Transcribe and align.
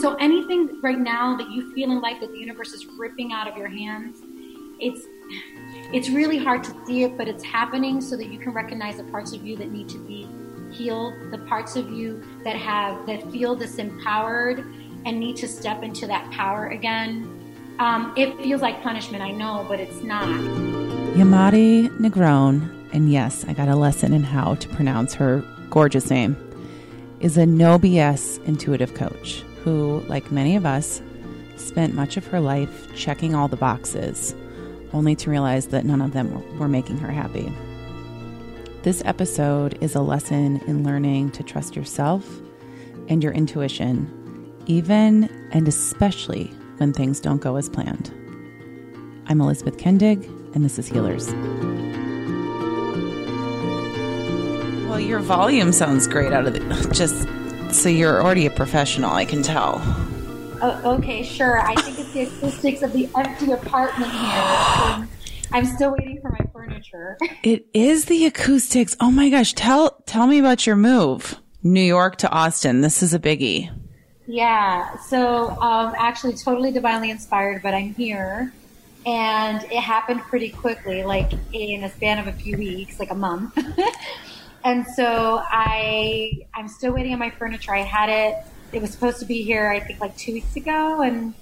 So 0.00 0.14
anything 0.14 0.80
right 0.80 0.98
now 0.98 1.36
that 1.36 1.50
you 1.50 1.74
feel 1.74 1.90
in 1.90 2.00
life 2.00 2.20
that 2.20 2.30
the 2.30 2.38
universe 2.38 2.72
is 2.72 2.86
ripping 2.86 3.32
out 3.32 3.48
of 3.48 3.56
your 3.56 3.66
hands, 3.66 4.18
it's 4.78 5.06
it's 5.92 6.08
really 6.08 6.38
hard 6.38 6.62
to 6.64 6.86
see 6.86 7.02
it, 7.02 7.18
but 7.18 7.26
it's 7.26 7.42
happening 7.42 8.00
so 8.00 8.16
that 8.16 8.26
you 8.26 8.38
can 8.38 8.52
recognize 8.52 8.98
the 8.98 9.04
parts 9.04 9.32
of 9.32 9.44
you 9.44 9.56
that 9.56 9.72
need 9.72 9.88
to 9.88 9.98
be 9.98 10.28
healed, 10.70 11.14
the 11.32 11.38
parts 11.38 11.74
of 11.74 11.90
you 11.90 12.22
that 12.44 12.54
have 12.54 13.06
that 13.06 13.28
feel 13.32 13.56
disempowered 13.56 14.58
and 15.04 15.18
need 15.18 15.36
to 15.38 15.48
step 15.48 15.82
into 15.82 16.06
that 16.06 16.30
power 16.30 16.68
again. 16.68 17.34
Um, 17.80 18.12
it 18.16 18.36
feels 18.40 18.62
like 18.62 18.80
punishment, 18.82 19.22
I 19.22 19.32
know, 19.32 19.64
but 19.68 19.80
it's 19.80 20.02
not. 20.02 20.28
Yamarie 21.16 21.88
Negron, 21.98 22.70
and 22.92 23.10
yes, 23.10 23.44
I 23.48 23.52
got 23.52 23.68
a 23.68 23.74
lesson 23.74 24.12
in 24.12 24.22
how 24.22 24.54
to 24.54 24.68
pronounce 24.68 25.14
her 25.14 25.42
gorgeous 25.70 26.08
name, 26.08 26.36
is 27.18 27.36
a 27.36 27.46
no 27.46 27.78
BS 27.80 28.44
intuitive 28.44 28.94
coach 28.94 29.42
who, 29.68 30.00
like 30.08 30.32
many 30.32 30.56
of 30.56 30.64
us, 30.64 31.02
spent 31.56 31.92
much 31.92 32.16
of 32.16 32.26
her 32.26 32.40
life 32.40 32.88
checking 32.94 33.34
all 33.34 33.48
the 33.48 33.56
boxes, 33.56 34.34
only 34.94 35.14
to 35.14 35.28
realize 35.28 35.66
that 35.66 35.84
none 35.84 36.00
of 36.00 36.12
them 36.12 36.58
were 36.58 36.68
making 36.68 36.96
her 36.96 37.10
happy. 37.10 37.52
This 38.82 39.02
episode 39.04 39.76
is 39.82 39.94
a 39.94 40.00
lesson 40.00 40.62
in 40.66 40.84
learning 40.84 41.32
to 41.32 41.42
trust 41.42 41.76
yourself 41.76 42.26
and 43.08 43.22
your 43.22 43.32
intuition, 43.32 44.54
even 44.64 45.24
and 45.52 45.68
especially 45.68 46.46
when 46.78 46.94
things 46.94 47.20
don't 47.20 47.42
go 47.42 47.56
as 47.56 47.68
planned. 47.68 48.10
I'm 49.26 49.42
Elizabeth 49.42 49.76
Kendig, 49.76 50.24
and 50.54 50.64
this 50.64 50.78
is 50.78 50.88
Healers. 50.88 51.30
Well, 54.88 55.00
your 55.00 55.18
volume 55.18 55.72
sounds 55.72 56.06
great 56.06 56.32
out 56.32 56.46
of 56.46 56.54
the 56.54 56.90
just 56.94 57.28
so 57.72 57.88
you're 57.88 58.22
already 58.22 58.46
a 58.46 58.50
professional, 58.50 59.12
I 59.12 59.24
can 59.24 59.42
tell. 59.42 59.80
Oh, 60.60 60.96
okay, 60.96 61.22
sure. 61.22 61.60
I 61.60 61.74
think 61.76 61.98
it's 61.98 62.12
the 62.12 62.22
acoustics 62.22 62.82
of 62.82 62.92
the 62.92 63.08
empty 63.16 63.52
apartment 63.52 64.10
here. 64.10 65.08
I'm 65.52 65.64
still 65.64 65.92
waiting 65.92 66.20
for 66.20 66.30
my 66.30 66.44
furniture. 66.52 67.16
It 67.42 67.66
is 67.72 68.06
the 68.06 68.26
acoustics. 68.26 68.96
Oh 69.00 69.10
my 69.10 69.30
gosh, 69.30 69.54
tell 69.54 70.02
tell 70.06 70.26
me 70.26 70.38
about 70.38 70.66
your 70.66 70.76
move. 70.76 71.40
New 71.62 71.82
York 71.82 72.16
to 72.16 72.30
Austin. 72.30 72.80
This 72.80 73.02
is 73.02 73.14
a 73.14 73.18
biggie. 73.18 73.70
Yeah. 74.26 74.96
So, 74.98 75.50
um, 75.60 75.94
actually, 75.96 76.34
totally 76.34 76.70
divinely 76.70 77.10
inspired, 77.10 77.62
but 77.62 77.72
I'm 77.72 77.94
here, 77.94 78.52
and 79.06 79.62
it 79.64 79.80
happened 79.80 80.20
pretty 80.22 80.50
quickly, 80.50 81.02
like 81.02 81.32
in 81.52 81.84
a 81.84 81.90
span 81.90 82.18
of 82.18 82.26
a 82.26 82.32
few 82.32 82.58
weeks, 82.58 83.00
like 83.00 83.10
a 83.10 83.14
month. 83.14 83.56
and 84.68 84.86
so 84.86 85.42
I 85.48 86.46
I'm 86.54 86.68
still 86.68 86.92
waiting 86.92 87.12
on 87.12 87.18
my 87.18 87.30
furniture. 87.30 87.74
I 87.74 87.80
had 87.80 88.08
it. 88.10 88.44
It 88.72 88.82
was 88.82 88.90
supposed 88.90 89.18
to 89.20 89.24
be 89.24 89.42
here, 89.42 89.68
I 89.68 89.80
think, 89.80 89.98
like 90.00 90.16
two 90.16 90.34
weeks 90.34 90.54
ago, 90.56 91.00
and 91.00 91.34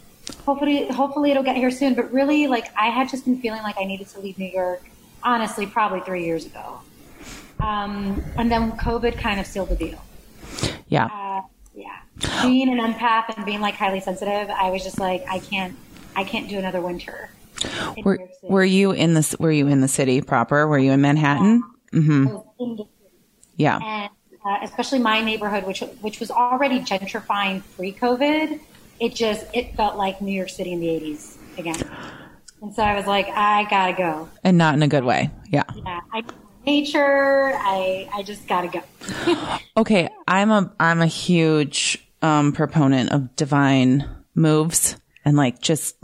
hopefully 0.45 0.87
hopefully 0.89 1.33
it'll 1.33 1.43
get 1.43 1.57
here 1.57 1.73
soon. 1.73 1.95
But 1.95 2.13
really, 2.13 2.47
like 2.47 2.67
I 2.77 2.87
had 2.87 3.09
just 3.09 3.25
been 3.25 3.41
feeling 3.41 3.63
like 3.63 3.77
I 3.79 3.85
needed 3.85 4.09
to 4.11 4.21
leave 4.21 4.39
New 4.39 4.51
York. 4.51 4.83
Honestly, 5.23 5.67
probably 5.67 6.01
three 6.01 6.25
years 6.25 6.47
ago. 6.47 6.81
Um, 7.59 8.23
and 8.37 8.53
then 8.53 8.73
COVID 8.73 9.19
kind 9.19 9.41
of 9.41 9.47
sealed 9.47 9.71
the 9.71 9.77
deal. 9.77 10.01
Yeah. 10.89 11.07
Uh, 11.07 11.43
yeah. 11.75 12.43
Being 12.43 12.69
an 12.69 12.79
empath 12.79 13.35
and 13.37 13.45
being 13.45 13.61
like 13.61 13.75
highly 13.75 13.99
sensitive, 13.99 14.51
I 14.51 14.71
was 14.71 14.85
just 14.85 15.01
like, 15.01 15.25
I 15.29 15.41
can't, 15.41 15.75
I 16.15 16.23
can't 16.23 16.49
do 16.49 16.59
another 16.59 16.81
winter. 16.81 17.31
Were, 18.05 18.21
were 18.43 18.65
you 18.65 18.93
in 18.93 19.15
the 19.15 19.37
Were 19.41 19.51
you 19.51 19.67
in 19.67 19.81
the 19.81 19.89
city 19.89 20.21
proper? 20.21 20.69
Were 20.69 20.79
you 20.79 20.93
in 20.93 21.01
Manhattan? 21.01 21.65
Yeah. 21.93 22.01
Mm-hmm. 22.01 22.83
Yeah. 23.57 23.79
And 23.83 24.11
uh, 24.45 24.59
especially 24.63 24.99
my 24.99 25.21
neighborhood, 25.23 25.65
which 25.65 25.81
which 26.01 26.21
was 26.21 26.31
already 26.31 26.81
gentrifying 26.81 27.63
pre-COVID, 27.77 28.61
it 29.01 29.15
just 29.15 29.47
it 29.53 29.75
felt 29.77 29.97
like 29.97 30.21
New 30.21 30.33
York 30.33 30.49
City 30.49 30.73
in 30.73 30.81
the 30.81 30.89
'80s 30.89 31.37
again. 31.59 31.77
And 32.63 32.75
so 32.75 32.83
I 32.83 32.95
was 32.95 33.07
like, 33.07 33.29
I 33.29 33.69
gotta 33.69 33.93
go. 33.93 34.29
And 34.43 34.57
not 34.57 34.75
in 34.75 34.83
a 34.83 34.89
good 34.89 35.05
way. 35.05 35.31
Yeah. 35.51 35.65
Yeah. 35.75 36.01
I, 36.13 36.23
nature. 36.67 37.53
I 37.55 38.09
I 38.13 38.23
just 38.23 38.47
gotta 38.49 38.69
go. 38.69 39.59
okay, 39.77 40.09
I'm 40.27 40.51
a 40.51 40.73
I'm 40.81 41.01
a 41.01 41.07
huge 41.07 42.07
um, 42.23 42.53
proponent 42.53 43.13
of 43.13 43.37
divine 43.37 44.09
moves 44.35 44.97
and 45.25 45.37
like 45.37 45.61
just 45.61 45.97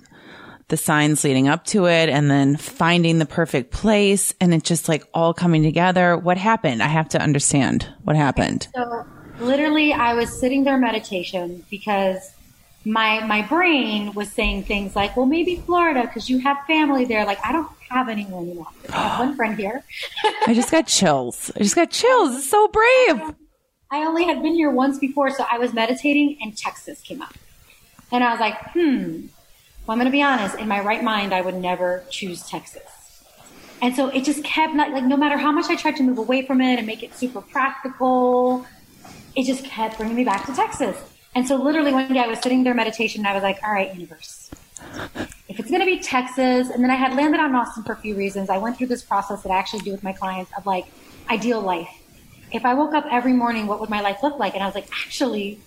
the 0.72 0.77
signs 0.78 1.22
leading 1.22 1.49
up 1.49 1.66
to 1.66 1.84
it 1.84 2.09
and 2.09 2.31
then 2.31 2.56
finding 2.56 3.19
the 3.19 3.27
perfect 3.27 3.72
place 3.72 4.33
and 4.41 4.55
it 4.55 4.62
just 4.62 4.88
like 4.88 5.06
all 5.12 5.34
coming 5.34 5.62
together. 5.62 6.16
What 6.16 6.38
happened? 6.38 6.83
I 6.83 6.87
have 6.87 7.10
to 7.10 7.21
understand 7.21 7.87
what 8.05 8.16
happened. 8.16 8.69
So 8.75 9.05
literally 9.38 9.93
I 9.93 10.15
was 10.15 10.41
sitting 10.41 10.65
there 10.65 10.78
meditation 10.78 11.62
because 11.71 12.32
my 12.87 13.21
my 13.27 13.43
brain 13.43 14.15
was 14.15 14.32
saying 14.32 14.65
things 14.65 14.97
like, 14.97 15.15
well, 15.15 15.27
maybe 15.27 15.56
Florida 15.56 16.05
because 16.05 16.31
you 16.31 16.38
have 16.38 16.56
family 16.66 17.05
there. 17.05 17.27
Like 17.27 17.44
I 17.44 17.53
don't 17.53 17.69
have 17.91 18.09
anyone 18.09 18.49
in 18.49 18.59
Austin. 18.59 18.94
I 18.94 19.09
have 19.09 19.19
one 19.27 19.37
friend 19.37 19.59
here. 19.59 19.84
I 20.47 20.55
just 20.55 20.71
got 20.71 20.87
chills. 20.87 21.53
I 21.55 21.59
just 21.59 21.75
got 21.75 21.91
chills. 21.91 22.34
It's 22.34 22.49
so 22.49 22.66
brave. 22.69 23.34
I 23.91 24.06
only 24.06 24.25
had 24.25 24.43
been 24.43 24.55
here 24.55 24.71
once 24.71 24.99
before, 24.99 25.28
so 25.28 25.44
I 25.53 25.59
was 25.59 25.75
meditating 25.75 26.38
and 26.41 26.56
Texas 26.56 27.03
came 27.03 27.21
up, 27.21 27.34
and 28.11 28.25
I 28.25 28.31
was 28.31 28.41
like, 28.41 28.59
hmm. 28.72 29.27
Well, 29.87 29.94
I'm 29.94 29.98
going 29.98 30.06
to 30.06 30.12
be 30.12 30.22
honest. 30.22 30.56
In 30.59 30.69
my 30.69 30.81
right 30.81 31.03
mind, 31.03 31.34
I 31.34 31.41
would 31.41 31.56
never 31.56 32.04
choose 32.09 32.48
Texas. 32.48 32.82
And 33.81 33.97
so 33.97 34.09
it 34.09 34.25
just 34.25 34.44
kept 34.44 34.75
not 34.75 34.93
like 34.93 35.03
no 35.03 35.16
matter 35.16 35.37
how 35.37 35.50
much 35.50 35.69
I 35.69 35.75
tried 35.75 35.97
to 35.97 36.04
move 36.04 36.19
away 36.19 36.47
from 36.47 36.60
it 36.60 36.78
and 36.78 36.87
make 36.87 37.03
it 37.03 37.16
super 37.16 37.41
practical, 37.41 38.65
it 39.34 39.44
just 39.44 39.65
kept 39.65 39.97
bringing 39.97 40.15
me 40.15 40.22
back 40.22 40.47
to 40.47 40.54
Texas. 40.54 40.97
And 41.34 41.48
so 41.48 41.56
literally 41.56 41.93
one 41.93 42.12
day 42.12 42.20
I 42.20 42.28
was 42.28 42.38
sitting 42.38 42.62
there 42.62 42.75
meditation 42.75 43.22
and 43.22 43.28
I 43.28 43.34
was 43.34 43.43
like, 43.43 43.59
all 43.65 43.72
right, 43.72 43.93
universe, 43.93 44.50
if 45.48 45.59
it's 45.59 45.69
going 45.69 45.81
to 45.81 45.87
be 45.87 45.99
Texas, 45.99 46.70
and 46.70 46.82
then 46.84 46.91
I 46.91 46.94
had 46.94 47.16
landed 47.16 47.41
on 47.41 47.54
Austin 47.54 47.82
for 47.82 47.93
a 47.93 47.97
few 47.97 48.14
reasons. 48.14 48.50
I 48.50 48.59
went 48.59 48.76
through 48.78 48.87
this 48.87 49.03
process 49.03 49.43
that 49.43 49.50
I 49.50 49.59
actually 49.59 49.81
do 49.81 49.91
with 49.91 50.04
my 50.04 50.12
clients 50.12 50.53
of 50.56 50.64
like 50.64 50.87
ideal 51.28 51.60
life. 51.60 51.91
If 52.53 52.64
I 52.64 52.75
woke 52.75 52.94
up 52.94 53.06
every 53.10 53.32
morning, 53.32 53.66
what 53.66 53.81
would 53.81 53.91
my 53.91 54.00
life 54.00 54.22
look 54.22 54.38
like? 54.38 54.54
And 54.54 54.62
I 54.62 54.66
was 54.66 54.75
like, 54.75 54.88
actually, 54.93 55.59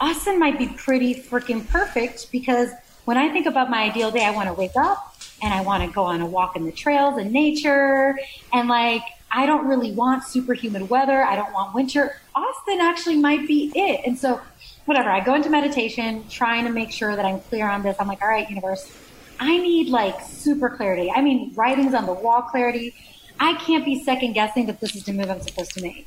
Austin 0.00 0.38
might 0.38 0.58
be 0.58 0.68
pretty 0.68 1.14
freaking 1.14 1.68
perfect 1.68 2.30
because 2.32 2.70
when 3.10 3.18
I 3.18 3.28
think 3.28 3.46
about 3.46 3.68
my 3.68 3.82
ideal 3.82 4.12
day, 4.12 4.24
I 4.24 4.30
want 4.30 4.46
to 4.46 4.54
wake 4.54 4.76
up 4.76 5.16
and 5.42 5.52
I 5.52 5.62
want 5.62 5.82
to 5.82 5.92
go 5.92 6.04
on 6.04 6.20
a 6.20 6.26
walk 6.26 6.54
in 6.54 6.64
the 6.64 6.70
trails 6.70 7.18
and 7.18 7.32
nature. 7.32 8.16
And 8.52 8.68
like, 8.68 9.02
I 9.32 9.46
don't 9.46 9.66
really 9.66 9.90
want 9.90 10.22
superhuman 10.22 10.86
weather. 10.86 11.24
I 11.24 11.34
don't 11.34 11.52
want 11.52 11.74
winter. 11.74 12.14
Austin 12.36 12.80
actually 12.80 13.16
might 13.16 13.48
be 13.48 13.72
it. 13.74 14.02
And 14.06 14.16
so 14.16 14.40
whatever. 14.84 15.10
I 15.10 15.24
go 15.24 15.34
into 15.34 15.50
meditation, 15.50 16.24
trying 16.30 16.66
to 16.66 16.70
make 16.70 16.92
sure 16.92 17.16
that 17.16 17.24
I'm 17.24 17.40
clear 17.40 17.68
on 17.68 17.82
this. 17.82 17.96
I'm 17.98 18.06
like, 18.06 18.22
all 18.22 18.28
right, 18.28 18.48
universe, 18.48 18.96
I 19.40 19.56
need 19.58 19.88
like 19.88 20.20
super 20.20 20.70
clarity. 20.70 21.10
I 21.10 21.20
mean, 21.20 21.52
writings 21.56 21.94
on 21.94 22.06
the 22.06 22.12
wall 22.12 22.42
clarity. 22.42 22.94
I 23.40 23.54
can't 23.54 23.84
be 23.84 24.04
second 24.04 24.34
guessing 24.34 24.66
that 24.66 24.78
this 24.78 24.94
is 24.94 25.02
the 25.02 25.14
move 25.14 25.28
I'm 25.28 25.42
supposed 25.42 25.72
to 25.72 25.82
make. 25.82 26.06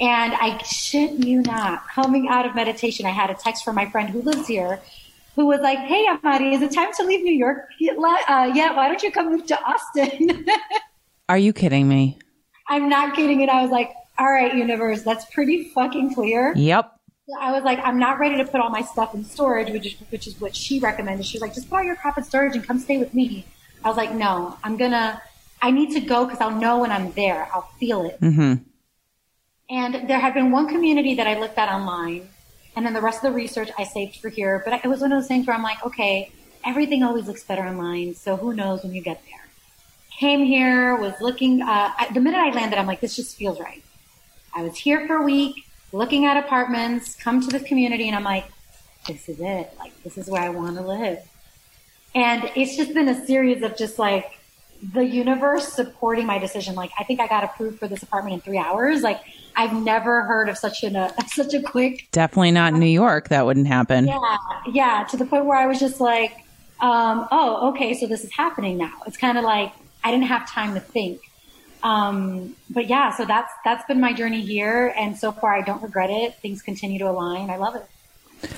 And 0.00 0.32
I 0.32 0.56
shit 0.62 1.10
you 1.26 1.42
not, 1.42 1.86
coming 1.88 2.26
out 2.28 2.46
of 2.46 2.54
meditation, 2.54 3.04
I 3.04 3.10
had 3.10 3.28
a 3.28 3.34
text 3.34 3.66
from 3.66 3.74
my 3.74 3.90
friend 3.90 4.08
who 4.08 4.22
lives 4.22 4.46
here 4.46 4.80
who 5.38 5.46
was 5.46 5.60
like, 5.60 5.78
Hey, 5.78 6.04
Yamarie, 6.04 6.52
is 6.52 6.62
it 6.62 6.72
time 6.72 6.92
to 6.94 7.04
leave 7.04 7.22
New 7.22 7.32
York? 7.32 7.68
Uh, 7.80 8.50
yeah, 8.52 8.74
why 8.74 8.88
don't 8.88 9.00
you 9.04 9.12
come 9.12 9.30
move 9.30 9.46
to 9.46 9.62
Austin? 9.62 10.44
Are 11.28 11.38
you 11.38 11.52
kidding 11.52 11.88
me? 11.88 12.18
I'm 12.68 12.88
not 12.88 13.14
kidding. 13.14 13.40
And 13.42 13.50
I 13.50 13.62
was 13.62 13.70
like, 13.70 13.92
all 14.18 14.26
right, 14.26 14.52
universe, 14.52 15.02
that's 15.02 15.26
pretty 15.26 15.70
fucking 15.70 16.14
clear. 16.14 16.52
Yep. 16.56 16.92
I 17.40 17.52
was 17.52 17.62
like, 17.62 17.78
I'm 17.84 18.00
not 18.00 18.18
ready 18.18 18.36
to 18.38 18.44
put 18.44 18.60
all 18.60 18.70
my 18.70 18.82
stuff 18.82 19.14
in 19.14 19.24
storage, 19.24 19.70
which 19.70 19.86
is, 19.86 19.94
which 20.10 20.26
is 20.26 20.40
what 20.40 20.56
she 20.56 20.80
recommended. 20.80 21.24
She 21.24 21.36
was 21.36 21.42
like, 21.42 21.54
just 21.54 21.70
put 21.70 21.76
all 21.76 21.84
your 21.84 21.94
crap 21.94 22.18
in 22.18 22.24
storage 22.24 22.56
and 22.56 22.66
come 22.66 22.80
stay 22.80 22.98
with 22.98 23.14
me. 23.14 23.46
I 23.84 23.88
was 23.88 23.96
like, 23.96 24.12
no, 24.12 24.58
I'm 24.64 24.76
gonna, 24.76 25.22
I 25.62 25.70
need 25.70 25.92
to 25.92 26.00
go 26.00 26.24
because 26.24 26.40
I'll 26.40 26.58
know 26.58 26.80
when 26.80 26.90
I'm 26.90 27.12
there. 27.12 27.48
I'll 27.54 27.70
feel 27.78 28.06
it. 28.06 28.20
Mm-hmm. 28.20 28.64
And 29.70 30.10
there 30.10 30.18
had 30.18 30.34
been 30.34 30.50
one 30.50 30.66
community 30.66 31.14
that 31.14 31.28
I 31.28 31.38
looked 31.38 31.58
at 31.58 31.68
online, 31.68 32.28
and 32.78 32.86
then 32.86 32.92
the 32.92 33.00
rest 33.00 33.24
of 33.24 33.32
the 33.32 33.36
research 33.36 33.70
I 33.76 33.82
saved 33.82 34.20
for 34.20 34.28
here. 34.28 34.62
But 34.64 34.84
it 34.84 34.86
was 34.86 35.00
one 35.00 35.10
of 35.10 35.18
those 35.18 35.26
things 35.26 35.48
where 35.48 35.56
I'm 35.56 35.64
like, 35.64 35.84
okay, 35.84 36.30
everything 36.64 37.02
always 37.02 37.26
looks 37.26 37.42
better 37.42 37.62
online, 37.62 38.14
so 38.14 38.36
who 38.36 38.52
knows 38.54 38.84
when 38.84 38.94
you 38.94 39.02
get 39.02 39.20
there. 39.24 39.48
Came 40.16 40.44
here, 40.44 40.94
was 40.94 41.14
looking. 41.20 41.60
Uh, 41.60 41.90
the 42.14 42.20
minute 42.20 42.38
I 42.38 42.50
landed, 42.50 42.78
I'm 42.78 42.86
like, 42.86 43.00
this 43.00 43.16
just 43.16 43.36
feels 43.36 43.58
right. 43.58 43.82
I 44.54 44.62
was 44.62 44.76
here 44.76 45.08
for 45.08 45.16
a 45.16 45.24
week 45.24 45.66
looking 45.90 46.24
at 46.26 46.36
apartments, 46.36 47.16
come 47.16 47.40
to 47.40 47.48
this 47.48 47.64
community, 47.64 48.06
and 48.06 48.14
I'm 48.14 48.22
like, 48.22 48.44
this 49.08 49.28
is 49.28 49.40
it. 49.40 49.72
Like, 49.76 50.00
this 50.04 50.16
is 50.16 50.28
where 50.28 50.42
I 50.42 50.50
want 50.50 50.76
to 50.76 50.82
live. 50.82 51.18
And 52.14 52.48
it's 52.54 52.76
just 52.76 52.94
been 52.94 53.08
a 53.08 53.26
series 53.26 53.62
of 53.62 53.76
just 53.76 53.98
like 53.98 54.38
the 54.92 55.04
universe 55.04 55.72
supporting 55.72 56.26
my 56.26 56.38
decision. 56.38 56.76
Like, 56.76 56.92
I 56.96 57.02
think 57.02 57.18
I 57.18 57.26
got 57.26 57.42
approved 57.42 57.80
for 57.80 57.88
this 57.88 58.04
apartment 58.04 58.34
in 58.34 58.40
three 58.40 58.58
hours. 58.58 59.02
Like, 59.02 59.20
I've 59.58 59.74
never 59.74 60.22
heard 60.22 60.48
of 60.48 60.56
such 60.56 60.84
a 60.84 61.12
such 61.26 61.52
a 61.52 61.60
quick. 61.60 62.08
Definitely 62.12 62.52
not 62.52 62.74
in 62.74 62.78
New 62.78 62.86
York. 62.86 63.28
That 63.28 63.44
wouldn't 63.44 63.66
happen. 63.66 64.06
Yeah, 64.06 64.36
yeah. 64.70 65.04
To 65.10 65.16
the 65.16 65.26
point 65.26 65.46
where 65.46 65.58
I 65.58 65.66
was 65.66 65.80
just 65.80 66.00
like, 66.00 66.32
um, 66.80 67.26
oh, 67.32 67.70
okay, 67.70 67.92
so 67.94 68.06
this 68.06 68.22
is 68.22 68.32
happening 68.32 68.78
now. 68.78 68.92
It's 69.06 69.16
kind 69.16 69.36
of 69.36 69.42
like 69.42 69.72
I 70.04 70.12
didn't 70.12 70.26
have 70.26 70.48
time 70.48 70.74
to 70.74 70.80
think. 70.80 71.20
Um, 71.82 72.54
but 72.70 72.86
yeah, 72.86 73.10
so 73.10 73.24
that's 73.24 73.52
that's 73.64 73.84
been 73.86 74.00
my 74.00 74.12
journey 74.12 74.42
here, 74.42 74.94
and 74.96 75.18
so 75.18 75.32
far 75.32 75.52
I 75.54 75.62
don't 75.62 75.82
regret 75.82 76.10
it. 76.10 76.36
Things 76.36 76.62
continue 76.62 77.00
to 77.00 77.10
align. 77.10 77.50
I 77.50 77.56
love 77.56 77.74
it. 77.74 78.50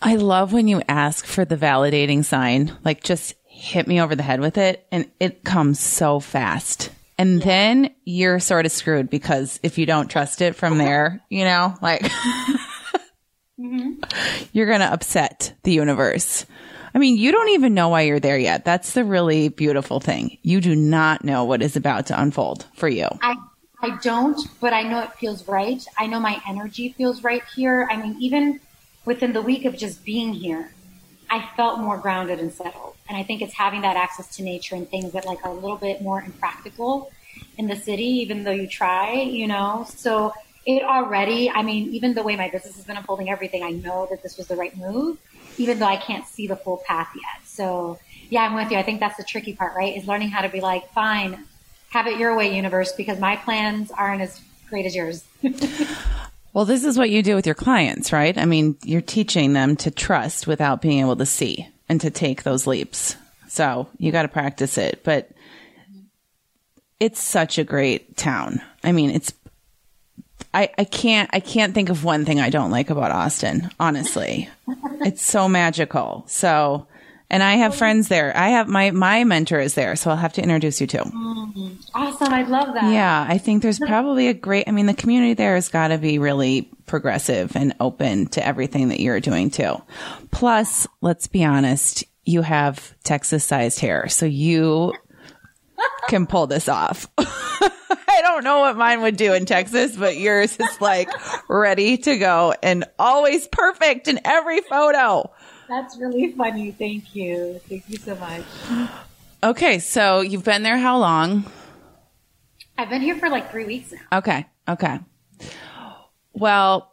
I 0.00 0.14
love 0.14 0.52
when 0.52 0.68
you 0.68 0.82
ask 0.88 1.26
for 1.26 1.44
the 1.44 1.56
validating 1.56 2.24
sign, 2.24 2.76
like 2.84 3.02
just 3.02 3.34
hit 3.46 3.88
me 3.88 4.00
over 4.00 4.14
the 4.14 4.22
head 4.22 4.38
with 4.38 4.56
it, 4.56 4.86
and 4.92 5.10
it 5.18 5.42
comes 5.42 5.80
so 5.80 6.20
fast. 6.20 6.90
And 7.16 7.40
then 7.40 7.94
you're 8.04 8.40
sort 8.40 8.66
of 8.66 8.72
screwed 8.72 9.08
because 9.08 9.60
if 9.62 9.78
you 9.78 9.86
don't 9.86 10.08
trust 10.08 10.40
it 10.40 10.56
from 10.56 10.78
there, 10.78 11.22
you 11.28 11.44
know, 11.44 11.74
like 11.80 12.02
mm-hmm. 13.58 13.92
you're 14.52 14.66
going 14.66 14.80
to 14.80 14.92
upset 14.92 15.54
the 15.62 15.72
universe. 15.72 16.44
I 16.94 16.98
mean, 16.98 17.16
you 17.16 17.32
don't 17.32 17.50
even 17.50 17.74
know 17.74 17.88
why 17.88 18.02
you're 18.02 18.20
there 18.20 18.38
yet. 18.38 18.64
That's 18.64 18.92
the 18.92 19.04
really 19.04 19.48
beautiful 19.48 20.00
thing. 20.00 20.38
You 20.42 20.60
do 20.60 20.74
not 20.74 21.24
know 21.24 21.44
what 21.44 21.62
is 21.62 21.76
about 21.76 22.06
to 22.06 22.20
unfold 22.20 22.66
for 22.74 22.88
you. 22.88 23.08
I 23.22 23.36
I 23.84 23.98
don't, 23.98 24.40
but 24.62 24.72
I 24.72 24.82
know 24.82 25.02
it 25.02 25.12
feels 25.12 25.46
right. 25.46 25.84
I 25.98 26.06
know 26.06 26.18
my 26.18 26.40
energy 26.48 26.94
feels 26.96 27.22
right 27.22 27.42
here. 27.54 27.86
I 27.90 27.96
mean, 27.96 28.16
even 28.18 28.60
within 29.04 29.34
the 29.34 29.42
week 29.42 29.66
of 29.66 29.76
just 29.76 30.06
being 30.06 30.32
here, 30.32 30.72
I 31.28 31.50
felt 31.54 31.80
more 31.80 31.98
grounded 31.98 32.40
and 32.40 32.50
settled. 32.50 32.93
And 33.08 33.16
I 33.16 33.22
think 33.22 33.42
it's 33.42 33.54
having 33.54 33.82
that 33.82 33.96
access 33.96 34.36
to 34.36 34.42
nature 34.42 34.74
and 34.74 34.88
things 34.88 35.12
that 35.12 35.26
like 35.26 35.44
are 35.44 35.50
a 35.50 35.54
little 35.54 35.76
bit 35.76 36.02
more 36.02 36.22
impractical 36.22 37.12
in 37.58 37.66
the 37.66 37.76
city, 37.76 38.04
even 38.04 38.44
though 38.44 38.50
you 38.50 38.66
try, 38.66 39.12
you 39.12 39.46
know. 39.46 39.86
So 39.88 40.32
it 40.66 40.82
already, 40.82 41.50
I 41.50 41.62
mean, 41.62 41.90
even 41.92 42.14
the 42.14 42.22
way 42.22 42.36
my 42.36 42.48
business 42.48 42.76
has 42.76 42.84
been 42.84 42.96
unfolding, 42.96 43.28
everything, 43.28 43.62
I 43.62 43.70
know 43.70 44.06
that 44.10 44.22
this 44.22 44.38
was 44.38 44.48
the 44.48 44.56
right 44.56 44.76
move, 44.76 45.18
even 45.58 45.78
though 45.78 45.86
I 45.86 45.96
can't 45.96 46.26
see 46.26 46.46
the 46.46 46.56
full 46.56 46.78
path 46.86 47.10
yet. 47.14 47.46
So 47.46 47.98
yeah, 48.30 48.42
I'm 48.42 48.54
with 48.54 48.70
you. 48.70 48.78
I 48.78 48.82
think 48.82 49.00
that's 49.00 49.16
the 49.16 49.24
tricky 49.24 49.52
part, 49.54 49.74
right? 49.76 49.96
Is 49.96 50.06
learning 50.06 50.30
how 50.30 50.42
to 50.42 50.48
be 50.48 50.60
like, 50.60 50.90
fine, 50.92 51.44
have 51.90 52.06
it 52.06 52.18
your 52.18 52.36
way, 52.36 52.54
universe, 52.54 52.92
because 52.92 53.18
my 53.18 53.36
plans 53.36 53.90
aren't 53.90 54.22
as 54.22 54.40
great 54.68 54.86
as 54.86 54.94
yours. 54.94 55.24
Well, 56.54 56.64
this 56.64 56.84
is 56.84 56.96
what 56.96 57.10
you 57.10 57.24
do 57.24 57.34
with 57.34 57.46
your 57.46 57.56
clients, 57.56 58.12
right? 58.12 58.38
I 58.38 58.44
mean, 58.44 58.76
you're 58.84 59.00
teaching 59.00 59.54
them 59.54 59.74
to 59.78 59.90
trust 59.90 60.46
without 60.46 60.80
being 60.80 61.00
able 61.00 61.16
to 61.16 61.26
see 61.26 61.66
and 61.88 62.00
to 62.00 62.10
take 62.10 62.42
those 62.42 62.66
leaps. 62.66 63.16
So 63.48 63.88
you 63.98 64.12
got 64.12 64.22
to 64.22 64.28
practice 64.28 64.78
it, 64.78 65.00
but 65.04 65.30
it's 67.00 67.22
such 67.22 67.58
a 67.58 67.64
great 67.64 68.16
town. 68.16 68.60
I 68.82 68.92
mean, 68.92 69.10
it's, 69.10 69.32
I, 70.52 70.70
I 70.78 70.84
can't, 70.84 71.30
I 71.32 71.40
can't 71.40 71.74
think 71.74 71.88
of 71.88 72.04
one 72.04 72.24
thing 72.24 72.40
I 72.40 72.50
don't 72.50 72.70
like 72.70 72.90
about 72.90 73.10
Austin, 73.10 73.70
honestly. 73.78 74.48
it's 75.00 75.24
so 75.24 75.48
magical. 75.48 76.24
So, 76.26 76.86
and 77.34 77.42
I 77.42 77.56
have 77.56 77.74
friends 77.74 78.06
there. 78.06 78.32
I 78.36 78.50
have 78.50 78.68
my, 78.68 78.92
my 78.92 79.24
mentor 79.24 79.58
is 79.58 79.74
there. 79.74 79.96
So 79.96 80.08
I'll 80.08 80.16
have 80.16 80.34
to 80.34 80.42
introduce 80.42 80.80
you 80.80 80.86
to. 80.86 80.98
Mm-hmm. 80.98 81.72
awesome. 81.92 82.32
I 82.32 82.44
love 82.44 82.74
that. 82.74 82.92
Yeah, 82.92 83.26
I 83.28 83.38
think 83.38 83.60
there's 83.60 83.80
probably 83.80 84.28
a 84.28 84.34
great, 84.34 84.68
I 84.68 84.70
mean, 84.70 84.86
the 84.86 84.94
community 84.94 85.34
there 85.34 85.56
has 85.56 85.68
got 85.68 85.88
to 85.88 85.98
be 85.98 86.20
really 86.20 86.70
progressive 86.86 87.56
and 87.56 87.74
open 87.80 88.28
to 88.28 88.46
everything 88.46 88.90
that 88.90 89.00
you're 89.00 89.18
doing 89.18 89.50
too. 89.50 89.82
Plus, 90.30 90.86
let's 91.00 91.26
be 91.26 91.44
honest, 91.44 92.04
you 92.24 92.42
have 92.42 92.94
Texas 93.02 93.44
sized 93.44 93.80
hair, 93.80 94.08
so 94.08 94.26
you 94.26 94.92
can 96.08 96.28
pull 96.28 96.46
this 96.46 96.68
off. 96.68 97.08
I 97.18 98.20
don't 98.22 98.44
know 98.44 98.60
what 98.60 98.76
mine 98.76 99.02
would 99.02 99.16
do 99.16 99.32
in 99.32 99.44
Texas, 99.44 99.96
but 99.96 100.16
yours 100.16 100.56
is 100.56 100.80
like 100.80 101.10
ready 101.48 101.96
to 101.96 102.16
go 102.16 102.54
and 102.62 102.84
always 102.96 103.48
perfect 103.48 104.06
in 104.06 104.20
every 104.24 104.60
photo. 104.60 105.32
That's 105.68 105.96
really 105.96 106.32
funny. 106.32 106.70
Thank 106.72 107.14
you. 107.14 107.60
Thank 107.68 107.88
you 107.88 107.98
so 107.98 108.14
much. 108.16 108.42
Okay, 109.42 109.78
so 109.78 110.20
you've 110.20 110.44
been 110.44 110.62
there 110.62 110.78
how 110.78 110.98
long? 110.98 111.44
I've 112.76 112.90
been 112.90 113.02
here 113.02 113.16
for 113.16 113.28
like 113.28 113.50
three 113.50 113.64
weeks 113.64 113.92
now. 113.92 114.18
Okay. 114.18 114.46
Okay. 114.68 114.98
Well, 116.32 116.92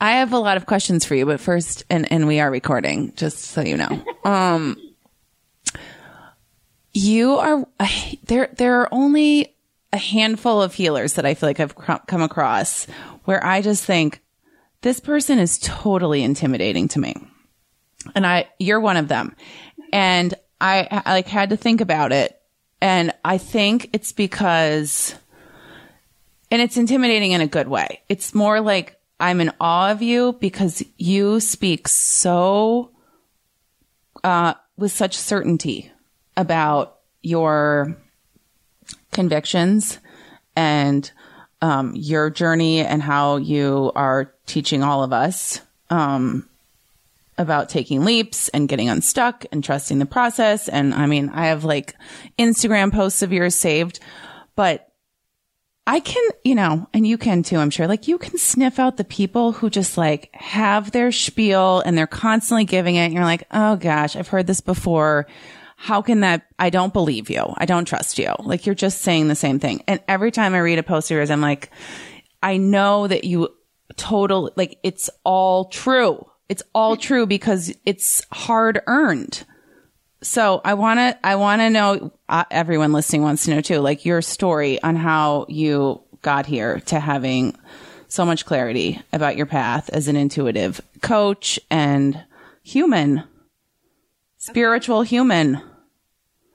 I 0.00 0.12
have 0.16 0.32
a 0.32 0.38
lot 0.38 0.56
of 0.56 0.66
questions 0.66 1.04
for 1.04 1.14
you, 1.14 1.26
but 1.26 1.40
first, 1.40 1.84
and, 1.90 2.10
and 2.10 2.26
we 2.26 2.40
are 2.40 2.50
recording, 2.50 3.12
just 3.16 3.38
so 3.38 3.60
you 3.60 3.76
know. 3.76 4.02
Um, 4.24 4.78
you 6.94 7.34
are, 7.34 7.66
there, 8.24 8.48
there 8.56 8.80
are 8.80 8.88
only 8.90 9.54
a 9.92 9.98
handful 9.98 10.62
of 10.62 10.72
healers 10.72 11.14
that 11.14 11.26
I 11.26 11.34
feel 11.34 11.48
like 11.50 11.60
I've 11.60 11.74
cr- 11.74 11.92
come 12.06 12.22
across 12.22 12.86
where 13.24 13.44
I 13.44 13.60
just 13.60 13.84
think 13.84 14.22
this 14.80 14.98
person 14.98 15.38
is 15.38 15.58
totally 15.58 16.22
intimidating 16.22 16.88
to 16.88 16.98
me. 17.00 17.14
And 18.14 18.26
I, 18.26 18.48
you're 18.58 18.80
one 18.80 18.96
of 18.96 19.08
them. 19.08 19.34
And 19.92 20.34
I, 20.60 21.02
I 21.06 21.12
like 21.12 21.28
had 21.28 21.50
to 21.50 21.56
think 21.56 21.80
about 21.80 22.12
it. 22.12 22.40
And 22.80 23.12
I 23.24 23.38
think 23.38 23.90
it's 23.92 24.12
because 24.12 25.14
and 26.50 26.62
it's 26.62 26.76
intimidating 26.76 27.32
in 27.32 27.40
a 27.40 27.46
good 27.46 27.66
way. 27.66 28.02
It's 28.08 28.34
more 28.34 28.60
like 28.60 29.00
I'm 29.18 29.40
in 29.40 29.50
awe 29.60 29.90
of 29.90 30.02
you 30.02 30.34
because 30.34 30.84
you 30.96 31.40
speak 31.40 31.88
so, 31.88 32.90
uh, 34.22 34.54
with 34.76 34.92
such 34.92 35.16
certainty 35.16 35.90
about 36.36 36.98
your 37.22 37.96
convictions 39.12 39.98
and, 40.54 41.10
um, 41.60 41.92
your 41.96 42.30
journey 42.30 42.80
and 42.80 43.02
how 43.02 43.36
you 43.36 43.90
are 43.96 44.32
teaching 44.46 44.82
all 44.82 45.02
of 45.02 45.12
us, 45.12 45.60
um, 45.90 46.48
about 47.36 47.68
taking 47.68 48.04
leaps 48.04 48.48
and 48.50 48.68
getting 48.68 48.88
unstuck 48.88 49.44
and 49.50 49.62
trusting 49.62 49.98
the 49.98 50.06
process. 50.06 50.68
And 50.68 50.94
I 50.94 51.06
mean, 51.06 51.30
I 51.30 51.46
have 51.46 51.64
like 51.64 51.94
Instagram 52.38 52.92
posts 52.92 53.22
of 53.22 53.32
yours 53.32 53.54
saved, 53.54 54.00
but 54.54 54.90
I 55.86 56.00
can, 56.00 56.22
you 56.44 56.54
know, 56.54 56.88
and 56.94 57.06
you 57.06 57.18
can 57.18 57.42
too, 57.42 57.58
I'm 57.58 57.70
sure. 57.70 57.86
Like 57.86 58.08
you 58.08 58.16
can 58.16 58.38
sniff 58.38 58.78
out 58.78 58.96
the 58.96 59.04
people 59.04 59.52
who 59.52 59.68
just 59.68 59.98
like 59.98 60.30
have 60.32 60.92
their 60.92 61.12
spiel 61.12 61.80
and 61.80 61.96
they're 61.96 62.06
constantly 62.06 62.64
giving 62.64 62.94
it. 62.96 63.00
And 63.00 63.14
you're 63.14 63.24
like, 63.24 63.44
oh 63.50 63.76
gosh, 63.76 64.16
I've 64.16 64.28
heard 64.28 64.46
this 64.46 64.62
before. 64.62 65.26
How 65.76 66.00
can 66.00 66.20
that? 66.20 66.46
I 66.58 66.70
don't 66.70 66.94
believe 66.94 67.28
you. 67.28 67.52
I 67.58 67.66
don't 67.66 67.84
trust 67.84 68.18
you. 68.18 68.32
Like 68.38 68.64
you're 68.64 68.74
just 68.74 69.02
saying 69.02 69.28
the 69.28 69.34
same 69.34 69.58
thing. 69.58 69.82
And 69.86 70.00
every 70.08 70.30
time 70.30 70.54
I 70.54 70.60
read 70.60 70.78
a 70.78 70.82
post 70.82 71.10
of 71.10 71.16
yours, 71.16 71.30
I'm 71.30 71.42
like, 71.42 71.70
I 72.42 72.56
know 72.56 73.06
that 73.06 73.24
you 73.24 73.48
total, 73.96 74.52
like 74.56 74.78
it's 74.82 75.10
all 75.24 75.66
true. 75.66 76.24
It's 76.54 76.62
all 76.72 76.96
true 76.96 77.26
because 77.26 77.74
it's 77.84 78.24
hard 78.30 78.80
earned. 78.86 79.44
So 80.22 80.60
I 80.64 80.74
want 80.74 81.00
to, 81.00 81.26
I 81.26 81.34
want 81.34 81.62
to 81.62 81.68
know, 81.68 82.12
uh, 82.28 82.44
everyone 82.48 82.92
listening 82.92 83.22
wants 83.22 83.46
to 83.46 83.50
know 83.50 83.60
too, 83.60 83.80
like 83.80 84.04
your 84.04 84.22
story 84.22 84.80
on 84.80 84.94
how 84.94 85.46
you 85.48 86.00
got 86.22 86.46
here 86.46 86.78
to 86.78 87.00
having 87.00 87.58
so 88.06 88.24
much 88.24 88.46
clarity 88.46 89.02
about 89.12 89.36
your 89.36 89.46
path 89.46 89.90
as 89.90 90.06
an 90.06 90.14
intuitive 90.14 90.80
coach 91.02 91.58
and 91.72 92.22
human, 92.62 93.24
spiritual 94.38 95.02
human. 95.02 95.60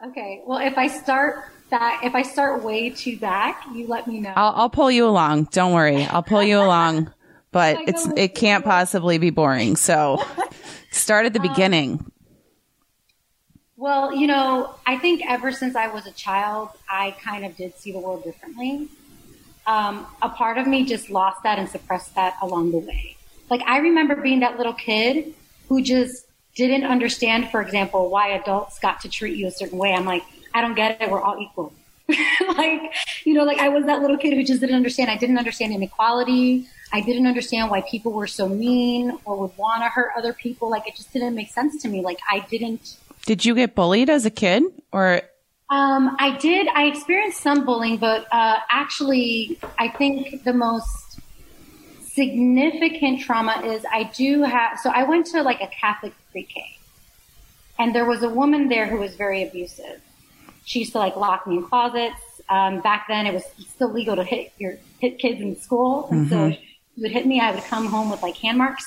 Okay. 0.08 0.44
Well, 0.46 0.60
if 0.60 0.78
I 0.78 0.88
start 0.88 1.44
that, 1.72 2.04
if 2.06 2.16
I 2.16 2.22
start 2.22 2.64
way 2.64 2.90
too 2.90 3.18
back, 3.20 3.66
you 3.76 3.86
let 3.86 4.08
me 4.08 4.22
know. 4.22 4.32
I'll, 4.34 4.54
I'll 4.56 4.70
pull 4.70 4.92
you 4.92 5.06
along. 5.06 5.50
Don't 5.52 5.74
worry. 5.74 6.06
I'll 6.06 6.24
pull 6.24 6.42
you 6.42 6.58
along, 6.58 7.14
but 7.52 7.78
it's, 7.88 8.08
it 8.16 8.36
can't 8.36 8.64
possibly 8.64 9.18
be 9.18 9.30
boring. 9.30 9.76
So 9.76 10.24
start 10.92 11.26
at 11.26 11.34
the 11.34 11.40
beginning. 11.40 12.12
Well, 13.78 14.14
you 14.14 14.28
know, 14.28 14.76
I 14.86 14.98
think 14.98 15.24
ever 15.26 15.52
since 15.52 15.76
I 15.76 15.88
was 15.88 16.06
a 16.06 16.12
child, 16.12 16.70
I 16.90 17.12
kind 17.24 17.46
of 17.46 17.56
did 17.56 17.78
see 17.78 17.92
the 17.92 18.00
world 18.00 18.24
differently. 18.24 18.90
Um, 19.66 20.06
a 20.22 20.30
part 20.30 20.58
of 20.58 20.68
me 20.68 20.84
just 20.86 21.10
lost 21.10 21.44
that 21.44 21.60
and 21.60 21.70
suppressed 21.70 22.16
that 22.16 22.36
along 22.42 22.72
the 22.72 22.80
way. 22.80 23.16
Like 23.50 23.62
I 23.66 23.78
remember 23.78 24.16
being 24.16 24.42
that 24.42 24.58
little 24.58 24.74
kid 24.74 25.34
who 25.70 25.82
just 25.82 26.26
didn't 26.56 26.84
understand, 26.84 27.50
for 27.52 27.62
example, 27.62 28.10
why 28.10 28.30
adults 28.30 28.80
got 28.80 29.00
to 29.02 29.10
treat 29.10 29.38
you 29.38 29.48
a 29.48 29.52
certain 29.52 29.78
way. 29.78 29.94
I'm 29.94 30.06
like, 30.06 30.24
I 30.54 30.62
don't 30.62 30.76
get 30.76 31.02
it. 31.02 31.10
We're 31.10 31.22
all 31.22 31.40
equal. 31.40 31.72
like, 32.58 32.82
you 33.24 33.34
know, 33.34 33.44
like 33.44 33.60
I 33.60 33.70
was 33.70 33.86
that 33.86 34.02
little 34.02 34.18
kid 34.18 34.34
who 34.34 34.44
just 34.44 34.60
didn't 34.60 34.76
understand. 34.76 35.10
I 35.10 35.16
didn't 35.16 35.38
understand 35.38 35.74
inequality. 35.74 36.68
I 36.92 37.02
didn't 37.02 37.28
understand 37.28 37.70
why 37.70 37.82
people 37.82 38.12
were 38.12 38.28
so 38.28 38.48
mean 38.50 39.18
or 39.26 39.38
would 39.38 39.58
want 39.58 39.84
to 39.84 39.90
hurt 39.90 40.12
other 40.18 40.34
people. 40.34 40.70
Like 40.70 40.88
it 40.88 40.96
just 40.96 41.14
didn't 41.14 41.36
make 41.36 41.50
sense 41.50 41.82
to 41.84 41.88
me. 41.88 42.02
Like 42.02 42.20
I 42.30 42.40
didn't 42.50 42.98
Did 43.26 43.46
you 43.46 43.56
get 43.56 43.76
bullied 43.76 44.10
as 44.10 44.26
a 44.26 44.32
kid 44.32 44.64
or 44.92 45.22
Um, 45.70 46.16
I 46.20 46.36
did. 46.38 46.68
I 46.74 46.86
experienced 46.86 47.42
some 47.42 47.64
bullying, 47.64 47.98
but 47.98 48.28
uh, 48.32 48.58
actually, 48.72 49.60
I 49.78 49.88
think 49.90 50.44
the 50.44 50.54
most 50.54 51.20
significant 52.12 53.22
trauma 53.22 53.62
is 53.64 53.86
I 53.92 54.04
do 54.04 54.42
have. 54.44 54.80
So 54.80 54.90
I 54.90 55.04
went 55.04 55.28
to 55.28 55.44
like 55.44 55.62
a 55.62 55.68
Catholic 55.68 56.14
pre-K, 56.32 56.64
and 57.78 57.94
there 57.94 58.06
was 58.06 58.24
a 58.24 58.30
woman 58.30 58.68
there 58.68 58.88
who 58.88 58.98
was 58.98 59.16
very 59.16 59.44
abusive. 59.44 60.02
She 60.66 60.80
used 60.80 60.94
to 60.94 60.98
like 60.98 61.16
lock 61.16 61.46
me 61.46 61.58
in 61.58 61.64
closets. 61.64 62.42
Um, 62.50 62.82
back 62.82 63.06
then, 63.08 63.28
it 63.28 63.34
was 63.34 63.44
still 63.68 63.92
legal 63.94 64.16
to 64.16 64.24
hit 64.24 64.54
your 64.58 64.78
hit 64.98 65.20
kids 65.20 65.40
in 65.40 65.56
school, 65.56 66.08
and 66.10 66.28
so 66.28 66.50
she 66.52 66.69
would 67.02 67.12
hit 67.12 67.26
me. 67.26 67.40
I 67.40 67.52
would 67.52 67.64
come 67.64 67.86
home 67.88 68.10
with 68.10 68.22
like 68.22 68.38
hand 68.38 68.58
marks. 68.58 68.86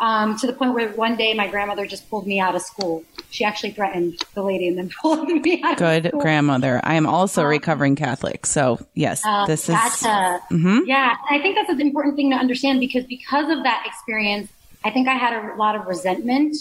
Um, 0.00 0.36
to 0.38 0.48
the 0.48 0.52
point 0.52 0.74
where 0.74 0.88
one 0.94 1.14
day 1.16 1.32
my 1.32 1.46
grandmother 1.46 1.86
just 1.86 2.10
pulled 2.10 2.26
me 2.26 2.40
out 2.40 2.56
of 2.56 2.62
school. 2.62 3.04
She 3.30 3.44
actually 3.44 3.70
threatened 3.70 4.20
the 4.34 4.42
lady 4.42 4.66
and 4.66 4.76
then 4.76 4.90
pulled 5.00 5.28
me 5.28 5.62
out. 5.62 5.76
good 5.76 6.06
of 6.06 6.10
school. 6.10 6.20
grandmother? 6.22 6.80
I 6.82 6.94
am 6.94 7.06
also 7.06 7.42
a 7.42 7.46
recovering 7.46 7.94
Catholic. 7.94 8.44
So 8.46 8.84
yes, 8.94 9.22
Uh, 9.24 9.46
this 9.46 9.68
is, 9.68 9.76
gotcha. 9.76 10.40
Mhm. 10.50 10.86
Yeah, 10.86 11.14
I 11.30 11.38
think 11.40 11.54
that's 11.54 11.70
an 11.70 11.80
important 11.80 12.16
thing 12.16 12.30
to 12.30 12.36
understand 12.36 12.80
because 12.80 13.04
because 13.04 13.48
of 13.48 13.62
that 13.62 13.84
experience, 13.86 14.50
I 14.84 14.90
think 14.90 15.06
I 15.06 15.14
had 15.14 15.34
a 15.34 15.54
lot 15.56 15.76
of 15.76 15.86
resentment. 15.86 16.56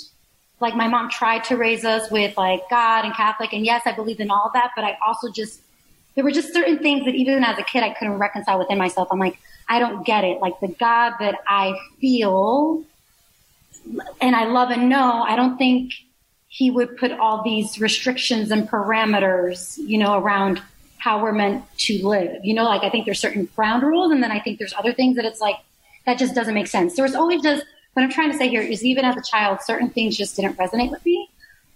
Like 0.60 0.76
my 0.76 0.88
mom 0.88 1.10
tried 1.10 1.44
to 1.46 1.58
raise 1.58 1.84
us 1.84 2.12
with 2.12 2.38
like 2.38 2.70
God 2.70 3.06
and 3.06 3.16
Catholic. 3.16 3.54
And 3.54 3.66
yes, 3.66 3.82
I 3.86 3.94
believed 3.94 4.20
in 4.20 4.30
all 4.30 4.46
of 4.46 4.54
that, 4.54 4.72
but 4.76 4.84
I 4.86 5.00
also 5.08 5.32
just, 5.32 5.62
there 6.14 6.24
were 6.24 6.32
just 6.32 6.54
certain 6.54 6.78
things 6.78 7.06
that 7.06 7.16
even 7.16 7.44
as 7.44 7.58
a 7.58 7.64
kid, 7.64 7.82
I 7.82 7.90
couldn't 7.96 8.20
reconcile 8.20 8.60
within 8.60 8.78
myself. 8.78 9.08
I'm 9.12 9.18
like, 9.18 9.40
I 9.72 9.80
don't 9.80 10.06
get 10.06 10.26
it. 10.26 10.42
Like 10.42 10.60
the 10.60 10.68
God 10.68 11.14
that 11.22 11.36
I 11.48 11.80
feel 12.02 12.84
and 14.20 14.36
I 14.36 14.44
love 14.44 14.70
and 14.70 14.90
know, 14.90 15.24
I 15.24 15.38
don't 15.38 15.58
think 15.58 15.94
he 16.50 16.70
would 16.70 16.98
put 16.98 17.14
all 17.14 17.42
these 17.42 17.80
restrictions 17.80 18.52
and 18.52 18.68
parameters, 18.68 19.78
you 19.78 19.98
know, 19.98 20.20
around 20.20 20.62
how 20.98 21.24
we're 21.24 21.32
meant 21.32 21.64
to 21.78 22.06
live. 22.06 22.44
You 22.44 22.54
know, 22.54 22.66
like 22.66 22.84
I 22.84 22.90
think 22.90 23.06
there's 23.06 23.22
certain 23.22 23.48
ground 23.56 23.84
rules, 23.84 24.12
and 24.12 24.22
then 24.22 24.30
I 24.30 24.42
think 24.42 24.60
there's 24.60 24.74
other 24.74 24.92
things 24.92 25.16
that 25.16 25.24
it's 25.24 25.40
like 25.40 25.56
that 26.06 26.18
just 26.18 26.36
doesn't 26.36 26.54
make 26.54 26.68
sense. 26.68 26.98
There 26.98 27.04
was 27.06 27.16
always 27.16 27.42
just 27.42 27.66
what 27.94 28.04
I'm 28.04 28.12
trying 28.12 28.30
to 28.30 28.38
say 28.38 28.50
here 28.50 28.62
is 28.62 28.84
even 28.84 29.06
as 29.06 29.16
a 29.16 29.22
child, 29.22 29.60
certain 29.62 29.90
things 29.90 30.18
just 30.18 30.36
didn't 30.36 30.58
resonate 30.58 30.92
with 30.92 31.06
me. 31.06 31.30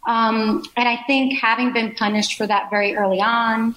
Um, 0.06 0.64
and 0.76 0.88
I 0.90 0.98
think 1.08 1.40
having 1.40 1.72
been 1.72 1.96
punished 1.96 2.38
for 2.38 2.46
that 2.46 2.70
very 2.70 2.98
early 2.98 3.22
on, 3.22 3.74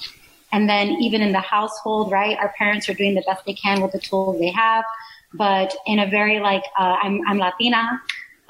and 0.52 0.68
then 0.68 0.90
even 1.00 1.20
in 1.20 1.32
the 1.32 1.40
household, 1.40 2.10
right, 2.10 2.36
our 2.38 2.52
parents 2.56 2.88
are 2.88 2.94
doing 2.94 3.14
the 3.14 3.22
best 3.26 3.44
they 3.44 3.54
can 3.54 3.82
with 3.82 3.92
the 3.92 3.98
tools 3.98 4.38
they 4.38 4.50
have, 4.50 4.84
but 5.34 5.74
in 5.86 5.98
a 5.98 6.06
very 6.08 6.40
like 6.40 6.64
uh, 6.78 6.96
I'm, 7.02 7.20
I'm 7.26 7.38
Latina 7.38 8.00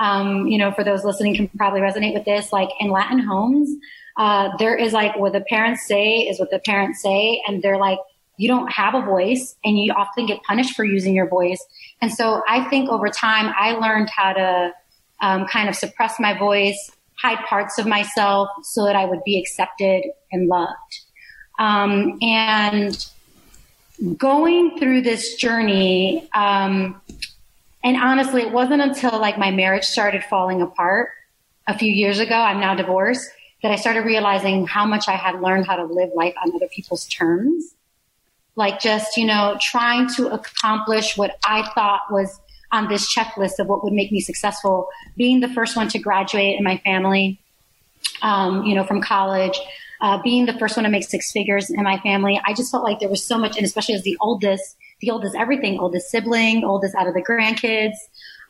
um, 0.01 0.47
you 0.47 0.59
know, 0.59 0.73
for 0.73 0.85
those 0.85 1.05
listening 1.05 1.35
can 1.35 1.49
probably 1.49 1.81
resonate 1.81 2.15
with 2.15 2.25
this. 2.25 2.53
Like 2.53 2.69
in 2.81 2.91
Latin 2.91 3.19
homes, 3.19 3.71
uh, 4.17 4.51
there 4.59 4.77
is 4.77 4.93
like 4.93 5.17
what 5.17 5.33
the 5.33 5.41
parents 5.41 5.87
say 5.87 6.19
is 6.19 6.39
what 6.39 6.51
the 6.51 6.61
parents 6.61 7.03
say. 7.03 7.43
And 7.47 7.63
they're 7.63 7.79
like, 7.79 7.99
you 8.37 8.49
don't 8.49 8.71
have 8.71 8.95
a 8.95 9.03
voice 9.03 9.57
and 9.65 9.79
you 9.79 9.93
often 9.93 10.27
get 10.27 10.43
punished 10.45 10.75
for 10.75 10.85
using 10.85 11.15
your 11.15 11.29
voice. 11.29 11.65
And 12.01 12.13
so 12.13 12.43
I 12.49 12.69
think 12.69 12.89
over 12.89 13.09
time 13.09 13.53
I 13.59 13.73
learned 13.73 14.11
how 14.11 14.33
to 14.33 14.73
um, 15.21 15.47
kind 15.47 15.69
of 15.69 15.75
suppress 15.75 16.21
my 16.21 16.39
voice, 16.39 16.93
hide 17.21 17.45
parts 17.47 17.79
of 17.79 17.87
myself 17.87 18.49
so 18.63 18.85
that 18.85 18.95
I 18.95 19.05
would 19.05 19.25
be 19.25 19.41
accepted 19.41 20.05
and 20.31 20.47
loved. 20.47 21.01
Um, 21.59 22.19
and 22.23 23.07
going 24.17 24.79
through 24.79 25.03
this 25.03 25.35
journey, 25.35 26.29
um, 26.35 27.01
and 27.83 27.97
honestly, 27.97 28.43
it 28.43 28.53
wasn't 28.53 28.83
until 28.83 29.19
like 29.19 29.39
my 29.39 29.51
marriage 29.51 29.85
started 29.85 30.23
falling 30.25 30.63
apart 30.63 31.11
a 31.67 31.77
few 31.77 31.93
years 31.93 32.19
ago, 32.19 32.35
I'm 32.35 32.61
now 32.61 32.75
divorced, 32.75 33.29
that 33.63 33.71
I 33.71 33.77
started 33.77 34.01
realizing 34.01 34.67
how 34.67 34.87
much 34.87 35.09
I 35.09 35.17
had 35.17 35.41
learned 35.41 35.67
how 35.67 35.77
to 35.77 35.85
live 35.85 36.11
life 36.15 36.35
on 36.43 36.55
other 36.55 36.69
people's 36.69 37.07
terms. 37.07 37.75
Like 38.57 38.81
just, 38.81 39.17
you 39.17 39.27
know, 39.27 39.57
trying 39.61 40.09
to 40.17 40.29
accomplish 40.29 41.17
what 41.17 41.39
I 41.45 41.69
thought 41.75 42.03
was 42.11 42.41
on 42.73 42.89
this 42.89 43.13
checklist 43.13 43.59
of 43.59 43.67
what 43.67 43.85
would 43.85 43.93
make 43.93 44.11
me 44.11 44.21
successful, 44.21 44.89
being 45.17 45.41
the 45.41 45.49
first 45.49 45.77
one 45.77 45.89
to 45.89 45.99
graduate 45.99 46.59
in 46.59 46.65
my 46.65 46.79
family, 46.79 47.39
um, 48.23 48.65
you 48.65 48.75
know, 48.75 48.85
from 48.85 49.01
college, 49.01 49.59
uh, 50.01 50.21
being 50.23 50.47
the 50.47 50.53
first 50.59 50.77
one 50.77 50.85
to 50.85 50.91
make 50.91 51.05
six 51.05 51.33
figures 51.33 51.71
in 51.71 51.83
my 51.83 51.99
family. 51.99 52.41
I 52.45 52.55
just 52.55 52.71
felt 52.71 52.85
like 52.85 53.01
there 53.01 53.09
was 53.09 53.25
so 53.25 53.39
much, 53.39 53.57
and 53.57 53.67
especially 53.67 53.95
as 53.95 54.03
the 54.03 54.17
oldest, 54.21 54.77
the 55.01 55.11
oldest 55.11 55.35
everything, 55.37 55.79
oldest 55.79 56.11
sibling, 56.11 56.65
oldest 56.65 56.95
out 56.95 57.07
of 57.07 57.15
the 57.15 57.23
grandkids. 57.23 57.97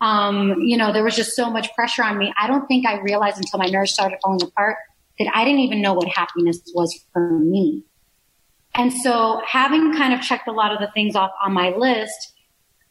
Um, 0.01 0.61
you 0.61 0.77
know, 0.77 0.93
there 0.93 1.03
was 1.03 1.17
just 1.17 1.35
so 1.35 1.51
much 1.51 1.75
pressure 1.75 2.05
on 2.05 2.19
me. 2.19 2.33
I 2.41 2.47
don't 2.47 2.67
think 2.69 2.87
I 2.87 3.01
realized 3.01 3.39
until 3.39 3.59
my 3.59 3.71
marriage 3.71 3.91
started 3.91 4.19
falling 4.23 4.43
apart 4.43 4.77
that 5.19 5.31
I 5.35 5.45
didn't 5.45 5.61
even 5.61 5.83
know 5.83 5.95
what 5.95 6.09
happiness 6.09 6.61
was 6.75 7.05
for 7.13 7.31
me. 7.39 7.83
And 8.75 8.93
so 8.93 9.43
having 9.45 9.93
kind 9.95 10.15
of 10.15 10.21
checked 10.21 10.47
a 10.47 10.53
lot 10.53 10.73
of 10.73 10.79
the 10.79 10.89
things 10.95 11.17
off 11.17 11.33
on 11.43 11.53
my 11.53 11.71
list, 11.71 12.35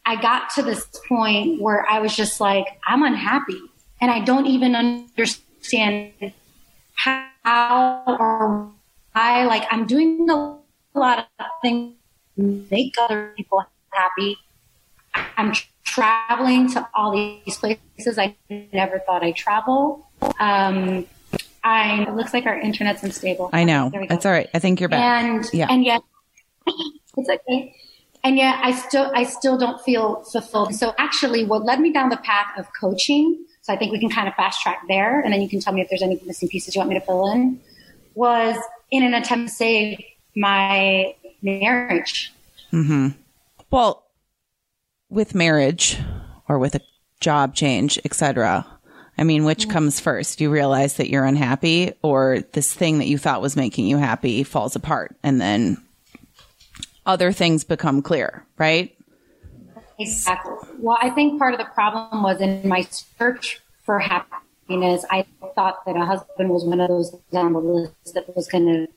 I 0.06 0.20
got 0.22 0.50
to 0.56 0.64
this 0.64 0.86
point 1.08 1.62
where 1.62 1.86
I 1.90 2.00
was 2.00 2.16
just 2.16 2.42
like, 2.42 2.66
I'm 2.86 3.04
unhappy 3.04 3.62
and 4.02 4.12
I 4.12 4.20
don't 4.20 4.48
even 4.48 4.76
understand 4.76 6.34
how 6.96 7.27
or 8.08 8.72
why. 9.14 9.46
Like 9.46 9.64
I'm 9.72 9.86
doing 9.86 10.28
a 10.30 10.58
lot 10.98 11.28
of 11.40 11.46
things 11.62 11.96
make 12.38 12.96
other 13.00 13.34
people 13.36 13.64
happy. 13.92 14.38
I'm 15.38 15.54
traveling 15.84 16.72
to 16.74 16.88
all 16.94 17.12
these 17.12 17.58
places 17.58 18.18
I 18.18 18.36
never 18.72 19.00
thought 19.00 19.24
I'd 19.24 19.36
travel. 19.36 20.08
Um, 20.40 21.08
I, 21.64 22.06
it 22.08 22.16
looks 22.16 22.34
like 22.34 22.46
our 22.46 22.60
internet's 22.60 23.04
unstable. 23.04 23.50
I 23.52 23.64
know. 23.64 23.92
That's 24.08 24.26
all 24.26 24.32
right. 24.32 24.50
I 24.54 24.60
think 24.60 24.80
you're 24.80 24.90
back. 24.90 25.24
And, 25.24 25.46
yeah. 25.54 25.68
and 25.70 25.84
yet, 25.84 26.02
it's 27.18 27.30
okay. 27.30 27.76
And 28.24 28.38
yet 28.38 28.60
I 28.62 28.74
still, 28.74 29.12
I 29.16 29.24
still 29.24 29.58
don't 29.58 29.82
feel 29.82 30.24
fulfilled. 30.24 30.76
So 30.76 30.94
actually 30.98 31.44
what 31.46 31.66
led 31.66 31.80
me 31.80 31.92
down 31.92 32.10
the 32.10 32.18
path 32.18 32.52
of 32.58 32.68
coaching, 32.80 33.46
so 33.68 33.74
I 33.74 33.78
think 33.78 33.92
we 33.92 34.00
can 34.00 34.10
kind 34.10 34.30
of 34.30 34.34
fast 34.36 34.62
track 34.62 34.84
there 34.88 35.20
and 35.20 35.34
then 35.34 35.42
you 35.42 35.50
can 35.50 35.60
tell 35.60 35.74
me 35.74 35.82
if 35.82 35.90
there's 35.90 36.02
any 36.02 36.18
missing 36.26 36.48
pieces 36.48 36.74
you 36.74 36.80
want 36.80 36.90
me 36.90 36.98
to 36.98 37.06
fill 37.06 37.30
in, 37.34 37.60
was 38.16 38.56
in 38.90 39.04
an 39.04 39.14
attempt 39.14 39.50
to 39.50 39.54
save 39.54 40.02
my 40.38 41.14
marriage. 41.42 42.32
Mm-hmm. 42.72 43.10
Well, 43.70 44.06
with 45.10 45.36
marriage 45.36 46.00
or 46.48 46.60
with 46.60 46.76
a 46.76 46.82
job 47.20 47.56
change, 47.56 48.00
etc. 48.06 48.66
I 49.18 49.26
mean, 49.26 49.44
which 49.44 49.64
mm-hmm. 49.64 49.72
comes 49.72 50.00
first? 50.00 50.40
You 50.40 50.50
realize 50.50 50.94
that 50.94 51.10
you're 51.10 51.26
unhappy, 51.26 51.92
or 52.02 52.46
this 52.54 52.74
thing 52.74 53.00
that 53.00 53.08
you 53.08 53.18
thought 53.18 53.42
was 53.42 53.58
making 53.58 53.88
you 53.88 53.98
happy 53.98 54.44
falls 54.44 54.78
apart, 54.78 55.14
and 55.24 55.42
then 55.42 55.84
other 57.06 57.34
things 57.34 57.66
become 57.66 58.02
clear, 58.02 58.46
right? 58.58 58.97
Exactly. 60.00 60.54
Well, 60.80 60.98
I 61.02 61.10
think 61.10 61.40
part 61.40 61.54
of 61.54 61.60
the 61.60 61.66
problem 61.66 62.24
was 62.24 62.42
in 62.42 62.68
my 62.68 62.82
search 62.82 63.60
for 63.84 64.00
happiness. 64.00 65.06
I 65.10 65.26
thought 65.56 65.86
that 65.86 65.96
a 65.96 66.06
husband 66.06 66.50
was 66.50 66.66
one 66.66 66.80
of 66.80 66.90
those 66.90 67.16
on 67.34 67.54
the 67.54 67.60
list 67.60 68.14
that 68.14 68.36
was 68.36 68.48
going 68.48 68.66
to 68.66 68.88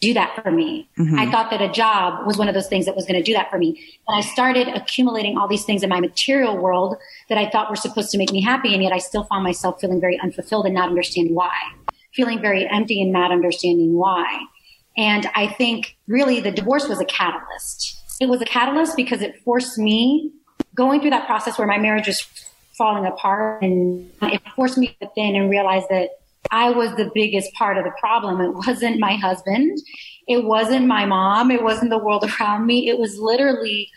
do 0.00 0.14
that 0.14 0.40
for 0.42 0.50
me. 0.50 0.88
Mm-hmm. 0.98 1.18
I 1.18 1.30
thought 1.30 1.50
that 1.50 1.60
a 1.60 1.68
job 1.68 2.26
was 2.26 2.36
one 2.36 2.48
of 2.48 2.54
those 2.54 2.68
things 2.68 2.86
that 2.86 2.94
was 2.94 3.04
going 3.04 3.16
to 3.16 3.22
do 3.22 3.32
that 3.32 3.50
for 3.50 3.58
me. 3.58 3.80
And 4.06 4.16
I 4.16 4.20
started 4.20 4.68
accumulating 4.68 5.36
all 5.36 5.48
these 5.48 5.64
things 5.64 5.82
in 5.82 5.88
my 5.88 6.00
material 6.00 6.56
world 6.56 6.96
that 7.28 7.38
I 7.38 7.50
thought 7.50 7.68
were 7.68 7.76
supposed 7.76 8.10
to 8.10 8.18
make 8.18 8.30
me 8.30 8.40
happy. 8.40 8.74
And 8.74 8.82
yet 8.82 8.92
I 8.92 8.98
still 8.98 9.24
found 9.24 9.42
myself 9.42 9.80
feeling 9.80 10.00
very 10.00 10.18
unfulfilled 10.20 10.66
and 10.66 10.74
not 10.74 10.88
understanding 10.88 11.34
why, 11.34 11.56
feeling 12.12 12.40
very 12.40 12.68
empty 12.68 13.02
and 13.02 13.12
not 13.12 13.32
understanding 13.32 13.94
why. 13.94 14.40
And 14.96 15.28
I 15.34 15.48
think 15.48 15.96
really 16.06 16.40
the 16.40 16.50
divorce 16.52 16.88
was 16.88 17.00
a 17.00 17.04
catalyst. 17.04 17.97
It 18.20 18.28
was 18.28 18.42
a 18.42 18.44
catalyst 18.44 18.96
because 18.96 19.22
it 19.22 19.40
forced 19.44 19.78
me 19.78 20.32
going 20.74 21.00
through 21.00 21.10
that 21.10 21.26
process 21.26 21.58
where 21.58 21.66
my 21.66 21.78
marriage 21.78 22.06
was 22.06 22.26
falling 22.76 23.04
apart 23.04 23.62
and 23.62 24.10
it 24.22 24.40
forced 24.54 24.78
me 24.78 24.88
to 25.00 25.06
within 25.06 25.34
and 25.34 25.50
realize 25.50 25.82
that 25.90 26.10
I 26.50 26.70
was 26.70 26.94
the 26.96 27.10
biggest 27.14 27.52
part 27.54 27.76
of 27.76 27.84
the 27.84 27.92
problem. 27.98 28.40
It 28.40 28.54
wasn't 28.54 28.98
my 28.98 29.16
husband. 29.16 29.78
It 30.26 30.44
wasn't 30.44 30.86
my 30.86 31.04
mom. 31.04 31.50
It 31.50 31.62
wasn't 31.62 31.90
the 31.90 31.98
world 31.98 32.24
around 32.40 32.66
me. 32.66 32.88
It 32.88 32.98
was 32.98 33.18
literally, 33.18 33.90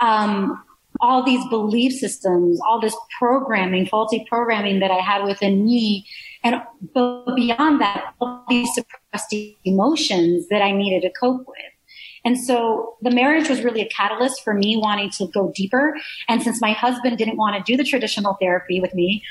um, 0.00 0.62
all 1.00 1.22
these 1.22 1.46
belief 1.48 1.92
systems, 1.92 2.60
all 2.66 2.80
this 2.80 2.96
programming, 3.18 3.86
faulty 3.86 4.26
programming 4.28 4.80
that 4.80 4.90
I 4.90 4.98
had 4.98 5.24
within 5.24 5.64
me. 5.64 6.06
And 6.42 6.60
beyond 6.94 7.80
that, 7.80 8.14
all 8.20 8.44
these 8.48 8.68
suppressed 8.74 9.34
emotions 9.64 10.48
that 10.48 10.62
I 10.62 10.72
needed 10.72 11.02
to 11.02 11.10
cope 11.10 11.46
with. 11.46 11.58
And 12.28 12.38
so 12.38 12.98
the 13.00 13.10
marriage 13.10 13.48
was 13.48 13.62
really 13.64 13.80
a 13.80 13.88
catalyst 13.88 14.44
for 14.44 14.52
me 14.52 14.76
wanting 14.76 15.08
to 15.12 15.28
go 15.28 15.50
deeper. 15.54 15.96
And 16.28 16.42
since 16.42 16.60
my 16.60 16.72
husband 16.72 17.16
didn't 17.16 17.38
want 17.38 17.56
to 17.56 17.72
do 17.72 17.74
the 17.74 17.88
traditional 17.88 18.34
therapy 18.34 18.82
with 18.82 18.92
me, 18.92 19.22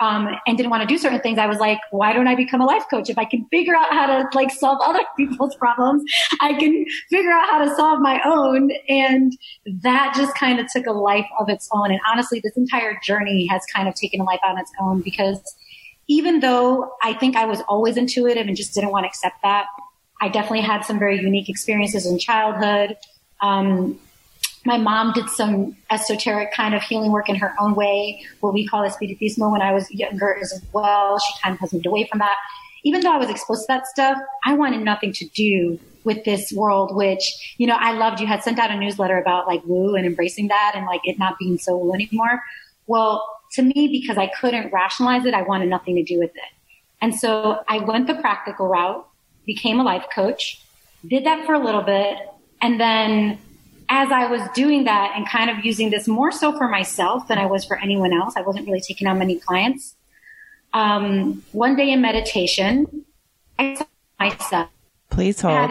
um, 0.00 0.28
and 0.48 0.56
didn't 0.56 0.70
want 0.70 0.82
to 0.82 0.92
do 0.92 0.98
certain 0.98 1.20
things, 1.20 1.38
I 1.38 1.46
was 1.46 1.58
like, 1.58 1.78
why 1.92 2.12
don't 2.12 2.26
I 2.26 2.34
become 2.34 2.60
a 2.60 2.64
life 2.64 2.82
coach? 2.90 3.08
If 3.08 3.18
I 3.18 3.24
can 3.24 3.46
figure 3.52 3.76
out 3.76 3.92
how 3.92 4.06
to 4.06 4.28
like 4.36 4.50
solve 4.50 4.80
other 4.84 4.98
people's 5.16 5.54
problems, 5.54 6.02
I 6.40 6.54
can 6.54 6.84
figure 7.08 7.30
out 7.30 7.48
how 7.50 7.64
to 7.64 7.72
solve 7.76 8.00
my 8.00 8.20
own. 8.24 8.72
And 8.88 9.32
that 9.82 10.14
just 10.16 10.34
kind 10.34 10.58
of 10.58 10.66
took 10.72 10.86
a 10.86 10.92
life 10.92 11.28
of 11.38 11.48
its 11.48 11.68
own. 11.72 11.92
And 11.92 12.00
honestly, 12.10 12.40
this 12.42 12.56
entire 12.56 12.98
journey 13.04 13.46
has 13.46 13.62
kind 13.72 13.86
of 13.86 13.94
taken 13.94 14.20
a 14.20 14.24
life 14.24 14.40
on 14.42 14.58
its 14.58 14.72
own 14.80 15.02
because 15.02 15.40
even 16.08 16.40
though 16.40 16.90
I 17.00 17.12
think 17.12 17.36
I 17.36 17.44
was 17.44 17.60
always 17.68 17.96
intuitive 17.96 18.48
and 18.48 18.56
just 18.56 18.74
didn't 18.74 18.90
want 18.90 19.04
to 19.04 19.08
accept 19.08 19.36
that, 19.44 19.66
I 20.20 20.28
definitely 20.28 20.62
had 20.62 20.84
some 20.84 20.98
very 20.98 21.20
unique 21.20 21.48
experiences 21.48 22.06
in 22.06 22.18
childhood. 22.18 22.96
Um, 23.40 23.98
my 24.64 24.76
mom 24.76 25.12
did 25.12 25.28
some 25.30 25.76
esoteric 25.90 26.52
kind 26.52 26.74
of 26.74 26.82
healing 26.82 27.10
work 27.12 27.28
in 27.28 27.36
her 27.36 27.54
own 27.58 27.74
way, 27.74 28.22
what 28.40 28.52
we 28.52 28.66
call 28.66 28.86
espiritismo 28.86 29.50
when 29.50 29.62
I 29.62 29.72
was 29.72 29.90
younger 29.90 30.36
as 30.38 30.62
well. 30.72 31.18
She 31.18 31.32
kind 31.42 31.58
of 31.60 31.72
moved 31.72 31.86
away 31.86 32.06
from 32.10 32.18
that. 32.18 32.36
Even 32.84 33.00
though 33.00 33.12
I 33.12 33.16
was 33.16 33.30
exposed 33.30 33.62
to 33.62 33.66
that 33.68 33.86
stuff, 33.86 34.18
I 34.44 34.54
wanted 34.54 34.82
nothing 34.82 35.12
to 35.14 35.26
do 35.28 35.78
with 36.04 36.24
this 36.24 36.52
world, 36.52 36.94
which, 36.94 37.54
you 37.58 37.66
know, 37.66 37.76
I 37.78 37.92
loved. 37.92 38.20
You 38.20 38.26
had 38.26 38.42
sent 38.42 38.58
out 38.58 38.70
a 38.70 38.76
newsletter 38.76 39.18
about 39.18 39.46
like 39.46 39.62
woo 39.64 39.94
and 39.94 40.06
embracing 40.06 40.48
that 40.48 40.72
and 40.74 40.86
like 40.86 41.02
it 41.04 41.18
not 41.18 41.38
being 41.38 41.58
so 41.58 41.76
woo 41.76 41.92
anymore. 41.92 42.42
Well, 42.86 43.26
to 43.52 43.62
me, 43.62 43.88
because 43.88 44.16
I 44.16 44.28
couldn't 44.28 44.72
rationalize 44.72 45.24
it, 45.24 45.34
I 45.34 45.42
wanted 45.42 45.68
nothing 45.68 45.96
to 45.96 46.02
do 46.02 46.18
with 46.18 46.30
it. 46.30 46.52
And 47.02 47.14
so 47.14 47.62
I 47.68 47.78
went 47.78 48.06
the 48.06 48.14
practical 48.14 48.66
route 48.66 49.06
became 49.46 49.80
a 49.80 49.82
life 49.82 50.06
coach, 50.14 50.62
did 51.06 51.24
that 51.24 51.46
for 51.46 51.54
a 51.54 51.58
little 51.58 51.82
bit, 51.82 52.18
and 52.60 52.78
then 52.78 53.38
as 53.90 54.12
I 54.12 54.26
was 54.26 54.40
doing 54.54 54.84
that 54.84 55.14
and 55.16 55.28
kind 55.28 55.50
of 55.50 55.64
using 55.64 55.90
this 55.90 56.06
more 56.06 56.30
so 56.30 56.56
for 56.56 56.68
myself 56.68 57.26
than 57.26 57.38
I 57.38 57.46
was 57.46 57.64
for 57.64 57.76
anyone 57.78 58.12
else, 58.12 58.34
I 58.36 58.42
wasn't 58.42 58.66
really 58.66 58.80
taking 58.80 59.08
on 59.08 59.18
many 59.18 59.38
clients. 59.38 59.96
Um, 60.72 61.42
one 61.50 61.74
day 61.74 61.90
in 61.90 62.00
meditation, 62.00 63.04
I 63.58 63.74
saw 63.74 63.84
myself. 64.20 64.68
Please 65.10 65.40
hold. 65.40 65.70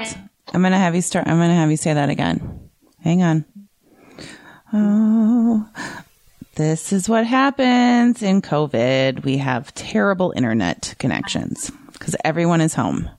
I'm 0.54 0.62
going 0.62 0.74
to 0.74 0.78
have 0.78 0.96
you 0.96 1.02
start. 1.02 1.28
I'm 1.28 1.38
going 1.38 1.50
to 1.50 1.56
have 1.56 1.72
you 1.72 1.78
say 1.78 1.94
that 1.94 2.10
again. 2.10 2.70
Hang 3.02 3.24
on. 3.24 3.46
Oh, 4.74 5.70
this 6.56 6.92
is 6.92 7.08
what 7.08 7.26
happens 7.26 8.22
in 8.22 8.42
COVID. 8.42 9.24
We 9.24 9.38
have 9.38 9.74
terrible 9.76 10.34
internet 10.36 10.94
connections 11.00 11.72
because 11.94 12.18
everyone 12.26 12.60
is 12.60 12.74
home 12.74 13.10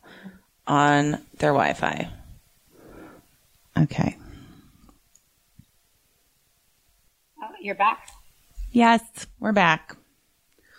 on 0.70 1.18
their 1.38 1.50
Wi 1.50 1.72
Fi. 1.74 2.08
Okay. 3.76 4.16
Oh, 7.42 7.48
you're 7.60 7.74
back? 7.74 8.08
Yes, 8.70 9.02
we're 9.40 9.52
back. 9.52 9.96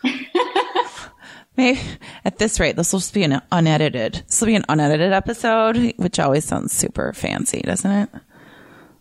Maybe 1.58 1.82
at 2.24 2.38
this 2.38 2.60
rate, 2.60 2.78
this 2.78 2.94
will 2.94 3.02
just 3.02 3.14
be 3.14 3.24
an 3.24 3.42
unedited. 3.52 4.24
This 4.28 4.40
will 4.40 4.48
be 4.48 4.56
an 4.56 4.64
unedited 4.70 5.12
episode, 5.12 5.94
which 5.98 6.20
always 6.20 6.46
sounds 6.46 6.72
super 6.72 7.12
fancy, 7.12 7.60
doesn't 7.62 7.92
it? 7.92 8.10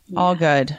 Yeah. 0.08 0.18
All 0.18 0.34
good. 0.34 0.76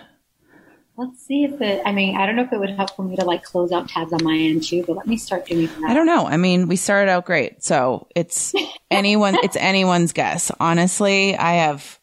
Let's 1.02 1.26
see 1.26 1.46
if 1.46 1.60
it, 1.62 1.82
I 1.84 1.94
mean, 1.94 2.16
I 2.16 2.28
don't 2.28 2.36
know 2.36 2.44
if 2.44 2.54
it 2.54 2.60
would 2.60 2.70
help 2.70 2.96
for 2.96 3.02
me 3.02 3.16
to 3.16 3.26
like 3.26 3.42
close 3.42 3.72
out 3.72 3.90
tabs 3.90 4.14
on 4.14 4.24
my 4.24 4.38
end 4.38 4.62
too, 4.62 4.84
but 4.86 4.96
let 4.96 5.08
me 5.08 5.18
start 5.18 5.48
doing 5.48 5.66
that. 5.66 5.90
I 5.90 5.96
don't 5.96 6.06
know. 6.06 6.28
I 6.28 6.38
mean, 6.38 6.68
we 6.68 6.76
started 6.76 7.10
out 7.10 7.26
great. 7.26 7.64
So 7.64 8.06
it's 8.16 8.54
anyone, 8.92 9.34
it's 9.42 9.56
anyone's 9.56 10.14
guess. 10.14 10.52
Honestly, 10.60 11.36
I 11.36 11.54
have, 11.54 12.00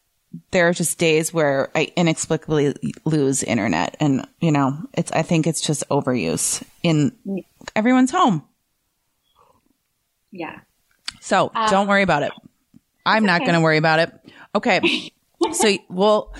there 0.51 0.67
are 0.67 0.73
just 0.73 0.97
days 0.97 1.33
where 1.33 1.71
I 1.73 1.93
inexplicably 1.95 2.75
lose 3.05 3.41
internet 3.41 3.95
and, 4.01 4.27
you 4.41 4.51
know, 4.51 4.77
it's, 4.93 5.13
I 5.13 5.21
think 5.21 5.47
it's 5.47 5.61
just 5.61 5.87
overuse 5.87 6.61
in 6.83 7.15
everyone's 7.77 8.11
home. 8.11 8.43
Yeah. 10.29 10.59
So 11.21 11.51
um, 11.55 11.69
don't 11.69 11.87
worry 11.87 12.03
about 12.03 12.23
it. 12.23 12.33
I'm 13.05 13.25
not 13.25 13.37
okay. 13.37 13.45
going 13.45 13.59
to 13.59 13.63
worry 13.63 13.77
about 13.77 13.99
it. 13.99 14.33
Okay. 14.53 15.13
so 15.53 15.77
we'll, 15.87 16.33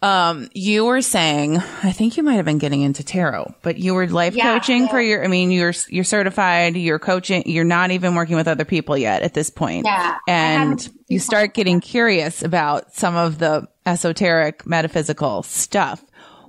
um, 0.00 0.48
you 0.52 0.84
were 0.84 1.02
saying, 1.02 1.56
I 1.56 1.90
think 1.90 2.16
you 2.16 2.22
might 2.22 2.34
have 2.34 2.44
been 2.44 2.58
getting 2.58 2.82
into 2.82 3.02
tarot, 3.02 3.54
but 3.62 3.78
you 3.78 3.94
were 3.94 4.06
life 4.06 4.34
yeah, 4.34 4.54
coaching 4.54 4.82
yeah. 4.82 4.88
for 4.88 5.00
your, 5.00 5.24
I 5.24 5.28
mean, 5.28 5.50
you're, 5.50 5.72
you're 5.88 6.04
certified, 6.04 6.76
you're 6.76 7.00
coaching, 7.00 7.42
you're 7.46 7.64
not 7.64 7.90
even 7.90 8.14
working 8.14 8.36
with 8.36 8.46
other 8.46 8.64
people 8.64 8.96
yet 8.96 9.22
at 9.22 9.34
this 9.34 9.50
point. 9.50 9.86
Yeah. 9.86 10.18
And 10.28 10.88
you 11.08 11.18
start 11.18 11.52
getting 11.52 11.80
curious 11.80 12.44
about 12.44 12.94
some 12.94 13.16
of 13.16 13.38
the 13.38 13.66
esoteric 13.86 14.64
metaphysical 14.66 15.42
stuff, 15.42 16.04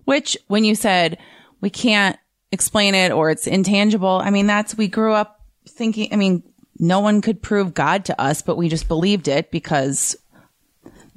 which 0.05 0.37
when 0.47 0.63
you 0.63 0.75
said 0.75 1.17
we 1.59 1.71
can't 1.71 2.17
explain 2.51 2.93
it 2.93 3.11
or 3.11 3.31
it's 3.31 3.47
intangible, 3.47 4.21
I 4.23 4.29
mean, 4.29 4.45
that's, 4.45 4.77
we 4.77 4.87
grew 4.87 5.13
up 5.13 5.41
thinking, 5.67 6.09
I 6.11 6.17
mean, 6.17 6.43
no 6.77 6.99
one 6.99 7.21
could 7.21 7.41
prove 7.41 7.73
God 7.73 8.05
to 8.05 8.21
us, 8.21 8.43
but 8.43 8.57
we 8.57 8.69
just 8.69 8.87
believed 8.87 9.27
it 9.27 9.49
because 9.49 10.15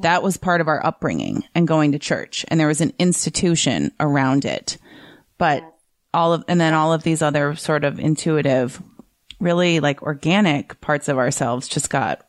that 0.03 0.23
was 0.23 0.37
part 0.37 0.61
of 0.61 0.69
our 0.69 0.85
upbringing 0.85 1.45
and 1.55 1.67
going 1.67 1.93
to 1.93 1.99
church 1.99 2.45
and 2.49 2.61
there 2.61 2.69
was 2.69 2.81
an 2.81 2.93
institution 2.99 3.93
around 3.99 4.45
it. 4.45 4.79
But 5.39 5.65
all 6.15 6.35
of, 6.35 6.45
and 6.49 6.61
then 6.61 6.75
all 6.75 6.93
of 6.93 7.03
these 7.03 7.23
other 7.23 7.55
sort 7.57 7.85
of 7.85 7.99
intuitive, 7.99 8.83
really 9.41 9.81
like 9.81 10.03
organic 10.03 10.81
parts 10.81 11.09
of 11.09 11.19
ourselves 11.19 11.69
just 11.69 11.91
got 11.91 12.27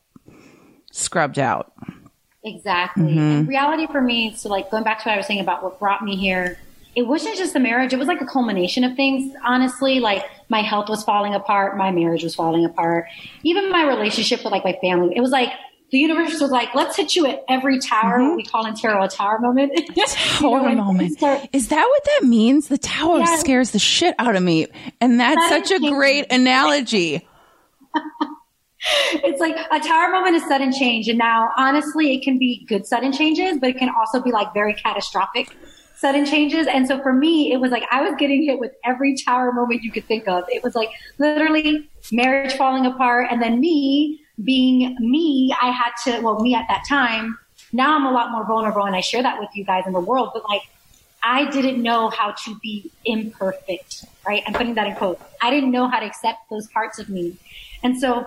scrubbed 0.91 1.39
out. 1.39 1.73
Exactly. 2.43 3.03
Mm-hmm. 3.03 3.19
And 3.19 3.47
reality 3.47 3.87
for 3.87 4.01
me, 4.01 4.35
so 4.35 4.49
like 4.49 4.69
going 4.71 4.83
back 4.83 4.99
to 5.03 5.09
what 5.09 5.13
I 5.13 5.17
was 5.17 5.27
saying 5.27 5.39
about 5.39 5.63
what 5.63 5.79
brought 5.79 6.03
me 6.03 6.15
here, 6.15 6.57
it 6.95 7.03
wasn't 7.07 7.37
just 7.37 7.53
the 7.53 7.59
marriage. 7.59 7.93
It 7.93 7.99
was 7.99 8.07
like 8.07 8.21
a 8.21 8.25
culmination 8.25 8.83
of 8.83 8.95
things. 8.95 9.35
Honestly, 9.43 9.99
like 9.99 10.25
my 10.49 10.61
health 10.61 10.89
was 10.89 11.03
falling 11.03 11.33
apart. 11.33 11.77
My 11.77 11.91
marriage 11.91 12.23
was 12.23 12.35
falling 12.35 12.65
apart. 12.65 13.07
Even 13.43 13.71
my 13.71 13.87
relationship 13.87 14.43
with 14.43 14.51
like 14.51 14.63
my 14.63 14.77
family. 14.81 15.15
It 15.15 15.21
was 15.21 15.31
like 15.31 15.49
the 15.93 15.99
universe 15.99 16.41
was 16.41 16.49
like, 16.49 16.73
let's 16.73 16.97
hit 16.97 17.15
you 17.15 17.27
at 17.27 17.43
every 17.47 17.77
tower, 17.77 18.17
mm-hmm. 18.17 18.29
what 18.29 18.37
we 18.37 18.43
call 18.43 18.65
in 18.65 18.73
tarot 18.73 19.03
a 19.03 19.07
tower 19.07 19.37
moment. 19.37 19.71
tower 20.15 20.67
you 20.67 20.75
know, 20.75 20.85
moment. 20.85 21.15
Start, 21.19 21.47
Is 21.53 21.67
that 21.67 21.85
what 21.87 22.03
that 22.03 22.27
means? 22.27 22.67
The 22.67 22.79
tower 22.79 23.19
yeah. 23.19 23.35
scares 23.35 23.71
the 23.71 23.79
shit 23.79 24.15
out 24.17 24.35
of 24.35 24.41
me. 24.41 24.65
And 24.99 25.19
that's 25.19 25.35
that 25.49 25.67
such 25.67 25.79
a 25.79 25.89
great 25.91 26.31
analogy. 26.31 27.27
it's 29.13 29.39
like 29.39 29.55
a 29.55 29.79
tower 29.87 30.09
moment 30.09 30.35
is 30.35 30.43
sudden 30.47 30.73
change. 30.73 31.07
And 31.09 31.19
now, 31.19 31.51
honestly, 31.57 32.15
it 32.15 32.23
can 32.23 32.39
be 32.39 32.65
good 32.67 32.87
sudden 32.87 33.13
changes, 33.13 33.59
but 33.59 33.69
it 33.69 33.77
can 33.77 33.89
also 33.95 34.19
be 34.19 34.31
like 34.31 34.51
very 34.51 34.73
catastrophic 34.73 35.55
sudden 35.95 36.25
changes. 36.25 36.65
And 36.65 36.87
so 36.87 37.03
for 37.03 37.13
me, 37.13 37.53
it 37.53 37.57
was 37.57 37.69
like 37.69 37.83
I 37.91 38.01
was 38.01 38.15
getting 38.17 38.43
hit 38.43 38.57
with 38.57 38.71
every 38.83 39.15
tower 39.15 39.51
moment 39.51 39.83
you 39.83 39.91
could 39.91 40.05
think 40.05 40.27
of. 40.27 40.43
It 40.49 40.63
was 40.63 40.73
like 40.73 40.89
literally 41.19 41.87
marriage 42.11 42.53
falling 42.53 42.87
apart 42.87 43.27
and 43.29 43.43
then 43.43 43.59
me 43.59 44.22
being 44.41 44.95
me, 44.99 45.53
I 45.61 45.71
had 45.71 45.91
to, 46.05 46.21
well, 46.21 46.39
me 46.39 46.55
at 46.55 46.65
that 46.69 46.83
time, 46.87 47.37
now 47.71 47.95
I'm 47.95 48.05
a 48.05 48.11
lot 48.11 48.31
more 48.31 48.45
vulnerable 48.45 48.85
and 48.85 48.95
I 48.95 49.01
share 49.01 49.21
that 49.23 49.39
with 49.39 49.49
you 49.53 49.63
guys 49.63 49.83
in 49.85 49.93
the 49.93 49.99
world, 49.99 50.31
but 50.33 50.43
like, 50.47 50.61
I 51.23 51.49
didn't 51.49 51.81
know 51.81 52.09
how 52.09 52.31
to 52.45 52.59
be 52.59 52.91
imperfect, 53.05 54.05
right? 54.27 54.43
I'm 54.45 54.53
putting 54.53 54.75
that 54.75 54.87
in 54.87 54.95
quotes. 54.95 55.23
I 55.41 55.49
didn't 55.49 55.71
know 55.71 55.87
how 55.87 55.99
to 55.99 56.05
accept 56.05 56.49
those 56.49 56.67
parts 56.67 56.99
of 56.99 57.09
me. 57.09 57.37
And 57.81 57.99
so 57.99 58.25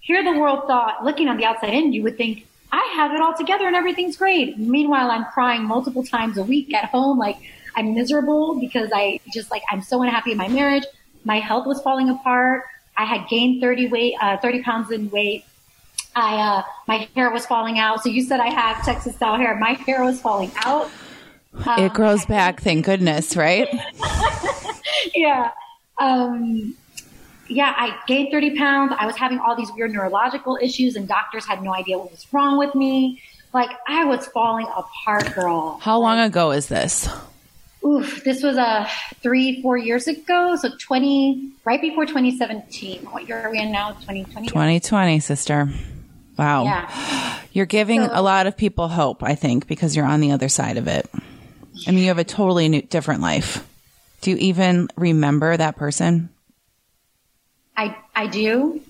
here 0.00 0.22
the 0.22 0.38
world 0.38 0.68
thought, 0.68 1.04
looking 1.04 1.28
on 1.28 1.36
the 1.36 1.44
outside 1.44 1.74
in, 1.74 1.92
you 1.92 2.02
would 2.04 2.16
think, 2.16 2.46
I 2.70 2.92
have 2.96 3.12
it 3.12 3.20
all 3.20 3.34
together 3.34 3.66
and 3.66 3.74
everything's 3.74 4.16
great. 4.16 4.58
Meanwhile, 4.58 5.10
I'm 5.10 5.24
crying 5.24 5.64
multiple 5.64 6.04
times 6.04 6.36
a 6.38 6.44
week 6.44 6.74
at 6.74 6.86
home. 6.86 7.18
Like 7.18 7.38
I'm 7.74 7.94
miserable 7.94 8.60
because 8.60 8.90
I 8.94 9.20
just 9.32 9.50
like, 9.50 9.62
I'm 9.70 9.82
so 9.82 10.02
unhappy 10.02 10.32
in 10.32 10.38
my 10.38 10.48
marriage. 10.48 10.84
My 11.24 11.40
health 11.40 11.66
was 11.66 11.80
falling 11.82 12.10
apart. 12.10 12.64
I 12.96 13.04
had 13.04 13.28
gained 13.28 13.60
30 13.60 13.88
weight, 13.88 14.14
uh, 14.20 14.36
30 14.38 14.62
pounds 14.62 14.90
in 14.90 15.10
weight. 15.10 15.44
I, 16.14 16.36
uh, 16.36 16.62
my 16.88 17.08
hair 17.14 17.30
was 17.30 17.44
falling 17.46 17.78
out. 17.78 18.02
So 18.02 18.08
you 18.08 18.22
said 18.22 18.40
I 18.40 18.50
have 18.50 18.84
Texas 18.84 19.16
style 19.16 19.36
hair. 19.36 19.54
My 19.56 19.72
hair 19.72 20.02
was 20.04 20.20
falling 20.20 20.50
out. 20.64 20.90
Um, 21.66 21.80
it 21.80 21.92
grows 21.94 22.24
back, 22.26 22.60
thank 22.60 22.84
goodness, 22.84 23.36
right? 23.36 23.68
yeah. 25.14 25.50
Um, 25.98 26.74
yeah, 27.48 27.72
I 27.76 27.98
gained 28.06 28.30
30 28.30 28.56
pounds. 28.56 28.92
I 28.98 29.06
was 29.06 29.16
having 29.16 29.38
all 29.38 29.56
these 29.56 29.70
weird 29.72 29.92
neurological 29.92 30.58
issues 30.60 30.96
and 30.96 31.06
doctors 31.06 31.46
had 31.46 31.62
no 31.62 31.74
idea 31.74 31.98
what 31.98 32.10
was 32.10 32.26
wrong 32.32 32.58
with 32.58 32.74
me. 32.74 33.22
Like 33.52 33.70
I 33.86 34.04
was 34.04 34.26
falling 34.28 34.66
apart, 34.76 35.34
girl. 35.34 35.78
How 35.78 35.98
long 35.98 36.18
ago 36.18 36.50
is 36.50 36.68
this? 36.68 37.08
Oof, 37.86 38.24
this 38.24 38.42
was 38.42 38.56
a 38.56 38.62
uh, 38.62 38.88
three, 39.22 39.62
four 39.62 39.76
years 39.76 40.08
ago. 40.08 40.56
So 40.56 40.70
20, 40.76 41.52
right 41.64 41.80
before 41.80 42.04
2017. 42.04 43.04
What 43.06 43.28
year 43.28 43.40
are 43.40 43.50
we 43.50 43.60
in 43.60 43.70
now? 43.70 43.92
2020? 43.92 44.48
2020, 44.48 45.20
sister. 45.20 45.68
Wow. 46.36 46.64
Yeah. 46.64 47.38
You're 47.52 47.66
giving 47.66 48.04
so, 48.04 48.10
a 48.12 48.22
lot 48.22 48.48
of 48.48 48.56
people 48.56 48.88
hope, 48.88 49.22
I 49.22 49.36
think, 49.36 49.68
because 49.68 49.94
you're 49.94 50.04
on 50.04 50.20
the 50.20 50.32
other 50.32 50.48
side 50.48 50.78
of 50.78 50.88
it. 50.88 51.08
I 51.86 51.92
mean, 51.92 52.00
you 52.00 52.08
have 52.08 52.18
a 52.18 52.24
totally 52.24 52.68
new, 52.68 52.82
different 52.82 53.20
life. 53.20 53.66
Do 54.20 54.32
you 54.32 54.36
even 54.38 54.88
remember 54.96 55.56
that 55.56 55.76
person? 55.76 56.30
I, 57.76 57.96
I 58.16 58.26
do. 58.26 58.80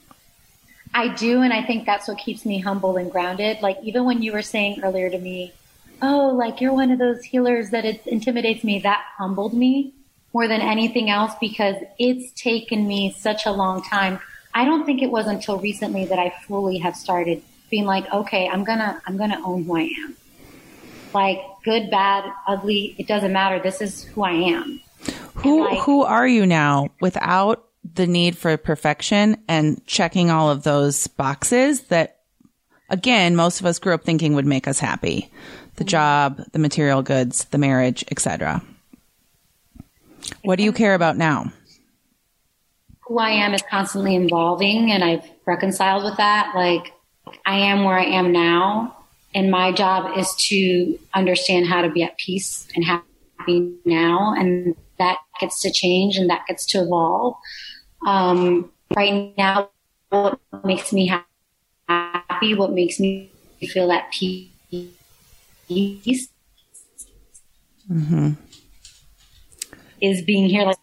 I 0.94 1.08
do. 1.08 1.42
And 1.42 1.52
I 1.52 1.62
think 1.62 1.84
that's 1.84 2.08
what 2.08 2.16
keeps 2.16 2.46
me 2.46 2.60
humble 2.60 2.96
and 2.96 3.10
grounded. 3.10 3.60
Like, 3.60 3.78
even 3.82 4.06
when 4.06 4.22
you 4.22 4.32
were 4.32 4.42
saying 4.42 4.80
earlier 4.82 5.10
to 5.10 5.18
me, 5.18 5.52
oh, 6.02 6.28
like 6.36 6.60
you're 6.60 6.72
one 6.72 6.90
of 6.90 6.98
those 6.98 7.22
healers 7.24 7.70
that 7.70 7.84
it 7.84 8.06
intimidates 8.06 8.64
me, 8.64 8.80
that 8.80 9.04
humbled 9.16 9.54
me 9.54 9.92
more 10.32 10.48
than 10.48 10.60
anything 10.60 11.08
else 11.10 11.32
because 11.40 11.76
it's 11.98 12.30
taken 12.40 12.86
me 12.86 13.14
such 13.18 13.46
a 13.46 13.52
long 13.52 13.82
time. 13.82 14.18
I 14.52 14.64
don't 14.64 14.84
think 14.84 15.02
it 15.02 15.10
was 15.10 15.26
until 15.26 15.58
recently 15.58 16.06
that 16.06 16.18
I 16.18 16.30
fully 16.46 16.78
have 16.78 16.96
started 16.96 17.42
being 17.70 17.84
like, 17.84 18.12
okay, 18.12 18.48
I'm 18.48 18.64
gonna, 18.64 19.00
I'm 19.06 19.16
gonna 19.16 19.40
own 19.44 19.64
who 19.64 19.76
I 19.76 19.88
am. 20.04 20.16
Like 21.14 21.40
good, 21.64 21.90
bad, 21.90 22.30
ugly, 22.46 22.94
it 22.98 23.06
doesn't 23.06 23.32
matter. 23.32 23.58
This 23.58 23.80
is 23.80 24.04
who 24.04 24.22
I 24.22 24.32
am. 24.32 24.80
Who, 25.36 25.64
like, 25.64 25.78
who 25.78 26.02
are 26.02 26.26
you 26.26 26.46
now 26.46 26.88
without 27.00 27.66
the 27.94 28.06
need 28.06 28.36
for 28.36 28.56
perfection 28.56 29.42
and 29.48 29.84
checking 29.86 30.30
all 30.30 30.50
of 30.50 30.62
those 30.62 31.06
boxes 31.06 31.82
that 31.84 32.20
again, 32.88 33.36
most 33.36 33.60
of 33.60 33.66
us 33.66 33.78
grew 33.78 33.94
up 33.94 34.04
thinking 34.04 34.34
would 34.34 34.46
make 34.46 34.68
us 34.68 34.78
happy 34.78 35.30
the 35.76 35.84
job, 35.84 36.42
the 36.52 36.58
material 36.58 37.02
goods, 37.02 37.44
the 37.46 37.58
marriage, 37.58 38.04
etc. 38.10 38.62
What 40.42 40.56
do 40.56 40.64
you 40.64 40.72
care 40.72 40.94
about 40.94 41.16
now? 41.16 41.52
Who 43.06 43.18
I 43.18 43.30
am 43.30 43.54
is 43.54 43.62
constantly 43.70 44.16
evolving 44.16 44.90
and 44.90 45.04
I've 45.04 45.28
reconciled 45.46 46.04
with 46.04 46.16
that. 46.16 46.52
Like 46.54 46.92
I 47.46 47.58
am 47.58 47.84
where 47.84 47.98
I 47.98 48.04
am 48.04 48.32
now 48.32 48.96
and 49.34 49.50
my 49.50 49.70
job 49.70 50.16
is 50.16 50.34
to 50.48 50.98
understand 51.14 51.66
how 51.66 51.82
to 51.82 51.90
be 51.90 52.02
at 52.02 52.16
peace 52.18 52.66
and 52.74 52.84
happy 52.84 53.74
now 53.84 54.34
and 54.36 54.74
that 54.98 55.18
gets 55.40 55.60
to 55.62 55.70
change 55.70 56.16
and 56.16 56.30
that 56.30 56.46
gets 56.48 56.66
to 56.66 56.78
evolve. 56.78 57.36
Um, 58.06 58.72
right 58.96 59.36
now, 59.36 59.70
what 60.08 60.40
makes 60.64 60.92
me 60.92 61.12
happy, 61.88 62.54
what 62.54 62.72
makes 62.72 62.98
me 62.98 63.30
feel 63.60 63.92
at 63.92 64.10
peace 64.10 64.50
peace 65.68 66.28
mm-hmm. 67.90 68.32
is 70.00 70.22
being 70.22 70.48
here, 70.48 70.64
like 70.64 70.76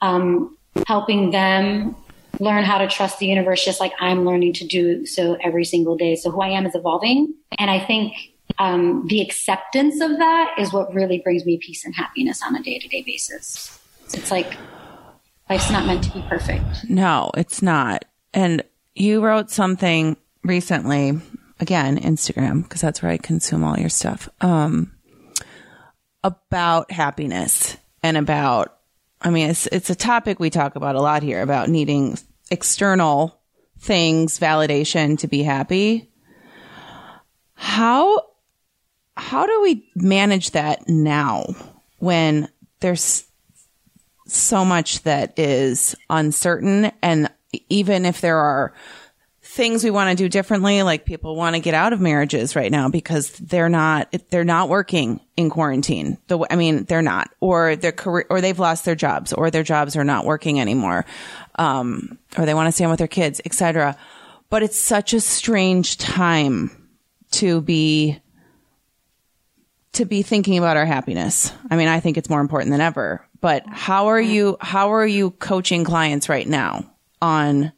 um, 0.00 0.56
helping 0.86 1.30
them 1.30 1.96
learn 2.38 2.64
how 2.64 2.78
to 2.78 2.88
trust 2.88 3.18
the 3.18 3.26
universe, 3.26 3.64
just 3.64 3.80
like 3.80 3.92
I'm 4.00 4.24
learning 4.24 4.54
to 4.54 4.66
do 4.66 5.04
so 5.06 5.36
every 5.42 5.64
single 5.64 5.96
day. 5.96 6.16
So 6.16 6.30
who 6.30 6.40
I 6.40 6.48
am 6.48 6.66
is 6.66 6.74
evolving, 6.74 7.34
and 7.58 7.70
I 7.70 7.84
think 7.84 8.14
um, 8.58 9.06
the 9.08 9.20
acceptance 9.20 10.00
of 10.00 10.18
that 10.18 10.54
is 10.58 10.72
what 10.72 10.92
really 10.94 11.18
brings 11.18 11.44
me 11.44 11.58
peace 11.58 11.84
and 11.84 11.94
happiness 11.94 12.42
on 12.42 12.56
a 12.56 12.62
day 12.62 12.78
to 12.78 12.88
day 12.88 13.02
basis. 13.02 13.78
It's 14.12 14.30
like 14.30 14.56
life's 15.48 15.70
not 15.70 15.86
meant 15.86 16.04
to 16.04 16.10
be 16.12 16.22
perfect. 16.28 16.88
No, 16.88 17.30
it's 17.36 17.62
not. 17.62 18.04
And 18.32 18.62
you 18.94 19.24
wrote 19.24 19.50
something 19.50 20.16
recently, 20.42 21.20
again, 21.60 21.98
Instagram, 21.98 22.62
because 22.62 22.80
that's 22.80 23.02
where 23.02 23.12
I 23.12 23.18
consume 23.18 23.62
all 23.62 23.78
your 23.78 23.90
stuff, 23.90 24.28
um, 24.40 24.92
about 26.24 26.90
happiness 26.90 27.76
and 28.02 28.16
about, 28.16 28.76
I 29.20 29.30
mean, 29.30 29.50
it's, 29.50 29.66
it's 29.66 29.90
a 29.90 29.94
topic 29.94 30.40
we 30.40 30.50
talk 30.50 30.74
about 30.74 30.96
a 30.96 31.00
lot 31.00 31.22
here 31.22 31.42
about 31.42 31.68
needing 31.68 32.18
external 32.50 33.38
things, 33.78 34.38
validation 34.38 35.18
to 35.20 35.28
be 35.28 35.42
happy. 35.42 36.10
How, 37.54 38.26
how 39.16 39.46
do 39.46 39.62
we 39.62 39.88
manage 39.94 40.52
that 40.52 40.88
now 40.88 41.44
when 41.98 42.48
there's 42.80 43.24
so 44.26 44.64
much 44.64 45.02
that 45.02 45.38
is 45.38 45.94
uncertain 46.08 46.90
and 47.02 47.30
even 47.68 48.06
if 48.06 48.20
there 48.20 48.38
are 48.38 48.72
things 49.50 49.82
we 49.82 49.90
want 49.90 50.16
to 50.16 50.22
do 50.22 50.28
differently, 50.28 50.84
like 50.84 51.04
people 51.04 51.34
want 51.34 51.56
to 51.56 51.60
get 51.60 51.74
out 51.74 51.92
of 51.92 52.00
marriages 52.00 52.54
right 52.54 52.70
now 52.70 52.88
because 52.88 53.30
they're 53.32 53.68
not, 53.68 54.14
they're 54.30 54.44
not 54.44 54.68
working 54.68 55.20
in 55.36 55.50
quarantine. 55.50 56.18
The, 56.28 56.38
I 56.48 56.54
mean, 56.54 56.84
they're 56.84 57.02
not, 57.02 57.30
or 57.40 57.74
their 57.74 57.90
career, 57.90 58.26
or 58.30 58.40
they've 58.40 58.58
lost 58.58 58.84
their 58.84 58.94
jobs, 58.94 59.32
or 59.32 59.50
their 59.50 59.64
jobs 59.64 59.96
are 59.96 60.04
not 60.04 60.24
working 60.24 60.60
anymore. 60.60 61.04
Um, 61.56 62.16
or 62.38 62.46
they 62.46 62.54
want 62.54 62.68
to 62.68 62.72
stay 62.72 62.86
with 62.86 62.98
their 62.98 63.08
kids, 63.08 63.40
etc. 63.44 63.96
But 64.50 64.62
it's 64.62 64.78
such 64.78 65.14
a 65.14 65.20
strange 65.20 65.98
time 65.98 66.70
to 67.32 67.60
be, 67.60 68.20
to 69.94 70.04
be 70.04 70.22
thinking 70.22 70.58
about 70.58 70.76
our 70.76 70.86
happiness. 70.86 71.52
I 71.68 71.76
mean, 71.76 71.88
I 71.88 71.98
think 71.98 72.16
it's 72.16 72.30
more 72.30 72.40
important 72.40 72.70
than 72.70 72.80
ever, 72.80 73.26
but 73.40 73.64
how 73.66 74.06
are 74.06 74.20
you, 74.20 74.58
how 74.60 74.92
are 74.92 75.06
you 75.06 75.32
coaching 75.32 75.82
clients 75.82 76.28
right 76.28 76.46
now? 76.46 76.84
on 77.22 77.72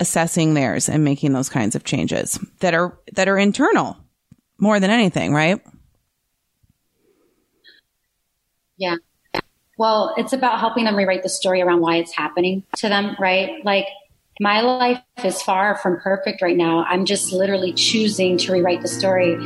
assessing 0.00 0.54
theirs 0.54 0.88
and 0.88 1.04
making 1.04 1.32
those 1.32 1.48
kinds 1.48 1.74
of 1.74 1.84
changes 1.84 2.38
that 2.60 2.74
are 2.74 2.98
that 3.12 3.28
are 3.28 3.38
internal 3.38 3.96
more 4.58 4.80
than 4.80 4.90
anything, 4.90 5.32
right? 5.32 5.60
Yeah. 8.76 8.96
Well, 9.76 10.14
it's 10.16 10.32
about 10.32 10.58
helping 10.58 10.84
them 10.84 10.96
rewrite 10.96 11.22
the 11.22 11.28
story 11.28 11.62
around 11.62 11.80
why 11.80 11.96
it's 11.96 12.14
happening 12.14 12.64
to 12.76 12.88
them, 12.88 13.16
right? 13.18 13.64
Like 13.64 13.86
my 14.40 14.60
life 14.60 15.02
is 15.24 15.42
far 15.42 15.76
from 15.76 16.00
perfect 16.00 16.42
right 16.42 16.56
now. 16.56 16.84
I'm 16.84 17.04
just 17.04 17.32
literally 17.32 17.72
choosing 17.72 18.38
to 18.38 18.52
rewrite 18.52 18.82
the 18.82 18.88
story. 18.88 19.36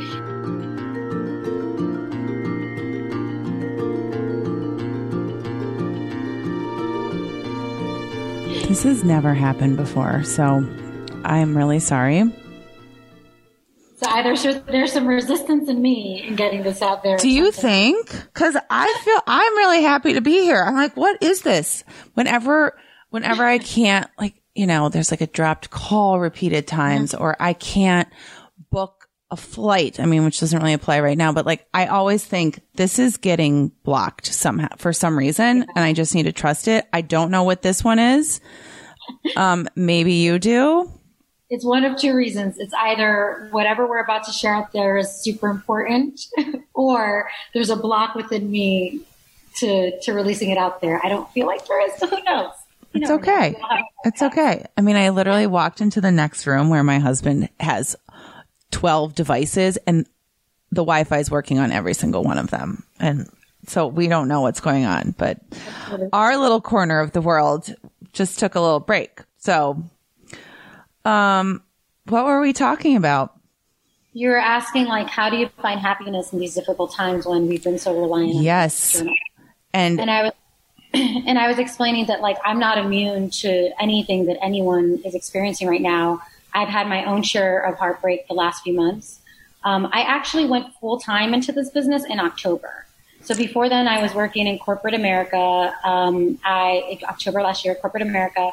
This 8.83 8.97
has 8.97 9.03
never 9.05 9.33
happened 9.33 9.77
before, 9.77 10.25
so 10.25 10.61
I'm 11.23 11.55
really 11.55 11.79
sorry. 11.79 12.23
So 13.95 14.09
either 14.09 14.35
there's 14.69 14.91
some 14.91 15.07
resistance 15.07 15.69
in 15.69 15.81
me 15.81 16.21
in 16.27 16.35
getting 16.35 16.63
this 16.63 16.81
out 16.81 17.01
there. 17.01 17.15
Do 17.15 17.29
you 17.29 17.53
think? 17.53 18.11
Because 18.11 18.57
I 18.69 19.01
feel 19.05 19.21
I'm 19.25 19.55
really 19.55 19.83
happy 19.83 20.15
to 20.15 20.21
be 20.21 20.41
here. 20.41 20.61
I'm 20.61 20.75
like, 20.75 20.97
what 20.97 21.23
is 21.23 21.43
this? 21.43 21.85
Whenever, 22.15 22.77
whenever 23.09 23.45
I 23.45 23.57
can't, 23.57 24.09
like, 24.19 24.41
you 24.53 24.67
know, 24.67 24.89
there's 24.89 25.11
like 25.11 25.21
a 25.21 25.27
dropped 25.27 25.69
call 25.69 26.19
repeated 26.19 26.67
times, 26.67 27.13
or 27.13 27.37
I 27.39 27.53
can't 27.53 28.09
book 28.69 29.07
a 29.31 29.37
flight. 29.37 30.01
I 30.01 30.05
mean, 30.07 30.25
which 30.25 30.41
doesn't 30.41 30.59
really 30.59 30.73
apply 30.73 30.99
right 30.99 31.17
now, 31.17 31.31
but 31.31 31.45
like 31.45 31.65
I 31.73 31.85
always 31.85 32.25
think 32.25 32.59
this 32.75 32.99
is 32.99 33.15
getting 33.15 33.69
blocked 33.85 34.25
somehow 34.25 34.75
for 34.75 34.91
some 34.91 35.17
reason, 35.17 35.63
and 35.73 35.85
I 35.85 35.93
just 35.93 36.13
need 36.15 36.23
to 36.23 36.33
trust 36.33 36.67
it. 36.67 36.85
I 36.91 36.99
don't 36.99 37.31
know 37.31 37.43
what 37.43 37.61
this 37.61 37.81
one 37.81 37.99
is. 37.99 38.41
Um, 39.35 39.67
maybe 39.75 40.13
you 40.13 40.39
do. 40.39 40.91
It's 41.49 41.63
one 41.65 41.83
of 41.85 41.97
two 41.97 42.15
reasons. 42.15 42.57
It's 42.57 42.73
either 42.73 43.47
whatever 43.51 43.87
we're 43.87 44.03
about 44.03 44.23
to 44.25 44.31
share 44.31 44.53
out 44.53 44.73
there 44.73 44.97
is 44.97 45.13
super 45.21 45.49
important, 45.49 46.19
or 46.73 47.29
there's 47.53 47.69
a 47.69 47.75
block 47.75 48.15
within 48.15 48.49
me 48.49 49.01
to 49.57 49.99
to 50.01 50.13
releasing 50.13 50.49
it 50.49 50.57
out 50.57 50.81
there. 50.81 50.99
I 51.03 51.09
don't 51.09 51.29
feel 51.31 51.47
like 51.47 51.65
there 51.67 51.85
is. 51.87 51.95
So 51.99 52.07
Who 52.07 52.23
knows? 52.23 52.51
it's 52.93 53.09
okay. 53.09 53.55
It's 54.05 54.21
okay. 54.21 54.65
I 54.77 54.81
mean, 54.81 54.95
I 54.95 55.09
literally 55.09 55.47
walked 55.47 55.81
into 55.81 56.01
the 56.01 56.11
next 56.11 56.45
room 56.45 56.69
where 56.69 56.83
my 56.83 56.99
husband 56.99 57.49
has 57.59 57.95
12 58.71 59.15
devices 59.15 59.77
and 59.87 60.05
the 60.71 60.81
Wi-Fi 60.81 61.17
is 61.19 61.31
working 61.31 61.59
on 61.59 61.71
every 61.71 61.93
single 61.93 62.23
one 62.23 62.37
of 62.37 62.49
them. 62.49 62.83
And 62.99 63.29
so 63.67 63.87
we 63.87 64.07
don't 64.07 64.27
know 64.27 64.41
what's 64.41 64.59
going 64.59 64.85
on, 64.85 65.15
but 65.17 65.39
our 66.11 66.37
little 66.37 66.61
corner 66.61 66.99
of 66.99 67.11
the 67.13 67.21
world 67.21 67.73
just 68.13 68.39
took 68.39 68.55
a 68.55 68.61
little 68.61 68.79
break. 68.79 69.21
So, 69.37 69.83
um, 71.03 71.63
what 72.05 72.25
were 72.25 72.39
we 72.39 72.53
talking 72.53 72.95
about? 72.95 73.37
You 74.13 74.29
were 74.29 74.39
asking 74.39 74.85
like, 74.85 75.09
how 75.09 75.29
do 75.29 75.37
you 75.37 75.49
find 75.61 75.79
happiness 75.79 76.31
in 76.31 76.39
these 76.39 76.53
difficult 76.53 76.93
times 76.93 77.25
when 77.25 77.47
we've 77.47 77.63
been 77.63 77.79
so 77.79 77.99
reliant? 77.99 78.35
Yes. 78.35 79.01
And, 79.73 79.99
and 79.99 80.11
I 80.11 80.23
was, 80.23 80.31
and 80.93 81.39
I 81.39 81.47
was 81.47 81.57
explaining 81.57 82.05
that 82.07 82.21
like, 82.21 82.37
I'm 82.45 82.59
not 82.59 82.77
immune 82.77 83.31
to 83.31 83.71
anything 83.81 84.25
that 84.25 84.37
anyone 84.43 85.01
is 85.03 85.15
experiencing 85.15 85.67
right 85.67 85.81
now. 85.81 86.21
I've 86.53 86.69
had 86.69 86.87
my 86.87 87.03
own 87.05 87.23
share 87.23 87.59
of 87.59 87.79
heartbreak 87.79 88.27
the 88.27 88.35
last 88.35 88.63
few 88.63 88.73
months. 88.75 89.19
Um, 89.63 89.89
I 89.91 90.01
actually 90.01 90.45
went 90.45 90.73
full 90.79 90.99
time 90.99 91.33
into 91.33 91.51
this 91.51 91.69
business 91.69 92.03
in 92.05 92.19
October. 92.19 92.85
So 93.23 93.35
before 93.35 93.69
then, 93.69 93.87
I 93.87 94.01
was 94.01 94.13
working 94.13 94.47
in 94.47 94.59
corporate 94.59 94.93
America. 94.93 95.73
Um, 95.83 96.39
I 96.43 96.99
October 97.03 97.41
last 97.41 97.63
year, 97.63 97.75
corporate 97.75 98.03
America. 98.03 98.51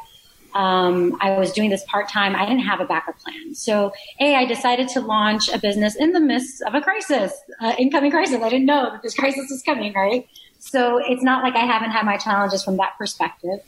Um, 0.55 1.17
I 1.21 1.39
was 1.39 1.53
doing 1.53 1.71
this 1.71 1.85
part 1.85 2.09
time. 2.09 2.35
I 2.35 2.45
didn't 2.45 2.65
have 2.65 2.81
a 2.81 2.85
backup 2.85 3.19
plan. 3.21 3.55
So, 3.55 3.93
a 4.21 4.35
I 4.35 4.47
decided 4.47 4.89
to 4.91 5.01
launch 5.01 5.49
a 5.49 5.59
business 5.59 5.95
in 5.95 6.13
the 6.13 6.21
midst 6.21 6.63
of 6.63 6.75
a 6.75 6.81
crisis, 6.81 7.33
uh, 7.61 7.75
incoming 7.79 8.11
crisis. 8.11 8.43
I 8.43 8.49
didn't 8.49 8.67
know 8.67 8.91
that 8.91 9.03
this 9.03 9.15
crisis 9.15 9.47
was 9.51 9.63
coming, 9.63 9.93
right? 9.93 10.29
So 10.61 10.99
it's 10.99 11.23
not 11.23 11.43
like 11.43 11.57
I 11.57 11.65
haven't 11.65 11.91
had 11.91 12.05
my 12.05 12.19
challenges 12.19 12.63
from 12.63 12.77
that 12.77 12.97
perspective. 12.99 13.61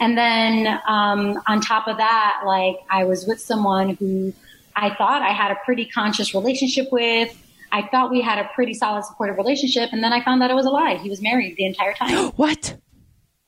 And 0.00 0.16
then 0.16 0.80
um, 0.86 1.42
on 1.46 1.60
top 1.60 1.88
of 1.88 1.96
that, 1.98 2.42
like 2.46 2.76
I 2.88 3.04
was 3.04 3.26
with 3.26 3.40
someone 3.40 3.90
who 3.96 4.32
I 4.74 4.94
thought 4.94 5.22
I 5.22 5.32
had 5.32 5.50
a 5.50 5.56
pretty 5.64 5.86
conscious 5.86 6.34
relationship 6.34 6.88
with. 6.92 7.36
I 7.72 7.88
thought 7.88 8.10
we 8.10 8.20
had 8.20 8.38
a 8.38 8.48
pretty 8.54 8.74
solid 8.74 9.04
supportive 9.04 9.36
relationship, 9.36 9.90
and 9.92 10.02
then 10.02 10.12
I 10.12 10.24
found 10.24 10.42
that 10.42 10.50
it 10.50 10.54
was 10.54 10.66
a 10.66 10.70
lie. 10.70 10.96
He 10.96 11.10
was 11.10 11.22
married 11.22 11.56
the 11.56 11.66
entire 11.66 11.94
time. 11.94 12.30
what? 12.36 12.76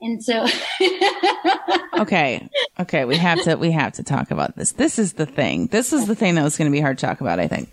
And 0.00 0.22
so 0.22 0.46
Okay. 1.98 2.48
Okay, 2.78 3.04
we 3.04 3.16
have 3.16 3.42
to 3.44 3.56
we 3.56 3.72
have 3.72 3.94
to 3.94 4.04
talk 4.04 4.30
about 4.30 4.56
this. 4.56 4.72
This 4.72 4.98
is 4.98 5.14
the 5.14 5.26
thing. 5.26 5.66
This 5.66 5.92
is 5.92 6.06
the 6.06 6.14
thing 6.14 6.36
that 6.36 6.44
was 6.44 6.56
going 6.56 6.70
to 6.70 6.72
be 6.72 6.80
hard 6.80 6.98
to 6.98 7.06
talk 7.06 7.20
about, 7.20 7.40
I 7.40 7.48
think. 7.48 7.70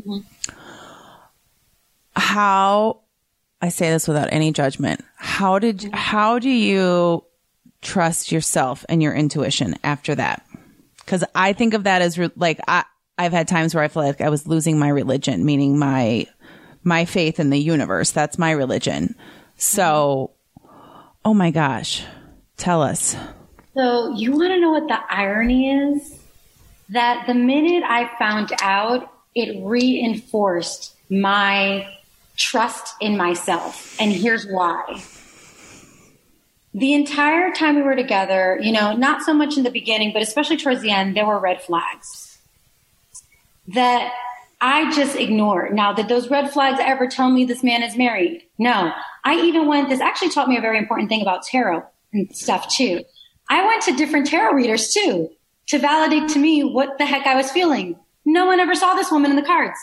Mm-hmm. 0.00 0.52
How 2.14 3.00
I 3.60 3.70
say 3.70 3.90
this 3.90 4.06
without 4.06 4.28
any 4.30 4.52
judgment. 4.52 5.04
How 5.16 5.58
did 5.58 5.78
mm-hmm. 5.78 5.94
how 5.94 6.38
do 6.38 6.48
you 6.48 7.24
trust 7.80 8.32
yourself 8.32 8.84
and 8.88 9.02
your 9.02 9.14
intuition 9.14 9.76
after 9.84 10.14
that. 10.14 10.44
Cause 11.06 11.24
I 11.34 11.52
think 11.52 11.74
of 11.74 11.84
that 11.84 12.02
as 12.02 12.18
re- 12.18 12.30
like, 12.36 12.60
I, 12.68 12.84
I've 13.18 13.32
had 13.32 13.48
times 13.48 13.74
where 13.74 13.82
I 13.82 13.88
feel 13.88 14.04
like 14.04 14.20
I 14.20 14.28
was 14.28 14.46
losing 14.46 14.78
my 14.78 14.88
religion, 14.88 15.44
meaning 15.44 15.76
my, 15.76 16.26
my 16.84 17.04
faith 17.04 17.40
in 17.40 17.50
the 17.50 17.58
universe. 17.58 18.12
That's 18.12 18.38
my 18.38 18.52
religion. 18.52 19.16
So, 19.56 20.30
oh 21.24 21.34
my 21.34 21.50
gosh, 21.50 22.04
tell 22.56 22.80
us. 22.80 23.16
So 23.74 24.14
you 24.14 24.32
want 24.32 24.52
to 24.52 24.60
know 24.60 24.70
what 24.70 24.86
the 24.86 25.00
irony 25.10 25.70
is? 25.70 26.16
That 26.90 27.26
the 27.26 27.34
minute 27.34 27.82
I 27.84 28.08
found 28.18 28.52
out, 28.62 29.12
it 29.34 29.62
reinforced 29.62 30.96
my 31.10 31.88
trust 32.36 32.94
in 33.00 33.16
myself. 33.16 33.96
And 34.00 34.12
here's 34.12 34.46
why 34.46 35.02
the 36.74 36.94
entire 36.94 37.52
time 37.52 37.76
we 37.76 37.82
were 37.82 37.96
together, 37.96 38.58
you 38.62 38.72
know, 38.72 38.92
not 38.92 39.22
so 39.22 39.34
much 39.34 39.56
in 39.56 39.64
the 39.64 39.70
beginning, 39.70 40.12
but 40.12 40.22
especially 40.22 40.56
towards 40.56 40.80
the 40.80 40.90
end, 40.90 41.16
there 41.16 41.26
were 41.26 41.38
red 41.38 41.60
flags 41.60 42.27
that 43.74 44.12
I 44.60 44.90
just 44.94 45.16
ignored. 45.16 45.74
Now, 45.74 45.92
did 45.92 46.08
those 46.08 46.30
red 46.30 46.50
flags 46.50 46.80
ever 46.80 47.06
tell 47.06 47.30
me 47.30 47.44
this 47.44 47.62
man 47.62 47.82
is 47.82 47.96
married? 47.96 48.42
No. 48.58 48.92
I 49.24 49.36
even 49.36 49.66
went, 49.66 49.88
this 49.88 50.00
actually 50.00 50.30
taught 50.30 50.48
me 50.48 50.56
a 50.56 50.60
very 50.60 50.78
important 50.78 51.08
thing 51.08 51.22
about 51.22 51.42
tarot 51.44 51.84
and 52.12 52.34
stuff 52.34 52.68
too. 52.74 53.04
I 53.48 53.64
went 53.64 53.82
to 53.84 53.96
different 53.96 54.26
tarot 54.26 54.52
readers 54.52 54.92
too 54.92 55.30
to 55.68 55.78
validate 55.78 56.28
to 56.30 56.38
me 56.38 56.62
what 56.62 56.98
the 56.98 57.06
heck 57.06 57.26
I 57.26 57.36
was 57.36 57.50
feeling. 57.50 57.96
No 58.24 58.46
one 58.46 58.60
ever 58.60 58.74
saw 58.74 58.94
this 58.94 59.10
woman 59.10 59.30
in 59.30 59.36
the 59.36 59.42
cards. 59.42 59.78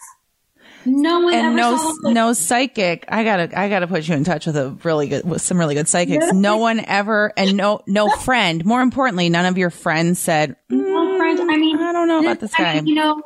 No 0.86 1.21
one 1.21 1.34
and 1.34 1.48
ever 1.48 1.56
no 1.56 1.93
no 2.04 2.34
psychic. 2.34 3.06
I 3.10 3.24
gotta 3.24 3.60
I 3.60 3.69
gotta 3.69 3.88
put 3.88 4.08
you 4.08 4.13
in 4.13 4.24
touch 4.24 4.45
with 4.45 4.56
a 4.56 4.69
really 4.84 5.08
good 5.08 5.28
with 5.28 5.41
some 5.41 5.58
really 5.58 5.74
good 5.74 5.88
psychics. 5.88 6.32
No 6.32 6.58
one 6.58 6.80
ever 6.80 7.34
and 7.36 7.58
no 7.58 7.82
no 7.88 8.08
friend. 8.10 8.63
More 8.65 8.82
importantly, 8.82 9.30
none 9.30 9.45
of 9.45 9.58
your 9.58 9.71
friends 9.71 10.19
said. 10.19 10.56
no 10.69 11.17
friend. 11.17 11.39
I 11.39 11.58
mean, 11.58 11.80
mm, 11.80 11.82
I 11.82 11.91
don't 11.91 12.08
know 12.08 12.19
about 12.19 12.39
this 12.39 12.54
I 12.60 12.63
guy. 12.63 12.74
mean, 12.76 12.88
you 12.88 12.95
know, 12.95 13.19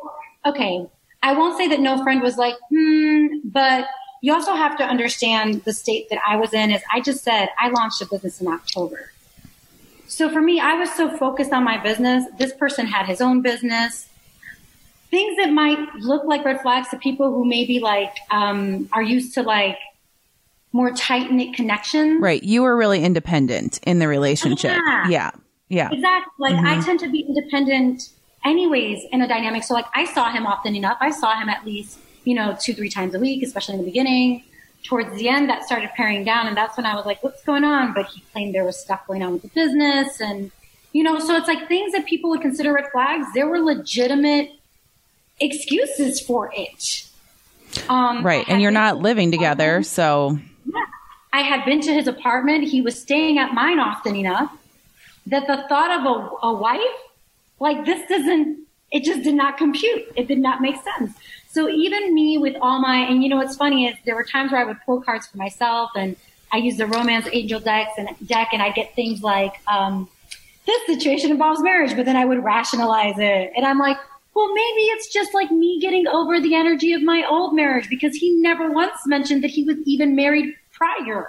okay. 0.46 0.88
I 1.22 1.34
won't 1.34 1.58
say 1.58 1.68
that 1.68 1.80
no 1.80 2.02
friend 2.04 2.22
was 2.22 2.38
like, 2.38 2.56
hmm, 2.70 3.28
but 3.44 3.88
you 4.22 4.34
also 4.34 4.54
have 4.54 4.78
to 4.78 4.84
understand 4.84 5.64
the 5.64 5.74
state 5.74 6.10
that 6.10 6.20
I 6.28 6.36
was 6.38 6.54
in. 6.54 6.72
As 6.72 6.82
I 6.92 7.02
just 7.02 7.24
said, 7.24 7.50
I 7.60 7.70
launched 7.70 8.02
a 8.02 8.06
business 8.06 8.42
in 8.42 8.48
October. 8.48 9.12
So 10.08 10.30
for 10.30 10.42
me, 10.42 10.60
I 10.60 10.74
was 10.74 10.92
so 10.94 11.16
focused 11.18 11.54
on 11.54 11.64
my 11.64 11.78
business. 11.78 12.26
This 12.38 12.54
person 12.54 12.88
had 12.88 13.06
his 13.06 13.22
own 13.22 13.42
business. 13.42 14.08
Things 15.12 15.38
that 15.38 15.52
might 15.52 15.80
look 15.96 16.24
like 16.24 16.44
red 16.46 16.62
flags 16.62 16.90
to 16.90 16.98
people 16.98 17.34
who 17.34 17.46
maybe 17.46 17.80
like 17.80 18.16
um, 18.32 18.90
are 18.92 19.04
used 19.04 19.34
to 19.36 19.44
like 19.44 19.78
more 20.72 20.92
tight 20.92 21.32
knit 21.32 21.56
connections. 21.56 22.22
Right, 22.22 22.42
you 22.44 22.64
were 22.64 22.76
really 22.76 23.04
independent 23.04 23.80
in 23.84 24.00
the 24.00 24.08
relationship. 24.08 24.78
Yeah. 24.86 25.10
Yeah, 25.10 25.32
yeah. 25.70 25.90
Exactly. 25.92 26.32
Like 26.40 26.56
I 26.66 26.82
tend 26.82 27.00
to 27.02 27.10
be 27.10 27.22
independent 27.22 28.10
anyways 28.46 29.06
in 29.12 29.22
a 29.22 29.28
dynamic. 29.28 29.64
So 29.64 29.74
like 29.74 29.86
I 29.94 30.06
saw 30.06 30.32
him 30.32 30.46
often 30.46 30.76
enough. 30.76 30.98
I 31.02 31.12
saw 31.12 31.40
him 31.40 31.50
at 31.50 31.66
least, 31.66 32.00
you 32.24 32.36
know, 32.36 32.58
two, 32.60 32.74
three 32.74 32.90
times 32.90 33.16
a 33.16 33.20
week, 33.20 33.44
especially 33.44 33.76
in 33.76 33.82
the 33.82 33.86
beginning. 33.86 34.44
Towards 34.86 35.14
the 35.18 35.28
end, 35.28 35.50
that 35.50 35.64
started 35.64 35.90
paring 35.96 36.24
down. 36.24 36.48
And 36.48 36.56
that's 36.56 36.78
when 36.78 36.86
I 36.86 36.96
was 36.96 37.06
like, 37.06 37.22
what's 37.22 37.44
going 37.44 37.66
on? 37.66 37.94
But 37.94 38.08
he 38.08 38.22
claimed 38.32 38.56
there 38.56 38.64
was 38.64 38.80
stuff 38.80 39.06
going 39.08 39.22
on 39.22 39.34
with 39.34 39.42
the 39.42 39.50
business. 39.50 40.22
And, 40.22 40.52
you 40.94 41.04
know, 41.04 41.20
so 41.20 41.36
it's 41.36 41.50
like 41.50 41.68
things 41.68 41.92
that 41.92 42.06
people 42.06 42.30
would 42.30 42.40
consider 42.40 42.72
red 42.72 42.86
flags. 42.94 43.28
There 43.34 43.48
were 43.48 43.60
legitimate 43.60 44.52
excuses 45.42 46.22
for 46.22 46.52
it. 46.56 47.06
Um, 47.88 48.26
Right, 48.26 48.46
and 48.48 48.62
you're 48.62 48.72
not 48.72 48.98
living 48.98 49.32
together, 49.32 49.84
so 49.84 50.40
yeah. 50.66 50.86
I 51.32 51.42
had 51.42 51.66
been 51.66 51.82
to 51.82 51.94
his 51.94 52.08
apartment. 52.08 52.64
He 52.64 52.82
was 52.82 53.00
staying 53.00 53.38
at 53.38 53.54
mine 53.54 53.80
often 53.80 54.16
enough 54.16 54.52
that 55.28 55.46
the 55.48 55.66
thought 55.70 56.00
of 56.00 56.06
a, 56.06 56.48
a 56.48 56.54
wife, 56.54 56.80
like 57.60 57.86
this 57.86 58.08
doesn't, 58.08 58.60
it 58.92 59.04
just 59.04 59.24
did 59.24 59.36
not 59.36 59.58
compute. 59.58 60.12
It 60.16 60.28
did 60.28 60.40
not 60.40 60.62
make 60.62 60.76
sense. 60.84 61.14
So 61.50 61.70
even 61.70 62.14
me 62.14 62.38
with 62.38 62.56
all 62.62 62.80
my, 62.80 62.98
and 62.98 63.24
you 63.24 63.30
know 63.30 63.38
what's 63.38 63.56
funny 63.56 63.88
is 63.88 63.96
there 64.06 64.16
were 64.16 64.24
times 64.24 64.52
where 64.52 64.62
I 64.62 64.66
would 64.66 64.78
pull 64.86 65.02
cards 65.02 65.28
for 65.28 65.38
myself 65.38 65.92
and 65.96 66.16
I 66.52 66.58
use 66.58 66.78
the 66.78 66.88
romance 66.88 67.28
angel 67.32 67.60
decks 67.60 67.92
and 67.98 68.10
deck 68.28 68.50
and 68.54 68.62
I 68.62 68.72
get 68.72 68.96
things 68.96 69.22
like, 69.22 69.54
um, 69.68 70.10
this 70.66 70.86
situation 70.86 71.32
involves 71.32 71.62
marriage, 71.62 71.96
but 71.96 72.06
then 72.06 72.16
I 72.16 72.26
would 72.26 72.44
rationalize 72.44 73.18
it. 73.18 73.52
And 73.56 73.66
I'm 73.66 73.80
like, 73.80 73.98
well, 74.36 74.48
maybe 74.48 74.82
it's 74.94 75.12
just 75.12 75.34
like 75.34 75.52
me 75.52 75.80
getting 75.80 76.08
over 76.08 76.40
the 76.40 76.56
energy 76.56 76.94
of 76.94 77.02
my 77.02 77.26
old 77.28 77.56
marriage 77.56 77.90
because 77.90 78.16
he 78.16 78.36
never 78.42 78.72
once 78.72 78.96
mentioned 79.06 79.44
that 79.44 79.50
he 79.50 79.64
was 79.64 79.78
even 79.86 80.16
married 80.16 80.56
prior. 80.72 81.28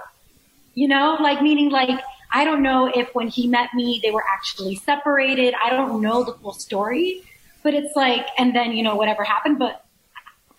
You 0.75 0.89
know, 0.89 1.17
like 1.21 1.43
meaning 1.43 1.71
like, 1.71 1.99
I 2.33 2.45
don't 2.45 2.63
know 2.63 2.87
if 2.87 3.15
when 3.15 3.29
he 3.29 3.49
met 3.49 3.75
me, 3.75 4.01
they 4.03 4.11
were 4.11 4.25
actually 4.33 4.77
separated. 4.77 5.55
I 5.63 5.71
don't 5.71 6.01
know 6.01 6.23
the 6.23 6.33
full 6.35 6.53
story, 6.53 7.23
but 7.63 7.75
it's 7.75 7.95
like, 7.97 8.27
and 8.39 8.55
then, 8.55 8.73
you 8.73 8.83
know, 8.83 8.95
whatever 8.95 9.25
happened, 9.25 9.59
but 9.59 9.85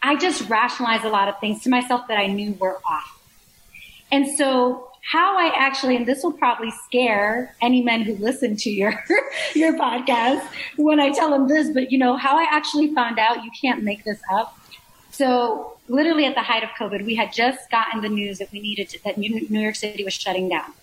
I 0.03 0.15
just 0.15 0.49
rationalized 0.49 1.05
a 1.05 1.09
lot 1.09 1.29
of 1.29 1.39
things 1.39 1.63
to 1.63 1.69
myself 1.69 2.07
that 2.07 2.17
I 2.17 2.27
knew 2.27 2.53
were 2.53 2.79
off. 2.89 3.19
And 4.11 4.27
so 4.27 4.89
how 5.09 5.37
I 5.37 5.51
actually, 5.55 5.95
and 5.95 6.05
this 6.05 6.23
will 6.23 6.33
probably 6.33 6.71
scare 6.85 7.55
any 7.61 7.81
men 7.81 8.01
who 8.01 8.15
listen 8.15 8.55
to 8.57 8.69
your, 8.69 9.03
your 9.55 9.77
podcast 9.77 10.45
when 10.75 10.99
I 10.99 11.11
tell 11.11 11.29
them 11.29 11.47
this, 11.47 11.69
but 11.69 11.91
you 11.91 11.97
know, 11.97 12.17
how 12.17 12.37
I 12.37 12.45
actually 12.51 12.93
found 12.93 13.17
out, 13.17 13.43
you 13.43 13.51
can't 13.59 13.83
make 13.83 14.03
this 14.03 14.19
up. 14.31 14.57
So 15.11 15.77
literally 15.87 16.25
at 16.25 16.35
the 16.35 16.41
height 16.41 16.63
of 16.63 16.69
COVID, 16.71 17.05
we 17.05 17.15
had 17.15 17.33
just 17.33 17.69
gotten 17.69 18.01
the 18.01 18.09
news 18.09 18.39
that 18.39 18.51
we 18.51 18.59
needed 18.59 18.89
to, 18.89 19.03
that 19.03 19.17
New 19.17 19.47
New 19.49 19.59
York 19.59 19.75
City 19.75 20.03
was 20.03 20.13
shutting 20.13 20.49
down. 20.49 20.73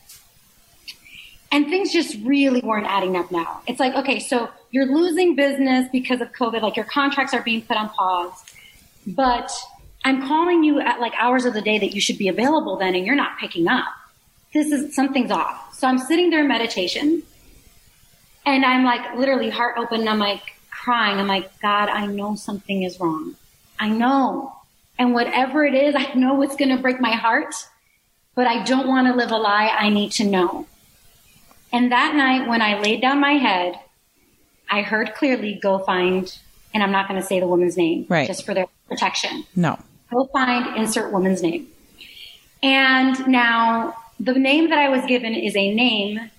And 1.51 1.67
things 1.67 1.93
just 1.93 2.17
really 2.25 2.61
weren't 2.61 2.87
adding 2.87 3.17
up 3.17 3.31
now. 3.31 3.63
It's 3.67 3.81
like, 3.81 3.95
okay, 3.95 4.19
so 4.19 4.51
you're 4.71 4.87
losing 4.87 5.35
business 5.35 5.89
because 5.91 6.21
of 6.21 6.33
COVID, 6.33 6.61
like 6.61 6.77
your 6.77 6.85
contracts 6.85 7.33
are 7.33 7.43
being 7.43 7.63
put 7.63 7.77
on 7.77 7.89
pause, 7.89 8.45
but 9.07 9.51
I'm 10.05 10.27
calling 10.27 10.63
you 10.63 10.81
at 10.81 11.01
like 11.01 11.15
hours 11.19 11.47
of 11.47 11.55
the 11.55 11.63
day 11.63 11.79
that 11.79 11.95
you 11.95 12.01
should 12.01 12.19
be 12.19 12.29
available 12.29 12.77
then 12.77 12.95
and 12.95 13.07
you're 13.07 13.17
not 13.17 13.39
picking 13.39 13.67
up. 13.67 13.87
This 14.53 14.71
is 14.71 14.95
something's 14.95 15.31
off. 15.31 15.75
So 15.75 15.89
I'm 15.89 15.99
sitting 15.99 16.31
there 16.31 16.41
in 16.41 16.49
meditation 16.49 17.23
and 18.45 18.65
I'm 18.65 18.85
like 18.85 19.17
literally 19.17 19.51
heart 19.51 19.77
open 19.79 20.01
and 20.01 20.09
I'm 20.09 20.19
like 20.19 20.43
crying. 20.71 21.19
I'm 21.19 21.27
like, 21.27 21.61
God, 21.61 21.89
I 21.89 22.07
know 22.07 22.35
something 22.35 22.83
is 22.83 23.01
wrong. 23.01 23.35
I 23.79 23.89
know. 23.89 24.55
And 24.99 25.15
whatever 25.15 25.65
it 25.65 25.75
is, 25.75 25.95
I 25.97 26.15
know 26.15 26.43
it's 26.43 26.57
going 26.57 26.75
to 26.75 26.83
break 26.83 27.01
my 27.01 27.13
heart, 27.13 27.55
but 28.35 28.47
I 28.47 28.65
don't 28.65 28.89
want 28.89 29.07
to 29.07 29.15
live 29.15 29.31
a 29.31 29.37
lie. 29.37 29.69
I 29.69 29.91
need 29.91 30.13
to 30.13 30.25
know. 30.25 30.67
And 31.73 31.93
that 31.93 32.15
night 32.15 32.49
when 32.49 32.63
I 32.63 32.81
laid 32.81 33.01
down 33.01 33.21
my 33.21 33.33
head, 33.33 33.79
I 34.71 34.83
heard 34.83 35.15
clearly 35.15 35.59
go 35.63 35.79
find, 35.79 36.37
and 36.75 36.83
I'm 36.83 36.93
not 36.93 37.09
going 37.09 37.21
to 37.21 37.27
say 37.27 37.41
the 37.41 37.47
woman's 37.47 37.77
name 37.77 38.07
Right. 38.09 38.27
just 38.27 38.45
for 38.45 38.55
their 38.55 38.67
protection 38.89 39.45
no. 39.55 39.79
go 40.11 40.25
find 40.27 40.77
insert 40.77 41.13
woman's 41.13 41.43
name. 41.43 41.69
And 42.63 43.27
now 43.29 43.95
the 44.19 44.33
name 44.33 44.71
that 44.71 44.79
I 44.79 44.89
was 44.89 45.05
given 45.07 45.35
is 45.35 45.55
a 45.57 45.75
name 45.75 46.31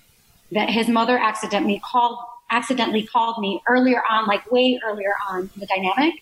that 0.52 0.68
his 0.68 0.88
mother 0.88 1.16
accidentally 1.18 1.80
called 1.84 2.18
accidentally 2.50 3.04
called 3.06 3.38
me 3.38 3.62
earlier 3.68 4.02
on, 4.10 4.26
like 4.26 4.50
way 4.50 4.80
earlier 4.84 5.14
on 5.28 5.42
in 5.42 5.60
the 5.60 5.66
dynamic. 5.66 6.14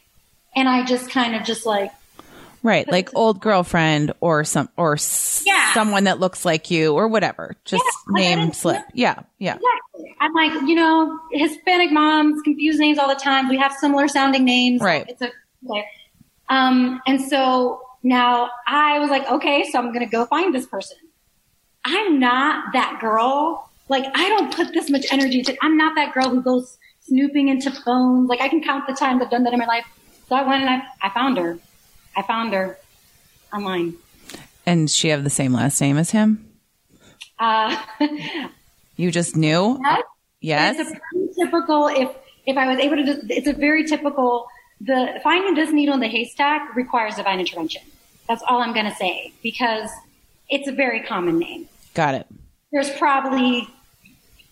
And 0.55 0.69
I 0.69 0.85
just 0.85 1.11
kind 1.11 1.35
of 1.35 1.45
just 1.45 1.65
like 1.65 1.91
Right, 2.63 2.87
like 2.91 3.15
old 3.15 3.41
girlfriend 3.41 4.13
or 4.21 4.45
some 4.45 4.69
or 4.77 4.95
s- 4.95 5.43
Yeah. 5.47 5.75
someone 5.75 6.05
that 6.05 6.19
looks 6.21 6.45
like 6.45 6.71
you 6.71 6.95
or 6.95 7.09
whatever. 7.09 7.57
Just 7.65 7.85
Yeah, 8.17 8.37
name 8.37 8.53
slip. 8.53 8.83
Yeah, 8.95 9.21
yeah. 9.39 9.55
Exactly. 9.57 10.17
I'm 10.21 10.33
like, 10.35 10.53
you 10.69 10.75
know, 10.75 11.19
Hispanic 11.33 11.93
moms 11.93 12.43
confuse 12.43 12.79
names 12.79 12.99
all 12.99 13.09
the 13.09 13.15
time. 13.21 13.49
We 13.49 13.59
have 13.59 13.73
similar 13.75 14.09
sounding 14.09 14.45
names. 14.45 14.81
Right. 14.81 15.07
It's 15.09 15.23
a, 15.23 15.31
okay. 15.71 15.85
um, 16.49 17.01
and 17.07 17.21
so 17.21 17.81
now 18.03 18.51
I 18.67 18.99
was 18.99 19.11
like, 19.11 19.29
okay, 19.31 19.69
so 19.71 19.79
I'm 19.79 19.89
going 19.93 20.01
to 20.05 20.11
go 20.11 20.25
find 20.27 20.55
this 20.55 20.67
person. 20.67 20.97
I'm 21.85 22.19
not 22.19 22.73
that 22.73 22.99
girl. 23.01 23.71
Like, 23.89 24.05
I 24.15 24.29
don't 24.29 24.55
put 24.55 24.73
this 24.75 24.91
much 24.91 25.07
energy 25.11 25.39
into, 25.39 25.57
I'm 25.63 25.77
not 25.77 25.95
that 25.97 26.13
girl 26.13 26.29
who 26.29 26.43
goes 26.43 26.77
snooping 27.03 27.49
into 27.49 27.71
phones. 27.71 28.29
Like, 28.29 28.41
I 28.41 28.49
can 28.49 28.63
count 28.63 28.87
the 28.87 28.93
times 28.95 29.23
I've 29.23 29.31
done 29.31 29.45
that 29.45 29.53
in 29.53 29.59
my 29.59 29.67
life. 29.67 29.87
So 30.29 30.37
I 30.37 30.43
went 30.47 30.63
and 30.63 30.71
I, 30.71 30.83
I 31.07 31.11
found 31.15 31.39
her. 31.39 31.59
I 32.19 32.23
found 32.23 32.53
her 32.53 32.79
online. 33.53 33.95
And 34.67 34.91
she 34.91 35.09
have 35.09 35.25
the 35.25 35.31
same 35.31 35.53
last 35.53 35.81
name 35.81 35.97
as 35.97 36.11
him? 36.11 36.51
Uh, 37.39 37.81
You 38.99 39.13
just 39.13 39.37
knew? 39.37 39.79
Yes. 39.81 40.03
Yes. 40.41 40.77
It's 40.81 40.91
a 40.91 41.01
pretty 41.13 41.35
typical, 41.41 41.87
if, 41.87 42.11
if 42.47 42.57
I 42.57 42.67
was 42.69 42.81
able 42.81 42.97
to, 42.97 43.05
just, 43.05 43.31
it's 43.31 43.47
a 43.47 43.53
very 43.53 43.85
typical, 43.87 44.49
the 44.81 45.21
finding 45.23 45.55
this 45.55 45.73
needle 45.73 45.95
in 45.95 46.01
the 46.01 46.09
haystack 46.09 46.75
requires 46.75 47.15
divine 47.15 47.39
intervention. 47.39 47.83
That's 48.29 48.43
all 48.49 48.61
I'm 48.61 48.75
going 48.75 48.87
to 48.87 48.95
say 48.97 49.33
because 49.41 49.89
it's 50.51 50.67
a 50.69 50.73
very 50.73 51.01
common 51.05 51.39
name. 51.39 51.69
Got 51.95 52.17
it. 52.17 52.27
There's 52.73 52.91
probably 52.91 53.69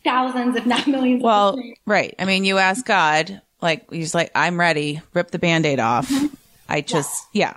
thousands, 0.05 0.55
if 0.55 0.65
not 0.65 0.87
millions. 0.87 1.25
Well, 1.25 1.59
of 1.59 1.65
right. 1.85 2.15
I 2.19 2.25
mean, 2.25 2.45
you 2.45 2.59
ask 2.59 2.87
God, 2.87 3.43
like 3.61 3.91
he's 3.91 4.15
like, 4.15 4.31
I'm 4.33 4.61
ready. 4.61 5.03
Rip 5.13 5.33
the 5.33 5.41
band-aid 5.41 5.81
off. 5.81 6.09
Mm-hmm. 6.09 6.27
I 6.69 6.81
just 6.81 7.27
yeah. 7.33 7.57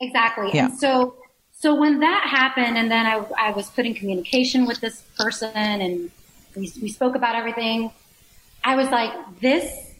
Exactly. 0.00 0.50
Yeah. 0.52 0.66
And 0.66 0.78
so, 0.78 1.14
so 1.52 1.74
when 1.74 2.00
that 2.00 2.26
happened, 2.28 2.76
and 2.76 2.90
then 2.90 3.06
I, 3.06 3.24
I 3.38 3.50
was 3.52 3.70
put 3.70 3.86
in 3.86 3.94
communication 3.94 4.66
with 4.66 4.80
this 4.80 5.02
person, 5.16 5.54
and 5.54 6.10
we, 6.56 6.72
we 6.82 6.88
spoke 6.88 7.14
about 7.14 7.36
everything. 7.36 7.92
I 8.64 8.74
was 8.74 8.88
like, 8.88 9.12
this 9.40 9.92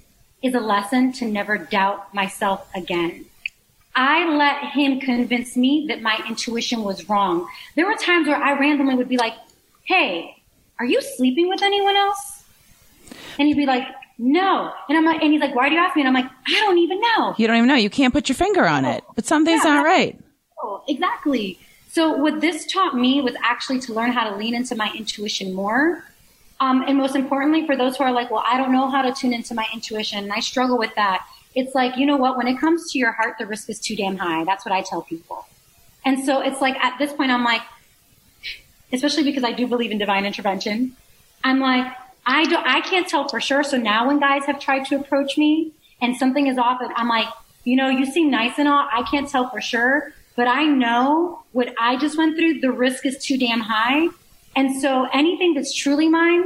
is 0.42 0.54
a 0.54 0.60
lesson 0.60 1.12
to 1.12 1.24
never 1.26 1.56
doubt 1.56 2.12
myself 2.12 2.68
again. 2.74 3.26
I 3.94 4.28
let 4.28 4.72
him 4.72 5.00
convince 5.00 5.56
me 5.56 5.86
that 5.88 6.02
my 6.02 6.20
intuition 6.28 6.82
was 6.82 7.08
wrong. 7.08 7.46
There 7.76 7.86
were 7.86 7.94
times 7.94 8.26
where 8.26 8.36
I 8.36 8.58
randomly 8.58 8.94
would 8.94 9.08
be 9.08 9.18
like, 9.18 9.34
"Hey, 9.84 10.42
are 10.78 10.86
you 10.86 11.00
sleeping 11.02 11.48
with 11.48 11.62
anyone 11.62 11.96
else?" 11.96 12.44
And 13.38 13.48
he'd 13.48 13.56
be 13.56 13.66
like, 13.66 13.86
"No." 14.22 14.72
And 14.88 14.96
I'm 14.96 15.04
like, 15.04 15.20
and 15.22 15.32
he's 15.32 15.40
like, 15.40 15.54
"Why 15.54 15.68
do 15.68 15.74
you 15.74 15.80
ask 15.80 15.96
me?" 15.96 16.02
And 16.02 16.08
I'm 16.08 16.14
like, 16.14 16.30
"I 16.48 16.60
don't 16.60 16.78
even 16.78 17.00
know." 17.00 17.34
You 17.36 17.46
don't 17.46 17.56
even 17.56 17.68
know. 17.68 17.74
You 17.74 17.90
can't 17.90 18.14
put 18.14 18.28
your 18.28 18.36
finger 18.36 18.64
on 18.66 18.84
it. 18.84 19.02
But 19.16 19.26
something's 19.26 19.64
Yeah. 19.64 19.74
not 19.74 19.84
right. 19.84 20.18
Exactly. 20.88 21.58
So 21.90 22.12
what 22.12 22.40
this 22.40 22.66
taught 22.66 22.96
me 22.96 23.20
was 23.20 23.34
actually 23.42 23.80
to 23.80 23.92
learn 23.92 24.12
how 24.12 24.30
to 24.30 24.36
lean 24.36 24.54
into 24.54 24.74
my 24.74 24.90
intuition 24.96 25.52
more. 25.54 26.04
Um, 26.60 26.84
and 26.86 26.96
most 26.96 27.16
importantly, 27.16 27.66
for 27.66 27.76
those 27.76 27.96
who 27.96 28.04
are 28.04 28.12
like, 28.12 28.30
well, 28.30 28.44
I 28.46 28.56
don't 28.56 28.72
know 28.72 28.88
how 28.88 29.02
to 29.02 29.12
tune 29.12 29.32
into 29.32 29.54
my 29.54 29.66
intuition, 29.74 30.18
and 30.22 30.32
I 30.32 30.40
struggle 30.40 30.78
with 30.78 30.94
that. 30.94 31.24
It's 31.54 31.74
like, 31.74 31.96
you 31.96 32.06
know 32.06 32.16
what? 32.16 32.36
When 32.36 32.46
it 32.46 32.58
comes 32.58 32.90
to 32.92 32.98
your 32.98 33.12
heart, 33.12 33.34
the 33.38 33.46
risk 33.46 33.68
is 33.68 33.78
too 33.80 33.96
damn 33.96 34.16
high. 34.16 34.44
That's 34.44 34.64
what 34.64 34.72
I 34.72 34.82
tell 34.82 35.02
people. 35.02 35.44
And 36.04 36.24
so 36.24 36.40
it's 36.40 36.60
like 36.60 36.76
at 36.76 36.98
this 36.98 37.12
point, 37.12 37.30
I'm 37.32 37.44
like, 37.44 37.62
especially 38.92 39.24
because 39.24 39.44
I 39.44 39.52
do 39.52 39.66
believe 39.66 39.90
in 39.90 39.98
divine 39.98 40.24
intervention. 40.24 40.96
I'm 41.44 41.58
like, 41.60 41.92
I 42.26 42.44
don't, 42.44 42.66
I 42.66 42.80
can't 42.80 43.08
tell 43.08 43.28
for 43.28 43.40
sure. 43.40 43.62
So 43.64 43.76
now 43.76 44.06
when 44.06 44.20
guys 44.20 44.44
have 44.46 44.60
tried 44.60 44.86
to 44.86 44.96
approach 44.96 45.36
me 45.36 45.72
and 46.00 46.16
something 46.16 46.46
is 46.46 46.58
off, 46.58 46.80
I'm 46.96 47.08
like, 47.08 47.28
You 47.64 47.76
know, 47.76 47.88
you 47.88 48.06
seem 48.06 48.30
nice 48.30 48.58
and 48.58 48.68
all. 48.68 48.88
I 48.92 49.02
can't 49.10 49.28
tell 49.28 49.48
for 49.48 49.60
sure, 49.60 50.12
but 50.34 50.48
I 50.48 50.64
know 50.64 51.42
what 51.52 51.74
I 51.78 51.96
just 51.96 52.18
went 52.18 52.36
through. 52.36 52.60
The 52.60 52.72
risk 52.72 53.06
is 53.06 53.24
too 53.24 53.38
damn 53.38 53.60
high. 53.60 54.08
And 54.56 54.80
so 54.80 55.06
anything 55.12 55.54
that's 55.54 55.72
truly 55.74 56.08
mine, 56.08 56.44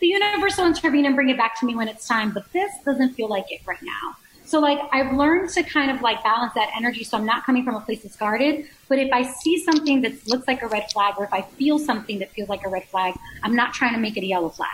the 0.00 0.08
universe 0.08 0.56
will 0.58 0.66
intervene 0.66 1.06
and 1.06 1.14
bring 1.14 1.30
it 1.30 1.36
back 1.36 1.58
to 1.60 1.66
me 1.66 1.74
when 1.74 1.88
it's 1.88 2.06
time. 2.06 2.32
But 2.32 2.52
this 2.52 2.70
doesn't 2.84 3.14
feel 3.14 3.28
like 3.28 3.50
it 3.50 3.60
right 3.66 3.82
now. 3.82 4.16
So 4.44 4.60
like 4.60 4.78
I've 4.92 5.12
learned 5.12 5.50
to 5.50 5.62
kind 5.62 5.90
of 5.90 6.02
like 6.02 6.22
balance 6.22 6.54
that 6.54 6.70
energy. 6.76 7.02
So 7.02 7.16
I'm 7.16 7.26
not 7.26 7.44
coming 7.44 7.64
from 7.64 7.74
a 7.74 7.80
place 7.80 8.02
that's 8.02 8.16
guarded. 8.16 8.66
But 8.88 8.98
if 8.98 9.12
I 9.12 9.22
see 9.22 9.62
something 9.64 10.02
that 10.02 10.26
looks 10.28 10.46
like 10.46 10.62
a 10.62 10.68
red 10.68 10.90
flag 10.92 11.14
or 11.18 11.24
if 11.24 11.32
I 11.32 11.42
feel 11.42 11.78
something 11.78 12.18
that 12.20 12.30
feels 12.32 12.48
like 12.48 12.64
a 12.64 12.68
red 12.68 12.84
flag, 12.84 13.14
I'm 13.42 13.56
not 13.56 13.74
trying 13.74 13.94
to 13.94 14.00
make 14.00 14.16
it 14.16 14.22
a 14.22 14.26
yellow 14.26 14.50
flag. 14.50 14.70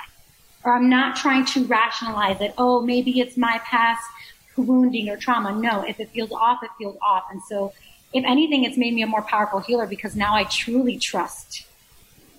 Or 0.65 0.75
I'm 0.75 0.89
not 0.89 1.17
trying 1.17 1.45
to 1.47 1.65
rationalize 1.65 2.41
it. 2.41 2.55
Oh, 2.57 2.81
maybe 2.81 3.21
it's 3.21 3.37
my 3.37 3.61
past 3.65 4.03
wounding 4.57 5.09
or 5.09 5.17
trauma. 5.17 5.53
No, 5.53 5.83
if 5.83 5.99
it 5.99 6.11
feels 6.11 6.31
off, 6.33 6.63
it 6.63 6.71
feels 6.79 6.97
off. 7.03 7.25
And 7.31 7.43
so 7.43 7.73
if 8.13 8.25
anything, 8.25 8.65
it's 8.65 8.77
made 8.77 8.95
me 8.95 9.03
a 9.03 9.07
more 9.07 9.23
powerful 9.23 9.61
healer 9.61 9.87
because 9.87 10.15
now 10.15 10.35
I 10.35 10.45
truly 10.45 10.99
trust 10.99 11.67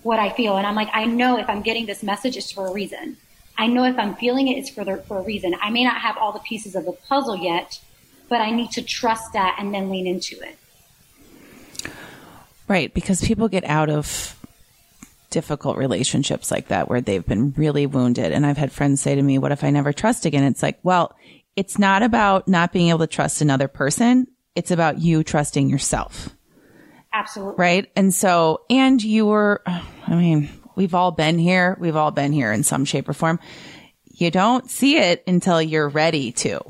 what 0.02 0.18
I 0.18 0.30
feel. 0.30 0.56
And 0.56 0.66
I'm 0.66 0.74
like, 0.74 0.90
I 0.92 1.04
know 1.06 1.38
if 1.38 1.48
I'm 1.48 1.62
getting 1.62 1.86
this 1.86 2.02
message, 2.02 2.36
it's 2.36 2.52
for 2.52 2.66
a 2.66 2.72
reason. 2.72 3.16
I 3.56 3.66
know 3.66 3.84
if 3.84 3.98
I'm 3.98 4.14
feeling 4.14 4.48
it, 4.48 4.58
it's 4.58 4.70
for, 4.70 4.84
the, 4.84 4.98
for 4.98 5.18
a 5.18 5.22
reason. 5.22 5.54
I 5.60 5.70
may 5.70 5.84
not 5.84 6.00
have 6.00 6.16
all 6.16 6.32
the 6.32 6.40
pieces 6.40 6.74
of 6.74 6.84
the 6.84 6.92
puzzle 6.92 7.36
yet, 7.36 7.80
but 8.28 8.40
I 8.40 8.50
need 8.50 8.70
to 8.72 8.82
trust 8.82 9.32
that 9.32 9.56
and 9.58 9.72
then 9.74 9.90
lean 9.90 10.06
into 10.06 10.36
it. 10.40 10.58
Right. 12.66 12.92
Because 12.92 13.22
people 13.22 13.48
get 13.48 13.64
out 13.64 13.90
of 13.90 14.40
difficult 15.34 15.76
relationships 15.76 16.52
like 16.52 16.68
that 16.68 16.88
where 16.88 17.00
they've 17.00 17.26
been 17.26 17.52
really 17.56 17.86
wounded. 17.86 18.30
And 18.30 18.46
I've 18.46 18.56
had 18.56 18.70
friends 18.70 19.00
say 19.00 19.16
to 19.16 19.22
me, 19.22 19.36
What 19.36 19.50
if 19.50 19.64
I 19.64 19.70
never 19.70 19.92
trust 19.92 20.26
again? 20.26 20.44
It's 20.44 20.62
like, 20.62 20.78
well, 20.84 21.14
it's 21.56 21.76
not 21.76 22.04
about 22.04 22.46
not 22.46 22.72
being 22.72 22.88
able 22.90 23.00
to 23.00 23.08
trust 23.08 23.42
another 23.42 23.66
person. 23.66 24.28
It's 24.54 24.70
about 24.70 25.00
you 25.00 25.24
trusting 25.24 25.68
yourself. 25.68 26.30
Absolutely. 27.12 27.54
Right. 27.58 27.90
And 27.96 28.14
so, 28.14 28.62
and 28.70 29.02
you 29.02 29.26
were, 29.26 29.60
I 29.66 30.14
mean, 30.14 30.48
we've 30.76 30.94
all 30.94 31.10
been 31.10 31.38
here. 31.38 31.76
We've 31.80 31.96
all 31.96 32.12
been 32.12 32.32
here 32.32 32.52
in 32.52 32.62
some 32.62 32.84
shape 32.84 33.08
or 33.08 33.12
form. 33.12 33.40
You 34.04 34.30
don't 34.30 34.70
see 34.70 34.98
it 34.98 35.24
until 35.26 35.60
you're 35.60 35.88
ready 35.88 36.30
to. 36.32 36.60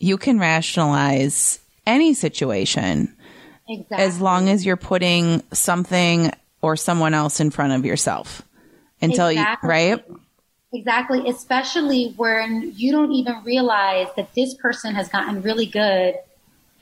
You 0.00 0.18
can 0.18 0.40
rationalize 0.40 1.60
any 1.86 2.14
situation 2.14 3.16
exactly. 3.68 4.04
as 4.04 4.20
long 4.20 4.48
as 4.48 4.66
you're 4.66 4.76
putting 4.76 5.44
something 5.52 6.32
or 6.62 6.76
someone 6.76 7.14
else 7.14 7.40
in 7.40 7.50
front 7.50 7.72
of 7.72 7.84
yourself 7.84 8.42
until 9.00 9.28
exactly. 9.28 9.66
you, 9.66 9.70
right? 9.70 10.04
Exactly. 10.72 11.28
Especially 11.28 12.12
when 12.16 12.72
you 12.76 12.92
don't 12.92 13.12
even 13.12 13.42
realize 13.44 14.08
that 14.16 14.34
this 14.34 14.54
person 14.54 14.94
has 14.94 15.08
gotten 15.08 15.40
really 15.42 15.66
good 15.66 16.14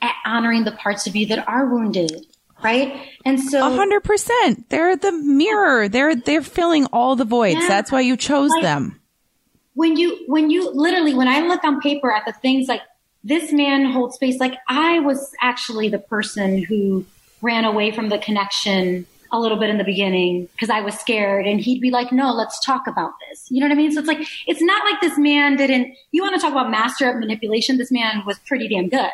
at 0.01 0.15
honoring 0.25 0.63
the 0.63 0.71
parts 0.71 1.07
of 1.07 1.15
you 1.15 1.25
that 1.27 1.47
are 1.47 1.65
wounded 1.65 2.25
right? 2.61 3.07
And 3.25 3.39
so 3.39 3.59
a 3.59 3.75
hundred 3.75 4.03
percent, 4.03 4.69
they're 4.69 4.95
the 4.95 5.11
mirror. 5.11 5.87
They're 5.89 6.15
they're 6.15 6.41
filling 6.41 6.85
all 6.87 7.15
the 7.15 7.25
voids. 7.25 7.59
Yeah. 7.61 7.67
That's 7.67 7.91
why 7.91 8.01
you 8.01 8.17
chose 8.17 8.51
like, 8.51 8.63
them. 8.63 8.99
When 9.73 9.95
you 9.97 10.23
when 10.27 10.49
you 10.49 10.71
literally 10.71 11.13
when 11.13 11.27
I 11.27 11.41
look 11.41 11.63
on 11.63 11.81
paper 11.81 12.11
at 12.11 12.25
the 12.25 12.33
things 12.33 12.67
like 12.67 12.81
this 13.23 13.51
man 13.51 13.85
holds 13.85 14.15
space, 14.15 14.39
like 14.39 14.55
I 14.67 14.99
was 14.99 15.31
actually 15.41 15.89
the 15.89 15.99
person 15.99 16.63
who 16.63 17.05
ran 17.41 17.65
away 17.65 17.91
from 17.91 18.09
the 18.09 18.17
connection 18.17 19.05
a 19.31 19.39
little 19.39 19.57
bit 19.57 19.69
in 19.69 19.77
the 19.77 19.83
beginning 19.83 20.47
because 20.53 20.69
I 20.69 20.81
was 20.81 20.97
scared 20.97 21.45
and 21.45 21.59
he'd 21.59 21.81
be 21.81 21.91
like, 21.91 22.11
no, 22.11 22.33
let's 22.33 22.63
talk 22.63 22.87
about 22.87 23.13
this. 23.27 23.45
You 23.49 23.59
know 23.59 23.67
what 23.67 23.73
I 23.73 23.77
mean? 23.77 23.91
So 23.91 23.99
it's 23.99 24.07
like, 24.07 24.27
it's 24.45 24.61
not 24.61 24.83
like 24.89 25.01
this 25.01 25.17
man 25.17 25.55
didn't, 25.55 25.95
you 26.11 26.21
want 26.21 26.35
to 26.35 26.41
talk 26.41 26.51
about 26.51 26.69
master 26.69 27.09
of 27.09 27.17
manipulation. 27.17 27.77
This 27.77 27.91
man 27.91 28.23
was 28.25 28.39
pretty 28.39 28.67
damn 28.67 28.89
good. 28.89 29.11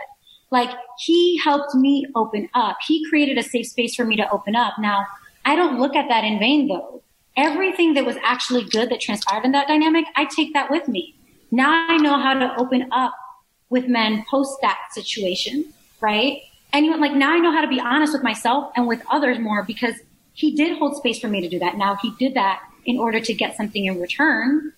Like 0.51 0.69
he 0.99 1.39
helped 1.43 1.73
me 1.75 2.05
open 2.15 2.49
up. 2.53 2.77
He 2.85 3.07
created 3.09 3.37
a 3.37 3.43
safe 3.43 3.67
space 3.67 3.95
for 3.95 4.05
me 4.05 4.15
to 4.17 4.29
open 4.29 4.55
up. 4.55 4.75
Now, 4.79 5.05
I 5.45 5.55
don't 5.55 5.79
look 5.79 5.95
at 5.95 6.07
that 6.09 6.23
in 6.23 6.39
vain 6.39 6.67
though. 6.67 7.01
Everything 7.35 7.95
that 7.95 8.05
was 8.05 8.15
actually 8.23 8.63
good 8.63 8.89
that 8.89 9.01
transpired 9.01 9.43
in 9.43 9.51
that 9.53 9.67
dynamic, 9.67 10.05
I 10.15 10.25
take 10.25 10.53
that 10.53 10.69
with 10.69 10.87
me. 10.87 11.15
Now 11.51 11.87
I 11.89 11.97
know 11.97 12.19
how 12.19 12.35
to 12.35 12.55
open 12.57 12.87
up 12.91 13.15
with 13.69 13.87
men 13.87 14.23
post 14.29 14.59
that 14.61 14.79
situation, 14.91 15.73
right? 15.99 16.41
And 16.73 16.85
you 16.85 16.97
like 16.97 17.13
now 17.13 17.31
I 17.31 17.39
know 17.39 17.51
how 17.51 17.61
to 17.61 17.67
be 17.67 17.79
honest 17.79 18.13
with 18.13 18.23
myself 18.23 18.73
and 18.75 18.87
with 18.87 19.01
others 19.09 19.39
more 19.39 19.63
because 19.63 19.95
he 20.33 20.55
did 20.55 20.77
hold 20.77 20.97
space 20.97 21.19
for 21.19 21.27
me 21.27 21.39
to 21.41 21.47
do 21.47 21.59
that. 21.59 21.77
Now 21.77 21.95
he 22.01 22.11
did 22.19 22.33
that 22.33 22.61
in 22.85 22.99
order 22.99 23.19
to 23.19 23.33
get 23.33 23.55
something 23.55 23.85
in 23.85 24.01
return 24.01 24.73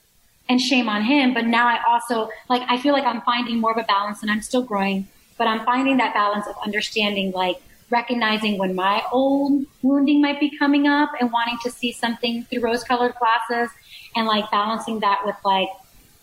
and 0.48 0.62
shame 0.62 0.90
on 0.90 1.02
him. 1.02 1.34
But 1.34 1.46
now 1.46 1.68
I 1.68 1.82
also 1.88 2.30
like, 2.50 2.62
I 2.70 2.78
feel 2.78 2.94
like 2.94 3.06
I'm 3.06 3.22
finding 3.22 3.60
more 3.60 3.72
of 3.72 3.78
a 3.78 3.84
balance 3.84 4.22
and 4.22 4.30
I'm 4.30 4.42
still 4.42 4.62
growing 4.62 5.08
but 5.38 5.48
I'm 5.48 5.66
finding 5.66 5.98
that 5.98 6.14
balance 6.14 6.48
of 6.48 6.56
understanding, 6.66 7.32
like 7.32 7.62
recognizing 7.90 8.58
when 8.58 8.76
my 8.76 9.04
old 9.12 9.66
wounding 9.82 10.22
might 10.22 10.40
be 10.40 10.56
coming 10.58 10.88
up 10.88 11.12
and 11.20 11.32
wanting 11.32 11.58
to 11.64 11.72
see 11.72 11.92
something 11.92 12.44
through 12.46 12.62
rose 12.62 12.84
colored 12.84 13.14
glasses 13.16 13.74
and 14.16 14.28
like 14.28 14.50
balancing 14.50 15.02
that 15.02 15.26
with 15.26 15.36
like 15.44 15.70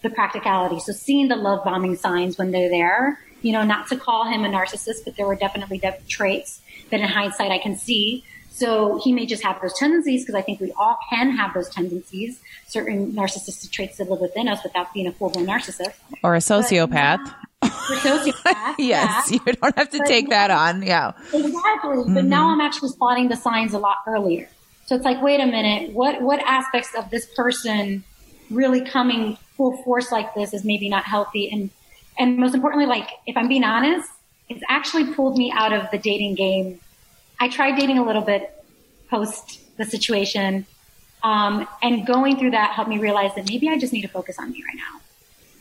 the 0.02 0.10
practicality. 0.10 0.80
So 0.80 0.92
seeing 0.92 1.28
the 1.28 1.36
love 1.36 1.64
bombing 1.64 1.96
signs 1.96 2.38
when 2.38 2.50
they're 2.50 2.70
there, 2.70 3.20
you 3.42 3.52
know, 3.52 3.64
not 3.64 3.88
to 3.88 3.96
call 3.96 4.24
him 4.24 4.44
a 4.44 4.48
narcissist, 4.48 5.04
but 5.04 5.16
there 5.16 5.26
were 5.26 5.36
definitely 5.36 5.80
traits 6.08 6.60
that 6.90 7.00
in 7.00 7.08
hindsight 7.08 7.50
I 7.50 7.58
can 7.58 7.76
see. 7.76 8.24
So 8.50 9.00
he 9.02 9.12
may 9.12 9.26
just 9.26 9.42
have 9.42 9.60
those 9.62 9.72
tendencies 9.78 10.22
because 10.22 10.34
I 10.34 10.42
think 10.42 10.60
we 10.60 10.72
all 10.72 10.98
can 11.08 11.30
have 11.30 11.54
those 11.54 11.68
tendencies, 11.70 12.40
certain 12.68 13.12
narcissistic 13.12 13.70
traits 13.70 13.96
that 13.96 14.10
live 14.10 14.20
within 14.20 14.46
us 14.46 14.62
without 14.62 14.92
being 14.92 15.06
a 15.06 15.12
full 15.12 15.30
blown 15.30 15.46
narcissist. 15.46 15.94
Or 16.22 16.34
a 16.34 16.38
sociopath 16.38 17.34
sociopath. 17.62 18.74
yes, 18.78 19.30
yeah. 19.30 19.38
you 19.46 19.52
don't 19.52 19.76
have 19.76 19.90
to 19.90 19.98
but 19.98 20.06
take 20.06 20.28
that 20.30 20.50
on. 20.50 20.82
Yeah. 20.82 21.12
Exactly. 21.32 21.50
Mm-hmm. 21.50 22.14
But 22.14 22.24
now 22.24 22.50
I'm 22.50 22.60
actually 22.60 22.90
spotting 22.90 23.28
the 23.28 23.36
signs 23.36 23.74
a 23.74 23.78
lot 23.78 23.98
earlier. 24.06 24.48
So 24.86 24.96
it's 24.96 25.04
like, 25.04 25.22
wait 25.22 25.40
a 25.40 25.46
minute, 25.46 25.92
what 25.92 26.20
what 26.22 26.40
aspects 26.40 26.94
of 26.94 27.10
this 27.10 27.26
person 27.34 28.04
really 28.50 28.82
coming 28.82 29.38
full 29.56 29.76
force 29.82 30.12
like 30.12 30.34
this 30.34 30.52
is 30.52 30.64
maybe 30.64 30.88
not 30.88 31.04
healthy 31.04 31.50
and 31.50 31.70
and 32.18 32.36
most 32.38 32.54
importantly, 32.54 32.86
like 32.86 33.08
if 33.26 33.36
I'm 33.36 33.48
being 33.48 33.64
honest, 33.64 34.10
it's 34.48 34.62
actually 34.68 35.12
pulled 35.14 35.38
me 35.38 35.52
out 35.52 35.72
of 35.72 35.90
the 35.90 35.98
dating 35.98 36.34
game. 36.34 36.80
I 37.40 37.48
tried 37.48 37.78
dating 37.78 37.98
a 37.98 38.04
little 38.04 38.22
bit 38.22 38.64
post 39.08 39.60
the 39.76 39.84
situation. 39.84 40.66
Um, 41.22 41.68
and 41.82 42.06
going 42.06 42.38
through 42.38 42.50
that 42.50 42.72
helped 42.72 42.90
me 42.90 42.98
realize 42.98 43.34
that 43.36 43.48
maybe 43.48 43.68
I 43.68 43.78
just 43.78 43.92
need 43.92 44.02
to 44.02 44.08
focus 44.08 44.38
on 44.38 44.50
me 44.50 44.62
right 44.66 44.76
now 44.76 45.00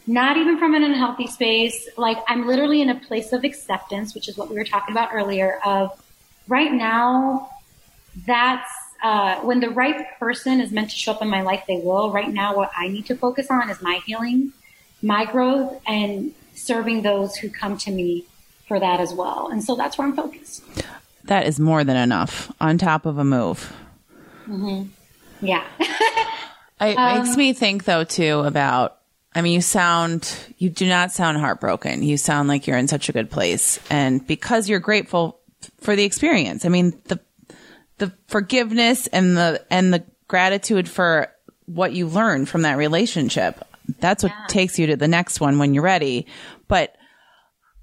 not 0.07 0.37
even 0.37 0.57
from 0.57 0.73
an 0.73 0.83
unhealthy 0.83 1.27
space. 1.27 1.87
Like 1.97 2.17
I'm 2.27 2.47
literally 2.47 2.81
in 2.81 2.89
a 2.89 2.95
place 2.95 3.33
of 3.33 3.43
acceptance, 3.43 4.13
which 4.15 4.27
is 4.27 4.37
what 4.37 4.49
we 4.49 4.55
were 4.55 4.65
talking 4.65 4.93
about 4.93 5.09
earlier 5.13 5.59
of 5.65 5.91
right 6.47 6.71
now, 6.71 7.49
that's, 8.25 8.69
uh, 9.03 9.39
when 9.39 9.59
the 9.59 9.69
right 9.69 10.05
person 10.19 10.61
is 10.61 10.71
meant 10.71 10.89
to 10.91 10.95
show 10.95 11.11
up 11.13 11.21
in 11.21 11.27
my 11.29 11.41
life, 11.41 11.63
they 11.67 11.77
will. 11.77 12.11
Right 12.11 12.31
now, 12.31 12.55
what 12.55 12.71
I 12.75 12.87
need 12.87 13.05
to 13.07 13.15
focus 13.15 13.49
on 13.49 13.69
is 13.69 13.81
my 13.81 14.01
healing, 14.05 14.53
my 15.01 15.25
growth, 15.25 15.81
and 15.87 16.33
serving 16.53 17.01
those 17.01 17.35
who 17.35 17.49
come 17.49 17.77
to 17.79 17.91
me 17.91 18.25
for 18.67 18.79
that 18.79 18.99
as 18.99 19.13
well. 19.13 19.49
And 19.51 19.63
so 19.63 19.75
that's 19.75 19.97
where 19.97 20.07
I'm 20.07 20.15
focused. 20.15 20.63
That 21.25 21.47
is 21.47 21.59
more 21.59 21.83
than 21.83 21.97
enough 21.97 22.51
on 22.59 22.77
top 22.77 23.05
of 23.05 23.17
a 23.17 23.23
move. 23.23 23.73
Mm-hmm. 24.47 24.89
Yeah. 25.45 25.65
it 26.81 26.97
um, 26.97 27.23
makes 27.23 27.37
me 27.37 27.53
think, 27.53 27.83
though, 27.83 28.03
too, 28.03 28.39
about 28.39 29.01
I 29.33 29.41
mean, 29.41 29.53
you 29.53 29.61
sound, 29.61 30.33
you 30.57 30.69
do 30.69 30.87
not 30.87 31.11
sound 31.11 31.37
heartbroken. 31.37 32.03
You 32.03 32.17
sound 32.17 32.49
like 32.49 32.67
you're 32.67 32.77
in 32.77 32.89
such 32.89 33.07
a 33.07 33.13
good 33.13 33.31
place. 33.31 33.79
And 33.89 34.25
because 34.25 34.67
you're 34.67 34.79
grateful 34.79 35.39
for 35.79 35.95
the 35.95 36.03
experience, 36.03 36.65
I 36.65 36.69
mean, 36.69 36.99
the, 37.05 37.19
the 37.97 38.11
forgiveness 38.27 39.07
and 39.07 39.37
the, 39.37 39.65
and 39.69 39.93
the 39.93 40.03
gratitude 40.27 40.89
for 40.89 41.31
what 41.65 41.93
you 41.93 42.07
learned 42.07 42.49
from 42.49 42.63
that 42.63 42.77
relationship. 42.77 43.63
That's 43.99 44.23
what 44.23 44.31
yeah. 44.31 44.45
takes 44.47 44.79
you 44.79 44.87
to 44.87 44.95
the 44.95 45.07
next 45.07 45.39
one 45.39 45.57
when 45.57 45.73
you're 45.73 45.83
ready. 45.83 46.27
But 46.67 46.95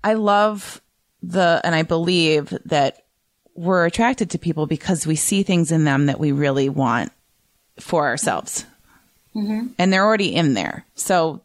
I 0.02 0.14
love 0.14 0.80
the, 1.22 1.60
and 1.64 1.74
I 1.74 1.82
believe 1.82 2.56
that 2.66 3.04
we're 3.54 3.86
attracted 3.86 4.30
to 4.30 4.38
people 4.38 4.66
because 4.66 5.06
we 5.06 5.16
see 5.16 5.42
things 5.42 5.72
in 5.72 5.84
them 5.84 6.06
that 6.06 6.20
we 6.20 6.32
really 6.32 6.68
want 6.68 7.12
for 7.80 8.06
ourselves. 8.06 8.64
Mm-hmm. 9.34 9.68
And 9.78 9.92
they're 9.92 10.04
already 10.04 10.34
in 10.34 10.54
there. 10.54 10.86
So, 10.94 11.42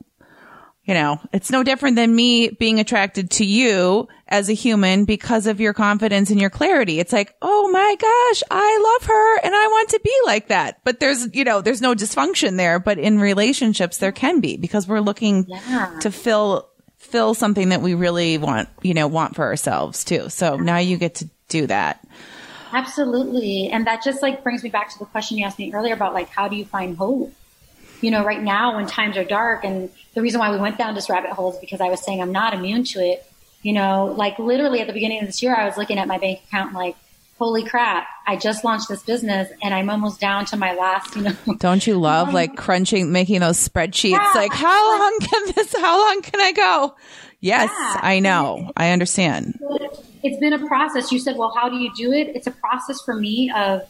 you 0.85 0.93
know, 0.93 1.19
it's 1.31 1.49
no 1.49 1.63
different 1.63 1.95
than 1.95 2.13
me 2.13 2.49
being 2.49 2.79
attracted 2.79 3.31
to 3.31 3.45
you 3.45 4.07
as 4.27 4.49
a 4.49 4.53
human 4.53 5.05
because 5.05 5.47
of 5.47 5.61
your 5.61 5.73
confidence 5.73 6.29
and 6.29 6.41
your 6.41 6.49
clarity. 6.49 6.99
It's 6.99 7.13
like, 7.13 7.33
oh 7.41 7.69
my 7.69 7.95
gosh, 7.99 8.43
I 8.51 8.97
love 8.99 9.07
her 9.07 9.39
and 9.45 9.55
I 9.55 9.67
want 9.67 9.89
to 9.89 10.01
be 10.03 10.13
like 10.25 10.49
that. 10.49 10.81
But 10.83 10.99
there's, 10.99 11.33
you 11.33 11.45
know, 11.45 11.61
there's 11.61 11.81
no 11.81 11.95
dysfunction 11.95 12.57
there. 12.57 12.79
But 12.79 12.97
in 12.99 13.17
relationships, 13.19 13.99
there 13.99 14.11
can 14.11 14.41
be 14.41 14.57
because 14.57 14.85
we're 14.85 14.99
looking 14.99 15.45
yeah. 15.47 15.99
to 16.01 16.11
fill, 16.11 16.67
fill 16.97 17.33
something 17.33 17.69
that 17.69 17.81
we 17.81 17.93
really 17.93 18.37
want, 18.37 18.67
you 18.81 18.93
know, 18.93 19.07
want 19.07 19.35
for 19.35 19.45
ourselves 19.45 20.03
too. 20.03 20.27
So 20.27 20.57
now 20.57 20.79
you 20.79 20.97
get 20.97 21.15
to 21.15 21.29
do 21.47 21.67
that. 21.67 22.05
Absolutely. 22.73 23.69
And 23.69 23.87
that 23.87 24.03
just 24.03 24.21
like 24.21 24.43
brings 24.43 24.63
me 24.63 24.69
back 24.69 24.89
to 24.91 24.99
the 24.99 25.05
question 25.05 25.37
you 25.37 25.45
asked 25.45 25.59
me 25.59 25.71
earlier 25.73 25.93
about 25.93 26.13
like, 26.13 26.27
how 26.27 26.49
do 26.49 26.57
you 26.57 26.65
find 26.65 26.97
hope? 26.97 27.31
You 28.03 28.11
know, 28.11 28.23
right 28.23 28.41
now 28.41 28.75
when 28.75 28.85
times 28.85 29.15
are 29.15 29.23
dark 29.23 29.63
and 29.63 29.89
the 30.13 30.21
reason 30.21 30.39
why 30.39 30.51
we 30.51 30.57
went 30.57 30.77
down 30.77 30.93
this 30.93 31.09
rabbit 31.09 31.31
hole 31.31 31.53
is 31.53 31.59
because 31.59 31.79
I 31.79 31.89
was 31.89 32.03
saying 32.03 32.21
I'm 32.21 32.33
not 32.33 32.53
immune 32.53 32.83
to 32.85 32.99
it. 32.99 33.25
You 33.61 33.71
know, 33.71 34.13
like 34.17 34.37
literally 34.39 34.81
at 34.81 34.87
the 34.87 34.93
beginning 34.93 35.21
of 35.21 35.25
this 35.25 35.41
year, 35.41 35.55
I 35.55 35.65
was 35.65 35.77
looking 35.77 35.97
at 35.97 36.07
my 36.07 36.17
bank 36.17 36.41
account 36.47 36.73
like, 36.73 36.97
holy 37.39 37.63
crap, 37.63 38.07
I 38.27 38.35
just 38.35 38.65
launched 38.65 38.89
this 38.89 39.03
business 39.03 39.49
and 39.61 39.73
I'm 39.73 39.89
almost 39.89 40.19
down 40.19 40.45
to 40.47 40.57
my 40.57 40.73
last, 40.73 41.15
you 41.15 41.21
know. 41.23 41.35
Don't 41.59 41.87
you 41.87 41.97
love 41.97 42.29
um, 42.29 42.33
like 42.33 42.57
crunching, 42.57 43.11
making 43.13 43.39
those 43.39 43.57
spreadsheets? 43.57 44.11
Yeah. 44.11 44.31
Like, 44.35 44.53
how 44.53 44.99
long 44.99 45.19
can 45.21 45.53
this, 45.55 45.73
how 45.73 46.05
long 46.05 46.21
can 46.21 46.41
I 46.41 46.51
go? 46.51 46.95
Yes, 47.39 47.69
yeah. 47.71 47.99
I 48.01 48.19
know. 48.19 48.71
I 48.75 48.91
understand. 48.91 49.59
It's 50.23 50.39
been 50.39 50.53
a 50.53 50.67
process. 50.67 51.11
You 51.11 51.19
said, 51.19 51.37
well, 51.37 51.53
how 51.55 51.69
do 51.69 51.77
you 51.77 51.93
do 51.95 52.11
it? 52.11 52.35
It's 52.35 52.47
a 52.47 52.51
process 52.51 53.01
for 53.01 53.15
me 53.15 53.51
of 53.55 53.81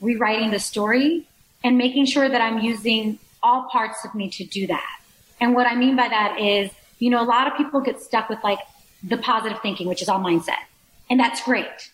rewriting 0.00 0.50
the 0.50 0.60
story 0.60 1.26
and 1.64 1.78
making 1.78 2.06
sure 2.06 2.28
that 2.28 2.40
I'm 2.40 2.58
using 2.58 3.18
all 3.42 3.68
parts 3.70 4.04
of 4.04 4.14
me 4.14 4.30
to 4.30 4.44
do 4.44 4.66
that. 4.66 5.00
And 5.40 5.54
what 5.54 5.66
I 5.66 5.74
mean 5.74 5.96
by 5.96 6.08
that 6.08 6.38
is, 6.38 6.70
you 6.98 7.10
know, 7.10 7.22
a 7.22 7.26
lot 7.26 7.46
of 7.46 7.56
people 7.56 7.80
get 7.80 8.00
stuck 8.00 8.28
with 8.28 8.38
like 8.44 8.60
the 9.02 9.16
positive 9.16 9.60
thinking, 9.60 9.88
which 9.88 10.02
is 10.02 10.08
all 10.08 10.20
mindset. 10.20 10.62
And 11.10 11.18
that's 11.18 11.42
great. 11.42 11.90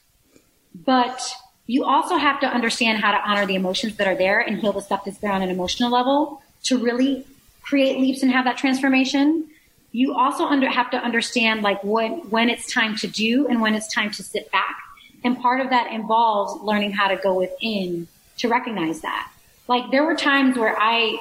But 0.74 1.32
you 1.66 1.84
also 1.84 2.16
have 2.16 2.40
to 2.40 2.46
understand 2.46 3.02
how 3.02 3.12
to 3.12 3.18
honor 3.18 3.46
the 3.46 3.54
emotions 3.54 3.96
that 3.96 4.06
are 4.06 4.14
there 4.14 4.40
and 4.40 4.58
heal 4.58 4.72
the 4.72 4.80
stuff 4.80 5.04
that's 5.04 5.18
there 5.18 5.32
on 5.32 5.42
an 5.42 5.50
emotional 5.50 5.90
level 5.90 6.42
to 6.64 6.78
really 6.78 7.26
create 7.62 7.98
leaps 7.98 8.22
and 8.22 8.32
have 8.32 8.44
that 8.44 8.56
transformation. 8.56 9.48
You 9.92 10.14
also 10.14 10.44
under, 10.44 10.68
have 10.68 10.90
to 10.90 10.98
understand 10.98 11.62
like 11.62 11.82
when, 11.82 12.30
when 12.30 12.48
it's 12.48 12.72
time 12.72 12.96
to 12.96 13.06
do 13.06 13.46
and 13.48 13.60
when 13.60 13.74
it's 13.74 13.92
time 13.92 14.10
to 14.12 14.22
sit 14.22 14.50
back. 14.50 14.76
And 15.24 15.38
part 15.38 15.60
of 15.60 15.70
that 15.70 15.92
involves 15.92 16.62
learning 16.62 16.92
how 16.92 17.08
to 17.08 17.16
go 17.16 17.34
within 17.34 18.08
to 18.38 18.48
recognize 18.48 19.00
that. 19.00 19.30
Like 19.66 19.90
there 19.90 20.04
were 20.04 20.14
times 20.14 20.56
where 20.56 20.76
I, 20.78 21.18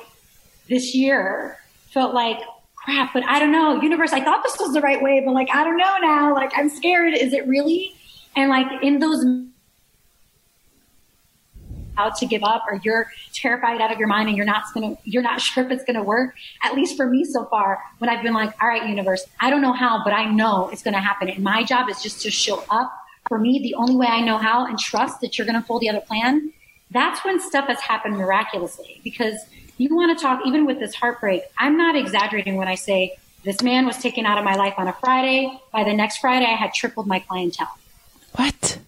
this 0.68 0.96
year, 0.96 1.58
felt 1.92 2.14
like, 2.14 2.40
crap, 2.76 3.14
but 3.14 3.24
I 3.26 3.40
don't 3.40 3.52
know, 3.52 3.82
universe, 3.82 4.14
I 4.14 4.24
thought 4.24 4.44
this 4.44 4.58
was 4.60 4.74
the 4.74 4.82
right 4.82 5.02
way, 5.02 5.22
but 5.26 5.34
like, 5.34 5.50
I 5.54 5.64
don't 5.64 5.78
know 5.78 5.98
now. 6.02 6.34
Like, 6.34 6.52
I'm 6.56 6.70
scared. 6.70 7.14
Is 7.14 7.34
it 7.34 7.48
really? 7.48 7.94
And 8.36 8.50
like 8.50 8.68
in 8.84 9.00
those 9.00 9.26
out 11.98 12.16
to 12.18 12.26
give 12.26 12.44
up 12.44 12.64
or 12.70 12.80
you're 12.84 13.12
terrified 13.34 13.82
out 13.82 13.92
of 13.92 13.98
your 13.98 14.08
mind 14.08 14.28
and 14.30 14.38
you're 14.38 14.46
not 14.46 14.64
going 14.74 14.96
to, 14.96 15.02
you're 15.04 15.24
not 15.24 15.42
sure 15.42 15.66
if 15.66 15.72
it's 15.72 15.84
going 15.84 15.96
to 15.96 16.04
work. 16.04 16.36
At 16.64 16.76
least 16.76 16.96
for 16.96 17.08
me 17.08 17.26
so 17.26 17.46
far, 17.46 17.80
when 17.98 18.10
I've 18.10 18.24
been 18.24 18.34
like, 18.34 18.54
all 18.62 18.68
right, 18.68 18.88
universe, 18.88 19.26
I 19.40 19.50
don't 19.50 19.62
know 19.62 19.74
how, 19.74 20.04
but 20.04 20.14
I 20.14 20.32
know 20.32 20.70
it's 20.70 20.84
going 20.84 20.94
to 20.94 21.00
happen. 21.00 21.30
And 21.30 21.44
my 21.44 21.64
job 21.64 21.90
is 21.90 22.02
just 22.02 22.22
to 22.22 22.32
show 22.32 22.64
up 22.70 22.94
for 23.28 23.40
me 23.40 23.60
the 23.60 23.74
only 23.74 23.96
way 23.96 24.08
I 24.08 24.22
know 24.22 24.38
how 24.38 24.66
and 24.66 24.78
trust 24.78 25.22
that 25.22 25.38
you're 25.38 25.48
going 25.48 25.60
to 25.60 25.68
pull 25.68 25.80
the 25.80 25.90
other 25.90 26.02
plan. 26.02 26.54
That's 26.92 27.26
when 27.26 27.40
stuff 27.42 27.68
has 27.68 27.80
happened 27.82 28.16
miraculously 28.16 29.02
because 29.04 29.36
you 29.78 29.96
want 29.96 30.18
to 30.18 30.22
talk, 30.22 30.42
even 30.46 30.66
with 30.66 30.80
this 30.80 30.96
heartbreak, 30.96 31.44
I'm 31.58 31.78
not 31.78 31.96
exaggerating 31.96 32.56
when 32.56 32.68
I 32.68 32.76
say 32.76 33.18
this 33.44 33.62
man 33.62 33.86
was 33.86 33.98
taken 33.98 34.26
out 34.26 34.38
of 34.38 34.44
my 34.44 34.56
life 34.56 34.74
on 34.78 34.88
a 34.88 34.94
Friday. 34.94 35.60
By 35.72 35.84
the 35.84 35.94
next 35.94 36.18
Friday, 36.18 36.46
I 36.46 36.56
had 36.56 36.74
tripled 36.74 37.08
my 37.08 37.20
clientele. 37.20 37.78
What? 38.34 38.80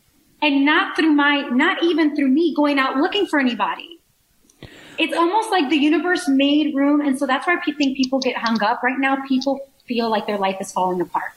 And 0.41 0.65
not 0.65 0.95
through 0.95 1.11
my, 1.11 1.49
not 1.49 1.83
even 1.83 2.15
through 2.15 2.29
me 2.29 2.53
going 2.55 2.79
out 2.79 2.97
looking 2.97 3.25
for 3.27 3.39
anybody. 3.39 3.99
It's 4.97 5.15
almost 5.15 5.49
like 5.49 5.69
the 5.69 5.77
universe 5.77 6.27
made 6.27 6.75
room. 6.75 7.01
And 7.01 7.17
so 7.17 7.25
that's 7.25 7.47
why 7.47 7.55
I 7.55 7.71
think 7.71 7.95
people 7.95 8.19
get 8.19 8.35
hung 8.35 8.61
up. 8.61 8.83
Right 8.83 8.99
now, 8.99 9.25
people 9.27 9.69
feel 9.85 10.09
like 10.09 10.27
their 10.27 10.37
life 10.37 10.57
is 10.59 10.71
falling 10.71 10.99
apart. 10.99 11.31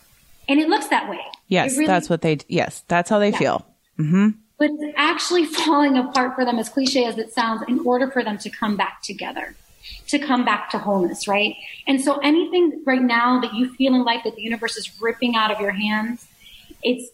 And 0.49 0.59
it 0.59 0.69
looks 0.69 0.89
that 0.89 1.09
way. 1.09 1.21
Yes, 1.47 1.73
really, 1.73 1.87
that's 1.87 2.11
what 2.11 2.23
they, 2.23 2.39
yes, 2.49 2.85
that's 2.89 3.09
how 3.09 3.19
they 3.21 3.31
yeah. 3.31 3.39
feel. 3.39 3.67
Mm-hmm 3.99 4.42
but 4.63 4.71
it's 4.71 4.95
actually 4.97 5.45
falling 5.45 5.99
apart 5.99 6.37
for 6.37 6.45
them, 6.45 6.57
as 6.57 6.69
cliche 6.69 7.05
as 7.05 7.19
it 7.19 7.33
sounds, 7.33 7.65
in 7.67 7.81
order 7.81 8.09
for 8.09 8.23
them 8.23 8.39
to 8.39 8.49
come 8.49 8.77
back 8.77 9.03
together, 9.03 9.57
to 10.07 10.21
come 10.21 10.45
back 10.45 10.71
to 10.71 10.79
wholeness, 10.79 11.27
right? 11.27 11.57
And 11.89 12.01
so 12.01 12.19
anything 12.19 12.81
right 12.87 13.03
now 13.03 13.41
that 13.41 13.55
you 13.55 13.75
feel 13.75 13.93
in 13.93 14.05
life 14.05 14.21
that 14.23 14.37
the 14.37 14.43
universe 14.43 14.77
is 14.77 14.89
ripping 15.03 15.35
out 15.35 15.51
of 15.51 15.61
your 15.61 15.73
hands, 15.73 16.29
it's, 16.81 17.11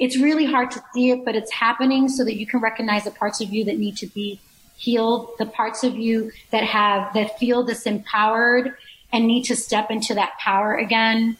it's 0.00 0.18
really 0.18 0.44
hard 0.44 0.72
to 0.72 0.82
see 0.92 1.12
it, 1.12 1.24
but 1.24 1.36
it's 1.36 1.52
happening 1.52 2.08
so 2.08 2.24
that 2.24 2.34
you 2.34 2.48
can 2.48 2.58
recognize 2.58 3.04
the 3.04 3.12
parts 3.12 3.40
of 3.40 3.52
you 3.52 3.64
that 3.66 3.78
need 3.78 3.96
to 3.98 4.08
be 4.08 4.40
healed, 4.76 5.30
the 5.38 5.46
parts 5.46 5.84
of 5.84 5.94
you 5.94 6.32
that 6.50 6.64
have, 6.64 7.14
that 7.14 7.38
feel 7.38 7.64
disempowered 7.64 8.74
and 9.12 9.28
need 9.28 9.44
to 9.44 9.54
step 9.54 9.88
into 9.88 10.14
that 10.14 10.36
power 10.40 10.74
again. 10.74 11.36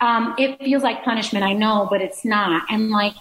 Um, 0.00 0.34
it 0.38 0.58
feels 0.58 0.82
like 0.82 1.04
punishment, 1.04 1.44
I 1.44 1.52
know, 1.52 1.86
but 1.90 2.00
it's 2.00 2.24
not. 2.24 2.64
And 2.70 2.88
like, 2.88 3.12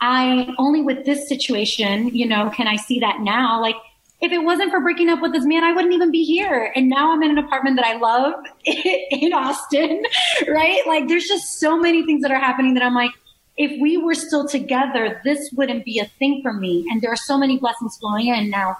I 0.00 0.54
only 0.58 0.82
with 0.82 1.04
this 1.04 1.28
situation, 1.28 2.08
you 2.08 2.26
know, 2.26 2.50
can 2.50 2.66
I 2.66 2.76
see 2.76 3.00
that 3.00 3.20
now? 3.20 3.60
Like, 3.60 3.76
if 4.20 4.32
it 4.32 4.38
wasn't 4.38 4.70
for 4.70 4.80
breaking 4.80 5.08
up 5.10 5.22
with 5.22 5.32
this 5.32 5.44
man, 5.44 5.62
I 5.62 5.72
wouldn't 5.72 5.94
even 5.94 6.10
be 6.10 6.24
here. 6.24 6.72
And 6.74 6.88
now 6.88 7.12
I'm 7.12 7.22
in 7.22 7.30
an 7.30 7.38
apartment 7.38 7.76
that 7.76 7.84
I 7.84 7.98
love 7.98 8.34
in 8.64 9.32
Austin, 9.32 10.04
right? 10.48 10.82
Like, 10.86 11.08
there's 11.08 11.26
just 11.26 11.60
so 11.60 11.78
many 11.78 12.04
things 12.04 12.22
that 12.22 12.30
are 12.30 12.38
happening 12.38 12.74
that 12.74 12.82
I'm 12.82 12.94
like, 12.94 13.12
if 13.56 13.80
we 13.80 13.96
were 13.96 14.14
still 14.14 14.46
together, 14.46 15.20
this 15.24 15.50
wouldn't 15.52 15.84
be 15.84 15.98
a 15.98 16.04
thing 16.04 16.40
for 16.42 16.52
me. 16.52 16.86
And 16.90 17.00
there 17.00 17.12
are 17.12 17.16
so 17.16 17.38
many 17.38 17.58
blessings 17.58 17.96
flowing 17.96 18.28
in 18.28 18.50
now. 18.50 18.78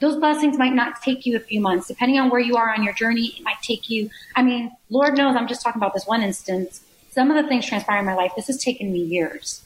Those 0.00 0.16
blessings 0.16 0.58
might 0.58 0.74
not 0.74 1.00
take 1.02 1.26
you 1.26 1.36
a 1.36 1.40
few 1.40 1.60
months, 1.60 1.86
depending 1.86 2.18
on 2.18 2.28
where 2.28 2.40
you 2.40 2.56
are 2.56 2.72
on 2.72 2.82
your 2.82 2.92
journey. 2.92 3.34
It 3.38 3.42
might 3.42 3.60
take 3.62 3.88
you. 3.88 4.10
I 4.34 4.42
mean, 4.42 4.72
Lord 4.90 5.16
knows, 5.16 5.36
I'm 5.36 5.46
just 5.46 5.62
talking 5.62 5.80
about 5.80 5.94
this 5.94 6.06
one 6.06 6.22
instance. 6.22 6.84
Some 7.10 7.30
of 7.30 7.36
the 7.40 7.48
things 7.48 7.66
transpire 7.66 8.00
in 8.00 8.06
my 8.06 8.14
life. 8.14 8.32
This 8.34 8.46
has 8.48 8.62
taken 8.62 8.92
me 8.92 9.00
years 9.00 9.64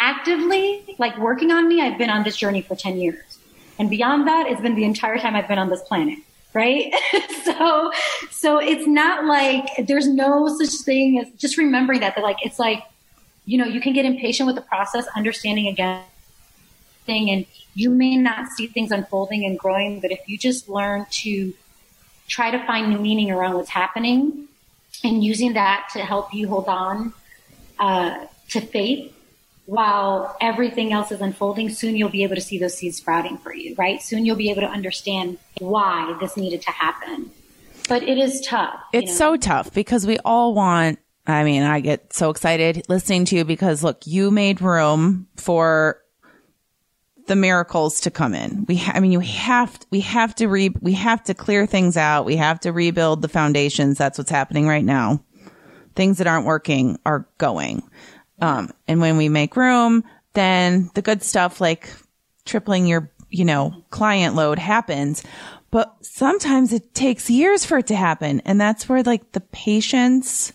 actively 0.00 0.96
like 0.98 1.16
working 1.18 1.50
on 1.52 1.68
me, 1.68 1.80
I've 1.80 1.98
been 1.98 2.10
on 2.10 2.24
this 2.24 2.36
journey 2.36 2.62
for 2.62 2.74
10 2.74 2.98
years. 2.98 3.38
And 3.78 3.88
beyond 3.88 4.26
that, 4.26 4.46
it's 4.48 4.60
been 4.60 4.74
the 4.74 4.84
entire 4.84 5.18
time 5.18 5.36
I've 5.36 5.48
been 5.48 5.58
on 5.58 5.68
this 5.68 5.82
planet. 5.82 6.18
Right. 6.52 6.92
so, 7.44 7.92
so 8.30 8.58
it's 8.58 8.86
not 8.86 9.24
like 9.26 9.86
there's 9.86 10.08
no 10.08 10.48
such 10.48 10.82
thing 10.84 11.20
as 11.20 11.30
just 11.38 11.56
remembering 11.56 12.00
that, 12.00 12.16
that 12.16 12.24
like, 12.24 12.44
it's 12.44 12.58
like, 12.58 12.82
you 13.44 13.56
know, 13.56 13.64
you 13.64 13.80
can 13.80 13.92
get 13.92 14.04
impatient 14.04 14.46
with 14.46 14.56
the 14.56 14.62
process, 14.62 15.06
understanding 15.14 15.68
again 15.68 16.02
thing, 17.06 17.30
and 17.30 17.46
you 17.74 17.90
may 17.90 18.16
not 18.16 18.48
see 18.48 18.66
things 18.66 18.90
unfolding 18.90 19.44
and 19.44 19.58
growing, 19.58 20.00
but 20.00 20.10
if 20.10 20.20
you 20.28 20.36
just 20.36 20.68
learn 20.68 21.06
to 21.10 21.54
try 22.28 22.50
to 22.50 22.64
find 22.66 22.90
new 22.90 22.98
meaning 22.98 23.30
around 23.30 23.54
what's 23.54 23.70
happening 23.70 24.48
and 25.02 25.24
using 25.24 25.54
that 25.54 25.88
to 25.92 26.00
help 26.00 26.34
you 26.34 26.48
hold 26.48 26.68
on 26.68 27.12
uh, 27.78 28.26
to 28.48 28.60
faith 28.60 29.14
while 29.70 30.36
everything 30.40 30.92
else 30.92 31.12
is 31.12 31.20
unfolding, 31.20 31.70
soon 31.70 31.94
you'll 31.94 32.08
be 32.08 32.24
able 32.24 32.34
to 32.34 32.40
see 32.40 32.58
those 32.58 32.74
seeds 32.74 32.96
sprouting 32.96 33.38
for 33.38 33.54
you, 33.54 33.72
right? 33.76 34.02
Soon 34.02 34.26
you'll 34.26 34.34
be 34.34 34.50
able 34.50 34.62
to 34.62 34.68
understand 34.68 35.38
why 35.60 36.16
this 36.18 36.36
needed 36.36 36.60
to 36.62 36.72
happen. 36.72 37.30
But 37.88 38.02
it 38.02 38.18
is 38.18 38.40
tough. 38.40 38.80
It's 38.92 39.12
know? 39.12 39.36
so 39.36 39.36
tough 39.36 39.72
because 39.72 40.08
we 40.08 40.18
all 40.24 40.54
want, 40.54 40.98
I 41.24 41.44
mean, 41.44 41.62
I 41.62 41.78
get 41.78 42.12
so 42.12 42.30
excited 42.30 42.84
listening 42.88 43.26
to 43.26 43.36
you 43.36 43.44
because 43.44 43.84
look, 43.84 44.08
you 44.08 44.32
made 44.32 44.60
room 44.60 45.28
for 45.36 46.02
the 47.28 47.36
miracles 47.36 48.00
to 48.00 48.10
come 48.10 48.34
in. 48.34 48.64
We, 48.66 48.76
ha- 48.76 48.94
I 48.96 48.98
mean, 48.98 49.12
you 49.12 49.20
have, 49.20 49.78
to, 49.78 49.86
we 49.92 50.00
have 50.00 50.34
to 50.34 50.48
re, 50.48 50.74
we 50.80 50.94
have 50.94 51.22
to 51.24 51.34
clear 51.34 51.64
things 51.64 51.96
out. 51.96 52.24
We 52.24 52.34
have 52.34 52.58
to 52.60 52.72
rebuild 52.72 53.22
the 53.22 53.28
foundations. 53.28 53.98
That's 53.98 54.18
what's 54.18 54.32
happening 54.32 54.66
right 54.66 54.84
now. 54.84 55.22
Things 55.94 56.18
that 56.18 56.26
aren't 56.26 56.46
working 56.46 56.98
are 57.06 57.28
going. 57.38 57.84
Um, 58.40 58.70
and 58.88 59.00
when 59.00 59.16
we 59.16 59.28
make 59.28 59.56
room, 59.56 60.04
then 60.32 60.90
the 60.94 61.02
good 61.02 61.22
stuff 61.22 61.60
like 61.60 61.92
tripling 62.44 62.86
your, 62.86 63.10
you 63.28 63.44
know, 63.44 63.84
client 63.90 64.34
load 64.34 64.58
happens. 64.58 65.22
But 65.70 65.94
sometimes 66.00 66.72
it 66.72 66.94
takes 66.94 67.30
years 67.30 67.64
for 67.64 67.78
it 67.78 67.86
to 67.88 67.96
happen. 67.96 68.40
And 68.44 68.60
that's 68.60 68.88
where 68.88 69.02
like 69.02 69.32
the 69.32 69.40
patience 69.40 70.52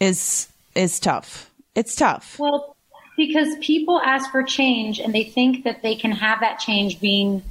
is, 0.00 0.48
is 0.74 1.00
tough. 1.00 1.50
It's 1.74 1.94
tough. 1.94 2.38
Well, 2.38 2.76
because 3.16 3.56
people 3.60 4.00
ask 4.00 4.30
for 4.30 4.42
change 4.42 5.00
and 5.00 5.14
they 5.14 5.24
think 5.24 5.64
that 5.64 5.82
they 5.82 5.96
can 5.96 6.12
have 6.12 6.40
that 6.40 6.60
change 6.60 7.00
being 7.00 7.42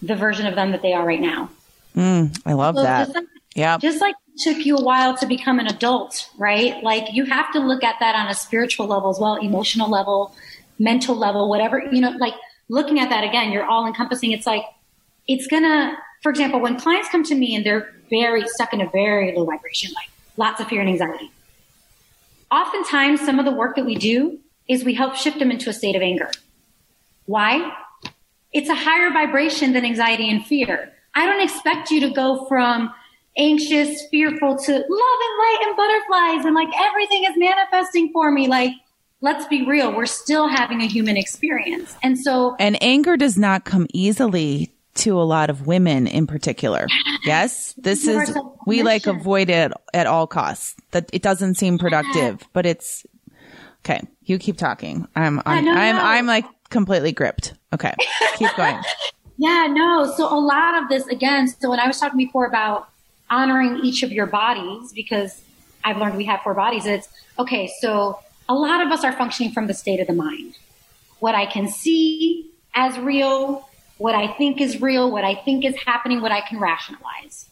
the 0.00 0.14
version 0.14 0.46
of 0.46 0.54
them 0.54 0.70
that 0.70 0.82
they 0.82 0.92
are 0.92 1.04
right 1.04 1.20
now. 1.20 1.50
Mm, 1.96 2.40
I 2.46 2.52
love 2.52 2.76
so 2.76 2.82
that. 2.82 3.10
Yeah. 3.54 3.76
Just 3.78 4.00
like 4.00 4.14
took 4.42 4.64
you 4.64 4.76
a 4.76 4.82
while 4.82 5.16
to 5.16 5.26
become 5.26 5.58
an 5.58 5.66
adult, 5.66 6.28
right? 6.38 6.82
Like 6.82 7.12
you 7.12 7.24
have 7.26 7.52
to 7.52 7.58
look 7.60 7.84
at 7.84 7.96
that 8.00 8.14
on 8.14 8.28
a 8.28 8.34
spiritual 8.34 8.86
level 8.86 9.10
as 9.10 9.18
well, 9.18 9.36
emotional 9.36 9.90
level, 9.90 10.34
mental 10.78 11.14
level, 11.14 11.48
whatever, 11.48 11.82
you 11.92 12.00
know, 12.00 12.10
like 12.18 12.34
looking 12.68 12.98
at 12.98 13.10
that 13.10 13.24
again, 13.24 13.52
you're 13.52 13.64
all 13.64 13.86
encompassing. 13.86 14.32
It's 14.32 14.46
like, 14.46 14.64
it's 15.28 15.46
gonna, 15.46 15.96
for 16.22 16.30
example, 16.30 16.60
when 16.60 16.78
clients 16.78 17.08
come 17.08 17.22
to 17.24 17.34
me 17.34 17.54
and 17.54 17.64
they're 17.64 17.94
very 18.08 18.46
stuck 18.48 18.72
in 18.72 18.80
a 18.80 18.88
very 18.90 19.34
low 19.36 19.44
vibration, 19.44 19.92
like 19.94 20.08
lots 20.36 20.60
of 20.60 20.68
fear 20.68 20.80
and 20.80 20.88
anxiety. 20.88 21.30
Oftentimes, 22.50 23.20
some 23.20 23.38
of 23.38 23.44
the 23.44 23.52
work 23.52 23.76
that 23.76 23.84
we 23.84 23.94
do 23.94 24.40
is 24.68 24.84
we 24.84 24.94
help 24.94 25.14
shift 25.14 25.38
them 25.38 25.50
into 25.50 25.70
a 25.70 25.72
state 25.72 25.94
of 25.94 26.02
anger. 26.02 26.30
Why? 27.26 27.72
It's 28.52 28.68
a 28.68 28.74
higher 28.74 29.10
vibration 29.10 29.72
than 29.72 29.84
anxiety 29.84 30.28
and 30.28 30.44
fear. 30.44 30.92
I 31.14 31.26
don't 31.26 31.40
expect 31.40 31.90
you 31.90 32.00
to 32.00 32.10
go 32.10 32.46
from 32.46 32.92
anxious, 33.36 34.06
fearful 34.10 34.56
to 34.56 34.72
love 34.72 34.80
and 34.80 34.88
light 34.88 35.58
and 35.62 35.76
butterflies 35.76 36.44
and 36.44 36.54
like 36.54 36.68
everything 36.78 37.24
is 37.24 37.36
manifesting 37.36 38.10
for 38.12 38.30
me. 38.30 38.48
Like, 38.48 38.72
let's 39.20 39.46
be 39.46 39.66
real. 39.66 39.94
We're 39.94 40.06
still 40.06 40.48
having 40.48 40.80
a 40.80 40.86
human 40.86 41.16
experience. 41.16 41.96
And 42.02 42.18
so, 42.18 42.56
and 42.58 42.82
anger 42.82 43.16
does 43.16 43.38
not 43.38 43.64
come 43.64 43.86
easily 43.92 44.72
to 44.96 45.20
a 45.20 45.22
lot 45.22 45.50
of 45.50 45.66
women 45.66 46.06
in 46.06 46.26
particular. 46.26 46.86
Yes, 47.24 47.74
this 47.78 48.06
is 48.06 48.36
we 48.66 48.82
like 48.82 49.06
avoid 49.06 49.48
it 49.48 49.72
at 49.94 50.06
all 50.06 50.26
costs. 50.26 50.74
That 50.90 51.08
it 51.12 51.22
doesn't 51.22 51.54
seem 51.54 51.78
productive, 51.78 52.42
but 52.52 52.66
it's 52.66 53.06
okay. 53.84 54.00
You 54.24 54.38
keep 54.38 54.56
talking. 54.56 55.06
I'm 55.14 55.40
I'm 55.46 55.68
I'm, 55.68 55.96
I'm 55.96 56.26
like 56.26 56.44
completely 56.68 57.12
gripped. 57.12 57.54
Okay, 57.72 57.94
keep 58.36 58.54
going. 58.56 58.78
yeah, 59.38 59.68
no. 59.70 60.12
So 60.16 60.26
a 60.26 60.38
lot 60.38 60.82
of 60.82 60.88
this 60.88 61.06
again. 61.06 61.48
So 61.48 61.70
when 61.70 61.80
I 61.80 61.86
was 61.86 61.98
talking 61.98 62.18
before 62.18 62.46
about 62.46 62.89
honoring 63.30 63.80
each 63.84 64.02
of 64.02 64.12
your 64.12 64.26
bodies, 64.26 64.92
because 64.92 65.40
I've 65.84 65.96
learned 65.96 66.16
we 66.16 66.24
have 66.24 66.40
four 66.42 66.54
bodies. 66.54 66.84
It's 66.84 67.08
okay. 67.38 67.70
So 67.80 68.18
a 68.48 68.54
lot 68.54 68.84
of 68.84 68.92
us 68.92 69.04
are 69.04 69.12
functioning 69.12 69.52
from 69.52 69.66
the 69.66 69.74
state 69.74 70.00
of 70.00 70.06
the 70.06 70.12
mind. 70.12 70.58
What 71.20 71.34
I 71.34 71.46
can 71.46 71.68
see 71.68 72.50
as 72.74 72.98
real, 72.98 73.68
what 73.98 74.14
I 74.14 74.28
think 74.28 74.60
is 74.60 74.80
real, 74.80 75.10
what 75.10 75.24
I 75.24 75.34
think 75.34 75.64
is 75.64 75.76
happening, 75.76 76.20
what 76.20 76.32
I 76.32 76.40
can 76.40 76.58
rationalize. 76.58 77.46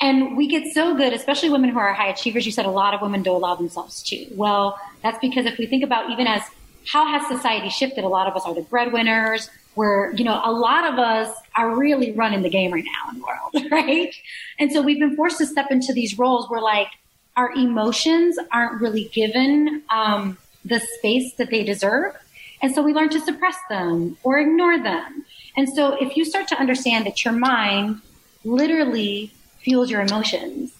And 0.00 0.36
we 0.36 0.46
get 0.46 0.74
so 0.74 0.94
good, 0.94 1.14
especially 1.14 1.48
women 1.48 1.70
who 1.70 1.78
are 1.78 1.94
high 1.94 2.08
achievers. 2.08 2.44
You 2.44 2.52
said 2.52 2.66
a 2.66 2.70
lot 2.70 2.92
of 2.92 3.00
women 3.00 3.22
don't 3.22 3.36
allow 3.36 3.54
themselves 3.54 4.02
to. 4.04 4.26
Well, 4.32 4.78
that's 5.02 5.18
because 5.20 5.46
if 5.46 5.56
we 5.56 5.66
think 5.66 5.82
about 5.82 6.10
even 6.10 6.26
as 6.26 6.42
how 6.86 7.06
has 7.06 7.26
society 7.28 7.70
shifted, 7.70 8.04
a 8.04 8.08
lot 8.08 8.28
of 8.28 8.36
us 8.36 8.42
are 8.44 8.54
the 8.54 8.60
breadwinners. 8.62 9.48
Where, 9.76 10.12
you 10.14 10.24
know, 10.24 10.40
a 10.44 10.50
lot 10.50 10.92
of 10.92 10.98
us 10.98 11.30
are 11.54 11.76
really 11.76 12.12
running 12.12 12.42
the 12.42 12.50
game 12.50 12.72
right 12.72 12.84
now 12.84 13.10
in 13.12 13.18
the 13.18 13.24
world, 13.24 13.70
right? 13.70 14.12
And 14.58 14.72
so 14.72 14.82
we've 14.82 14.98
been 14.98 15.14
forced 15.14 15.38
to 15.38 15.46
step 15.46 15.70
into 15.70 15.92
these 15.92 16.18
roles 16.18 16.50
where 16.50 16.60
like 16.60 16.88
our 17.36 17.52
emotions 17.52 18.38
aren't 18.50 18.80
really 18.80 19.04
given 19.12 19.82
um, 19.90 20.38
the 20.64 20.80
space 20.80 21.34
that 21.34 21.50
they 21.50 21.62
deserve. 21.62 22.16
And 22.62 22.74
so 22.74 22.82
we 22.82 22.94
learn 22.94 23.10
to 23.10 23.20
suppress 23.20 23.56
them 23.68 24.16
or 24.22 24.38
ignore 24.38 24.78
them. 24.78 25.24
And 25.56 25.68
so 25.68 25.92
if 26.00 26.16
you 26.16 26.24
start 26.24 26.48
to 26.48 26.58
understand 26.58 27.06
that 27.06 27.24
your 27.24 27.34
mind 27.34 28.00
literally 28.44 29.32
fuels 29.58 29.90
your 29.90 30.00
emotions 30.00 30.72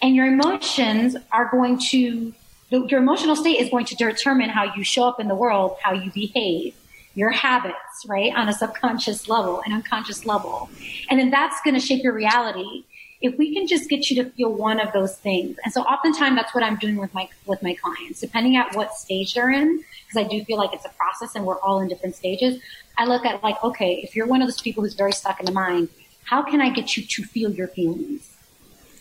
and 0.00 0.14
your 0.14 0.26
emotions 0.26 1.16
are 1.30 1.48
going 1.50 1.78
to, 1.90 2.32
your 2.70 3.00
emotional 3.00 3.36
state 3.36 3.58
is 3.60 3.70
going 3.70 3.86
to 3.86 3.96
determine 3.96 4.50
how 4.50 4.74
you 4.74 4.84
show 4.84 5.04
up 5.04 5.18
in 5.18 5.28
the 5.28 5.34
world, 5.34 5.76
how 5.82 5.92
you 5.92 6.10
behave, 6.12 6.74
your 7.14 7.30
habits, 7.30 8.06
right? 8.06 8.32
On 8.34 8.48
a 8.48 8.52
subconscious 8.52 9.28
level, 9.28 9.62
an 9.66 9.72
unconscious 9.72 10.24
level. 10.24 10.70
And 11.10 11.18
then 11.18 11.30
that's 11.30 11.60
going 11.62 11.74
to 11.74 11.80
shape 11.80 12.02
your 12.02 12.14
reality 12.14 12.84
if 13.20 13.38
we 13.38 13.54
can 13.54 13.66
just 13.68 13.88
get 13.88 14.10
you 14.10 14.22
to 14.22 14.30
feel 14.30 14.52
one 14.52 14.80
of 14.80 14.92
those 14.92 15.16
things. 15.16 15.56
And 15.64 15.72
so 15.72 15.82
oftentimes 15.82 16.36
that's 16.36 16.54
what 16.54 16.64
I'm 16.64 16.76
doing 16.76 16.96
with 16.96 17.14
my, 17.14 17.28
with 17.46 17.62
my 17.62 17.74
clients, 17.74 18.20
depending 18.20 18.56
at 18.56 18.74
what 18.74 18.94
stage 18.94 19.34
they're 19.34 19.50
in, 19.50 19.84
because 20.06 20.26
I 20.26 20.28
do 20.28 20.44
feel 20.44 20.56
like 20.58 20.72
it's 20.72 20.84
a 20.84 20.90
process 20.90 21.34
and 21.36 21.46
we're 21.46 21.60
all 21.60 21.80
in 21.80 21.88
different 21.88 22.16
stages. 22.16 22.60
I 22.98 23.04
look 23.04 23.24
at 23.24 23.42
like, 23.42 23.62
okay, 23.62 24.00
if 24.02 24.16
you're 24.16 24.26
one 24.26 24.42
of 24.42 24.48
those 24.48 24.60
people 24.60 24.82
who's 24.82 24.94
very 24.94 25.12
stuck 25.12 25.38
in 25.38 25.46
the 25.46 25.52
mind, 25.52 25.88
how 26.24 26.42
can 26.42 26.60
I 26.60 26.70
get 26.70 26.96
you 26.96 27.04
to 27.04 27.22
feel 27.22 27.52
your 27.52 27.68
feelings? 27.68 28.28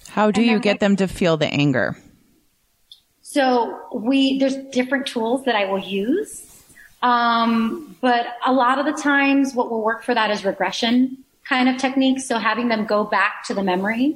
How 0.10 0.30
do 0.30 0.44
you 0.44 0.60
get 0.60 0.80
them 0.80 0.96
to 0.98 1.08
feel 1.08 1.38
the 1.38 1.48
anger? 1.48 1.98
So 3.22 3.80
we, 3.96 4.38
there's 4.40 4.58
different 4.72 5.08
tools 5.08 5.46
that 5.46 5.56
I 5.56 5.66
will 5.66 5.80
use. 5.80 6.51
Um, 7.02 7.96
but 8.02 8.28
a 8.46 8.54
lot 8.54 8.80
of 8.80 8.86
the 8.86 9.02
times 9.02 9.54
what 9.56 9.72
will 9.72 9.82
work 9.82 10.04
for 10.04 10.14
that 10.14 10.30
is 10.30 10.46
regression 10.46 11.18
kind 11.48 11.68
of 11.68 11.78
techniques. 11.78 12.28
So 12.28 12.38
having 12.38 12.68
them 12.68 12.86
go 12.86 13.04
back 13.04 13.44
to 13.46 13.54
the 13.54 13.64
memory 13.64 14.16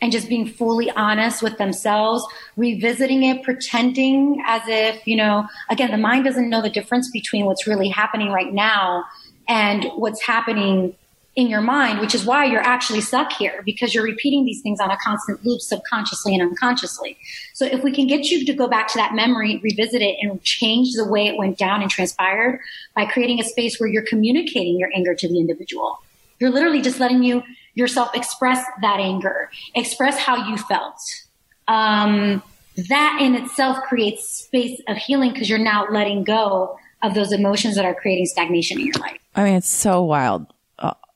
and 0.00 0.10
just 0.10 0.28
being 0.28 0.48
fully 0.48 0.90
honest 0.90 1.42
with 1.42 1.58
themselves, 1.58 2.26
revisiting 2.56 3.22
it, 3.22 3.42
pretending 3.44 4.42
as 4.46 4.62
if, 4.66 5.06
you 5.06 5.16
know, 5.16 5.46
again, 5.70 5.92
the 5.92 5.96
mind 5.96 6.24
doesn't 6.24 6.48
know 6.50 6.60
the 6.60 6.70
difference 6.70 7.10
between 7.12 7.46
what's 7.46 7.66
really 7.66 7.88
happening 7.88 8.30
right 8.30 8.52
now 8.52 9.04
and 9.48 9.84
what's 9.94 10.22
happening 10.22 10.96
in 11.34 11.48
your 11.48 11.62
mind, 11.62 11.98
which 12.00 12.14
is 12.14 12.26
why 12.26 12.44
you're 12.44 12.60
actually 12.60 13.00
stuck 13.00 13.32
here 13.32 13.62
because 13.64 13.94
you're 13.94 14.04
repeating 14.04 14.44
these 14.44 14.60
things 14.60 14.80
on 14.80 14.90
a 14.90 14.96
constant 14.98 15.44
loop 15.44 15.60
subconsciously 15.62 16.34
and 16.34 16.42
unconsciously. 16.42 17.16
So 17.54 17.64
if 17.64 17.82
we 17.82 17.90
can 17.90 18.06
get 18.06 18.26
you 18.26 18.44
to 18.44 18.52
go 18.52 18.68
back 18.68 18.88
to 18.88 18.98
that 18.98 19.14
memory, 19.14 19.58
revisit 19.62 20.02
it 20.02 20.16
and 20.20 20.42
change 20.42 20.92
the 20.94 21.06
way 21.06 21.26
it 21.28 21.38
went 21.38 21.56
down 21.56 21.80
and 21.80 21.90
transpired 21.90 22.60
by 22.94 23.06
creating 23.06 23.40
a 23.40 23.44
space 23.44 23.80
where 23.80 23.88
you're 23.88 24.04
communicating 24.04 24.78
your 24.78 24.90
anger 24.94 25.14
to 25.14 25.28
the 25.28 25.38
individual 25.38 25.98
you're 26.42 26.50
literally 26.50 26.82
just 26.82 26.98
letting 26.98 27.22
you 27.22 27.44
yourself 27.74 28.10
express 28.16 28.64
that 28.80 28.98
anger, 28.98 29.48
express 29.76 30.18
how 30.18 30.48
you 30.48 30.58
felt. 30.58 31.00
Um, 31.68 32.42
that 32.88 33.18
in 33.22 33.36
itself 33.36 33.78
creates 33.84 34.26
space 34.26 34.80
of 34.88 34.96
healing 34.96 35.32
because 35.32 35.48
you're 35.48 35.60
now 35.60 35.86
letting 35.88 36.24
go 36.24 36.76
of 37.00 37.14
those 37.14 37.30
emotions 37.30 37.76
that 37.76 37.84
are 37.84 37.94
creating 37.94 38.26
stagnation 38.26 38.80
in 38.80 38.86
your 38.86 38.96
life. 38.96 39.20
I 39.36 39.44
mean, 39.44 39.54
it's 39.54 39.70
so 39.70 40.02
wild. 40.02 40.52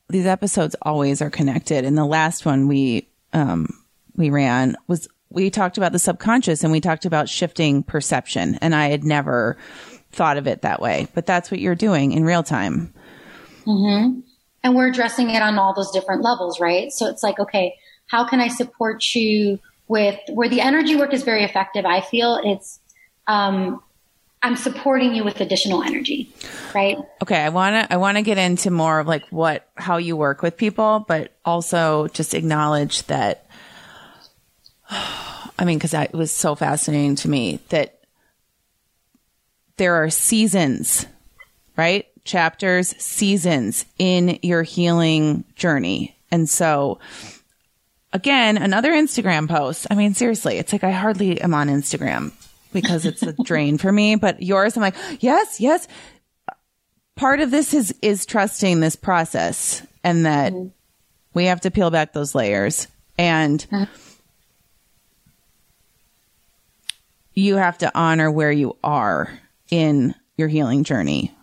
These 0.09 0.25
episodes 0.25 0.75
always 0.81 1.21
are 1.21 1.29
connected. 1.29 1.85
And 1.85 1.97
the 1.97 2.05
last 2.05 2.45
one 2.45 2.67
we 2.67 3.09
um, 3.33 3.67
we 4.15 4.29
ran 4.29 4.75
was 4.87 5.07
we 5.29 5.49
talked 5.49 5.77
about 5.77 5.91
the 5.91 5.99
subconscious 5.99 6.63
and 6.63 6.71
we 6.71 6.79
talked 6.79 7.05
about 7.05 7.29
shifting 7.29 7.83
perception. 7.83 8.55
And 8.61 8.73
I 8.73 8.87
had 8.87 9.03
never 9.03 9.57
thought 10.11 10.37
of 10.37 10.47
it 10.47 10.61
that 10.61 10.81
way, 10.81 11.07
but 11.13 11.25
that's 11.25 11.51
what 11.51 11.59
you're 11.59 11.75
doing 11.75 12.13
in 12.13 12.23
real 12.23 12.43
time. 12.43 12.93
Mm-hmm 13.65 14.21
and 14.67 14.75
we're 14.75 14.87
addressing 14.87 15.29
it 15.29 15.41
on 15.41 15.57
all 15.57 15.73
those 15.73 15.91
different 15.91 16.23
levels, 16.23 16.59
right? 16.59 16.91
So 16.91 17.07
it's 17.07 17.23
like, 17.23 17.39
okay, 17.39 17.77
how 18.07 18.27
can 18.27 18.41
I 18.41 18.49
support 18.49 19.01
you 19.15 19.59
with 19.87 20.19
where 20.27 20.49
the 20.49 20.59
energy 20.59 20.97
work 20.97 21.13
is 21.13 21.23
very 21.23 21.45
effective? 21.45 21.85
I 21.85 22.01
feel 22.01 22.41
it's, 22.43 22.81
um, 23.27 23.81
I'm 24.43 24.55
supporting 24.55 25.15
you 25.15 25.23
with 25.23 25.41
additional 25.41 25.83
energy, 25.83 26.31
right? 26.73 26.97
Okay, 27.23 27.39
I 27.39 27.49
want 27.49 27.73
to 27.73 27.93
I 27.93 27.97
want 27.97 28.17
to 28.17 28.21
get 28.21 28.37
into 28.37 28.71
more 28.71 28.99
of 28.99 29.07
like 29.07 29.27
what 29.29 29.67
how 29.75 29.97
you 29.97 30.15
work 30.15 30.41
with 30.41 30.57
people, 30.57 31.05
but 31.07 31.31
also 31.43 32.07
just 32.09 32.33
acknowledge 32.33 33.03
that 33.07 33.47
I 34.89 35.65
mean 35.65 35.79
cuz 35.79 35.93
it 35.93 36.13
was 36.13 36.31
so 36.31 36.55
fascinating 36.55 37.15
to 37.17 37.29
me 37.29 37.59
that 37.69 37.99
there 39.77 39.95
are 39.95 40.09
seasons, 40.09 41.05
right? 41.75 42.05
chapters, 42.27 42.89
seasons 43.01 43.85
in 43.97 44.37
your 44.43 44.61
healing 44.61 45.45
journey. 45.55 46.15
And 46.29 46.47
so, 46.47 46.99
again, 48.13 48.57
another 48.57 48.91
Instagram 48.91 49.49
post. 49.49 49.87
I 49.89 49.95
mean, 49.95 50.13
seriously, 50.13 50.57
it's 50.57 50.71
like 50.71 50.83
I 50.83 50.91
hardly 50.91 51.41
am 51.41 51.55
on 51.55 51.69
Instagram 51.69 52.31
because 52.73 53.05
it's 53.05 53.23
a 53.23 53.33
drain 53.43 53.77
for 53.77 53.91
me, 53.91 54.15
but 54.15 54.41
yours, 54.41 54.75
I'm 54.75 54.81
like, 54.81 54.95
yes, 55.19 55.59
yes. 55.59 55.87
Part 57.15 57.39
of 57.39 57.51
this 57.51 57.73
is, 57.73 57.95
is 58.01 58.25
trusting 58.25 58.79
this 58.79 58.95
process 58.95 59.85
and 60.03 60.25
that 60.25 60.53
mm-hmm. 60.53 60.67
we 61.33 61.45
have 61.45 61.61
to 61.61 61.71
peel 61.71 61.89
back 61.89 62.13
those 62.13 62.35
layers 62.35 62.87
and 63.17 63.65
uh-huh. 63.71 63.85
you 67.33 67.55
have 67.55 67.79
to 67.79 67.91
honor 67.97 68.29
where 68.29 68.51
you 68.51 68.77
are 68.83 69.31
in 69.71 70.13
your 70.37 70.47
healing 70.47 70.83
journey 70.83 71.33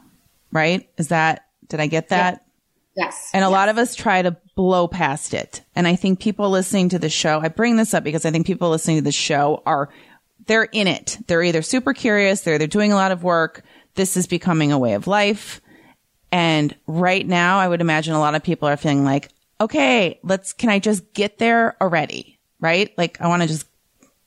right? 0.55 0.89
Is 0.97 1.09
that, 1.09 1.47
did 1.68 1.81
I 1.81 1.89
get 1.89 2.09
that? 2.09 2.47
Yes. 2.97 3.31
And 3.35 3.45
a 3.45 3.49
yes. 3.49 3.53
lot 3.53 3.68
of 3.68 3.77
us 3.77 3.95
try 3.95 4.22
to 4.22 4.37
blow 4.55 4.87
past 4.87 5.35
it. 5.35 5.62
And 5.75 5.87
I 5.87 5.97
think 5.97 6.20
people 6.20 6.49
listening 6.49 6.91
to 6.91 6.99
the 6.99 7.11
show, 7.11 7.41
I 7.41 7.49
bring 7.49 7.77
this 7.77 7.93
up 7.93 8.05
because 8.05 8.25
I 8.25 8.31
think 8.31 8.47
people 8.47 8.70
listening 8.70 8.99
to 8.99 9.03
the 9.03 9.12
show 9.12 9.62
are, 9.66 9.91
they're 10.47 10.65
in 10.65 10.87
it. 10.87 11.19
They're 11.27 11.43
either 11.43 11.63
super 11.63 11.93
curious, 11.93 12.43
they're 12.43 12.55
either 12.55 12.67
doing 12.67 12.93
a 12.93 12.97
lot 12.97 13.13
of 13.13 13.23
work. 13.23 13.63
This 13.95 14.17
is 14.17 14.27
becoming 14.27 14.73
a 14.73 14.79
way 14.79 14.95
of 14.95 15.07
life. 15.07 15.61
And 16.33 16.75
right 16.87 17.27
now, 17.27 17.59
I 17.59 17.69
would 17.69 17.81
imagine 17.81 18.15
a 18.15 18.19
lot 18.19 18.35
of 18.35 18.43
people 18.43 18.69
are 18.69 18.77
feeling 18.77 19.05
like, 19.05 19.29
okay, 19.61 20.19
let's, 20.25 20.53
can 20.53 20.69
I 20.69 20.81
just 20.81 21.13
get 21.15 21.39
there 21.39 21.77
already? 21.81 22.39
Right? 22.61 22.93
Like, 22.99 23.21
I 23.21 23.29
want 23.29 23.43
to 23.43 23.49
just 23.49 23.67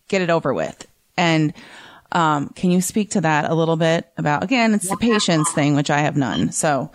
get 0.08 0.22
it 0.22 0.30
over 0.30 0.54
with. 0.54 0.88
And 1.18 1.54
um, 2.14 2.50
can 2.50 2.72
you 2.72 2.80
speak 2.80 3.12
to 3.12 3.22
that 3.22 3.50
a 3.52 3.54
little 3.54 3.76
bit 3.76 4.10
about, 4.18 4.44
again, 4.44 4.74
it's 4.74 4.86
yeah. 4.86 4.92
the 4.92 4.98
patience 4.98 5.52
thing, 5.52 5.76
which 5.76 5.90
I 5.90 6.00
have 6.00 6.16
none. 6.16 6.52
So, 6.52 6.92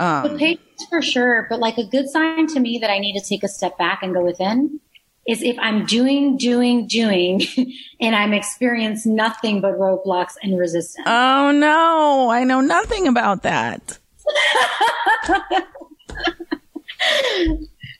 um, 0.00 0.32
the 0.32 0.38
patience 0.38 0.86
for 0.88 1.02
sure. 1.02 1.46
But 1.50 1.60
like 1.60 1.76
a 1.76 1.84
good 1.84 2.08
sign 2.08 2.46
to 2.48 2.60
me 2.60 2.78
that 2.78 2.90
I 2.90 2.98
need 2.98 3.18
to 3.20 3.28
take 3.28 3.42
a 3.42 3.48
step 3.48 3.76
back 3.76 4.02
and 4.02 4.14
go 4.14 4.24
within 4.24 4.80
is 5.26 5.42
if 5.42 5.58
I'm 5.58 5.86
doing, 5.86 6.36
doing, 6.36 6.86
doing, 6.86 7.42
and 8.00 8.14
I'm 8.14 8.32
experiencing 8.32 9.14
nothing 9.14 9.60
but 9.60 9.78
roadblocks 9.78 10.34
and 10.42 10.58
resistance. 10.58 11.06
Oh 11.06 11.50
no, 11.52 12.30
I 12.30 12.44
know 12.44 12.60
nothing 12.60 13.08
about 13.08 13.42
that. 13.42 13.98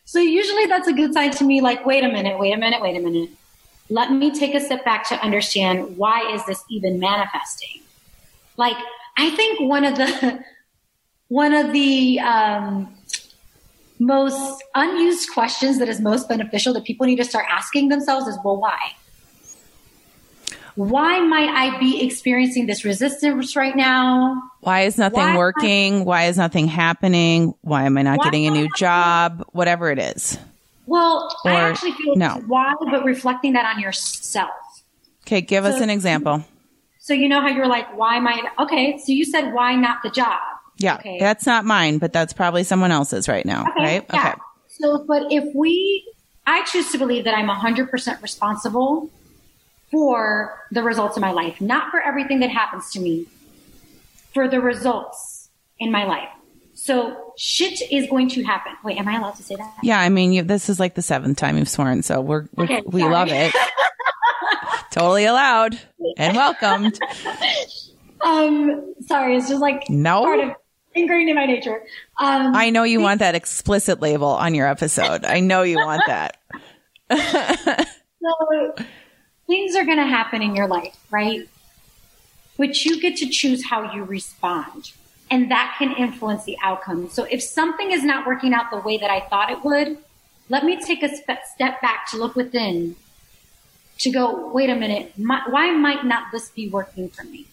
so 0.05 0.19
usually 0.19 0.67
that's 0.67 0.89
a 0.89 0.93
good 0.93 1.13
sign 1.13 1.31
to 1.33 1.45
me. 1.45 1.61
Like, 1.61 1.85
wait 1.87 2.05
a 2.05 2.09
minute, 2.09 2.39
wait 2.39 2.53
a 2.53 2.57
minute, 2.57 2.81
wait 2.81 2.97
a 2.97 3.01
minute 3.01 3.31
let 3.91 4.11
me 4.11 4.31
take 4.31 4.55
a 4.55 4.61
step 4.61 4.85
back 4.85 5.07
to 5.09 5.15
understand 5.23 5.97
why 5.97 6.33
is 6.33 6.45
this 6.47 6.63
even 6.71 6.99
manifesting 6.99 7.83
like 8.57 8.77
i 9.17 9.31
think 9.31 9.61
one 9.61 9.85
of 9.85 9.97
the 9.97 10.43
one 11.29 11.55
of 11.55 11.73
the 11.73 12.21
um, 12.21 12.95
most 13.99 14.63
unused 14.75 15.31
questions 15.33 15.79
that 15.79 15.89
is 15.89 16.01
most 16.01 16.29
beneficial 16.29 16.75
that 16.75 16.85
people 16.85 17.07
need 17.07 17.17
to 17.17 17.25
start 17.25 17.47
asking 17.49 17.89
themselves 17.89 18.27
is 18.27 18.37
well 18.45 18.57
why 18.57 18.79
Why 20.75 21.21
might 21.21 21.49
I 21.49 21.79
be 21.79 22.05
experiencing 22.05 22.67
this 22.67 22.85
resistance 22.85 23.55
right 23.55 23.77
now? 23.77 24.43
Why 24.61 24.81
is 24.83 24.99
nothing 24.99 25.21
Why- 25.21 25.37
working? 25.37 26.05
Why 26.05 26.25
is 26.25 26.37
nothing 26.37 26.67
happening? 26.67 27.55
Why 27.61 27.85
am 27.85 27.97
I 27.97 28.03
not 28.03 28.23
getting 28.25 28.47
a 28.47 28.51
new 28.51 28.69
job? 28.77 29.45
Whatever 29.53 29.91
it 29.91 30.01
is. 30.01 30.37
Well, 30.87 31.35
I 31.47 31.53
actually 31.53 31.93
feel 31.93 32.17
no. 32.17 32.43
why, 32.47 32.75
but 32.91 33.05
reflecting 33.05 33.53
that 33.55 33.65
on 33.65 33.81
yourself. 33.81 34.51
Okay, 35.23 35.41
give 35.41 35.65
us 35.65 35.81
an 35.81 35.91
example. 35.91 36.45
So 36.99 37.15
you 37.15 37.29
know 37.29 37.41
how 37.41 37.49
you're 37.49 37.69
like, 37.69 37.97
why 37.97 38.17
am 38.17 38.27
I? 38.27 38.43
Okay, 38.59 38.99
so 38.99 39.13
you 39.13 39.25
said 39.25 39.53
why 39.53 39.77
not 39.77 39.99
the 40.03 40.11
job? 40.11 40.41
Yeah, 40.79 40.97
Okay. 40.97 41.19
that's 41.21 41.47
not 41.47 41.65
mine, 41.65 41.99
but 41.99 42.13
that's 42.13 42.33
probably 42.33 42.65
someone 42.65 42.91
else's 42.91 43.29
right 43.29 43.47
now, 43.47 43.65
right? 43.77 44.05
Yeah. 44.13 44.29
Okay. 44.31 44.35
So, 44.69 45.05
but 45.07 45.31
if 45.33 45.55
we, 45.55 46.05
I 46.47 46.65
choose 46.65 46.91
to 46.93 46.99
believe 46.99 47.25
that 47.25 47.35
I'm 47.37 47.49
100% 47.49 48.23
responsible 48.23 49.09
for 49.91 50.59
the 50.73 50.83
results 50.83 51.17
of 51.17 51.21
my 51.21 51.31
life, 51.31 51.61
not 51.61 51.91
for 51.93 52.01
everything 52.01 52.41
that 52.41 52.51
happens 52.51 52.91
to 52.93 53.01
me, 53.01 53.27
for 54.33 54.49
the 54.49 54.61
results 54.61 55.49
in 55.79 55.93
my 55.93 56.05
life. 56.05 56.29
So 56.75 57.35
shit 57.39 57.81
is 57.93 58.09
going 58.11 58.29
to 58.31 58.43
happen. 58.43 58.73
Wait, 58.83 58.99
am 58.99 59.07
I 59.07 59.17
allowed 59.17 59.37
to 59.37 59.45
say 59.45 59.55
that? 59.55 59.75
Yeah, 59.85 60.01
I 60.01 60.09
mean, 60.09 60.33
you, 60.33 60.43
this 60.43 60.69
is 60.69 60.81
like 60.81 60.97
the 60.97 61.03
seventh 61.03 61.39
time 61.39 61.57
you've 61.57 61.69
sworn, 61.69 62.03
so 62.03 62.21
we're, 62.21 62.49
we're 62.57 62.65
Okay, 62.65 62.83
we 62.85 63.03
sorry. 63.03 63.13
love 63.13 63.29
it. 63.31 63.55
totally 64.91 65.25
allowed 65.25 65.79
and 66.17 66.37
welcomed. 66.37 66.99
Um, 68.25 68.95
sorry, 69.07 69.37
it's 69.37 69.49
just 69.51 69.61
like 69.61 69.91
No. 69.91 70.23
part 70.23 70.41
of 70.41 70.51
ingrained 70.95 71.29
in 71.29 71.35
my 71.37 71.47
nature. 71.47 71.83
Um, 72.21 72.55
I 72.55 72.71
know 72.71 72.83
you 72.85 73.01
want 73.01 73.21
that 73.21 73.35
explicit 73.35 74.01
label 74.01 74.29
on 74.29 74.55
your 74.55 74.69
episode. 74.69 75.25
I 75.25 75.41
know 75.41 75.63
you 75.63 75.77
want 75.77 76.03
that. 76.07 76.37
So 77.11 78.75
things 79.47 79.77
are 79.77 79.85
going 79.85 79.99
to 79.99 80.07
happen 80.07 80.43
in 80.43 80.55
your 80.55 80.67
life, 80.67 80.97
right? 81.11 81.49
But 82.57 82.85
you 82.85 83.01
get 83.01 83.17
to 83.19 83.29
choose 83.29 83.65
how 83.65 83.93
you 83.93 84.05
respond. 84.05 84.93
And 85.31 85.51
that 85.51 85.75
can 85.79 85.93
influence 85.97 86.45
the 86.45 86.57
outcome. 86.63 87.09
So 87.11 87.25
if 87.25 87.43
something 87.43 87.91
is 87.91 88.05
not 88.05 88.27
working 88.27 88.53
out 88.53 88.71
the 88.71 88.79
way 88.79 88.99
that 88.99 89.11
I 89.11 89.21
thought 89.21 89.51
it 89.51 89.65
would, 89.65 89.99
let 90.49 90.65
me 90.65 90.79
take 90.81 91.03
a 91.03 91.09
step 91.17 91.81
back 91.81 92.11
to 92.11 92.19
look 92.19 92.37
within 92.37 92.97
to 93.99 94.11
go, 94.11 94.51
wait 94.53 94.71
a 94.71 94.77
minute, 94.77 95.19
my, 95.19 95.43
why 95.49 95.71
might 95.71 96.05
not 96.05 96.31
this 96.31 96.51
be 96.51 96.69
working 96.69 97.09
for 97.09 97.25
me? 97.25 97.47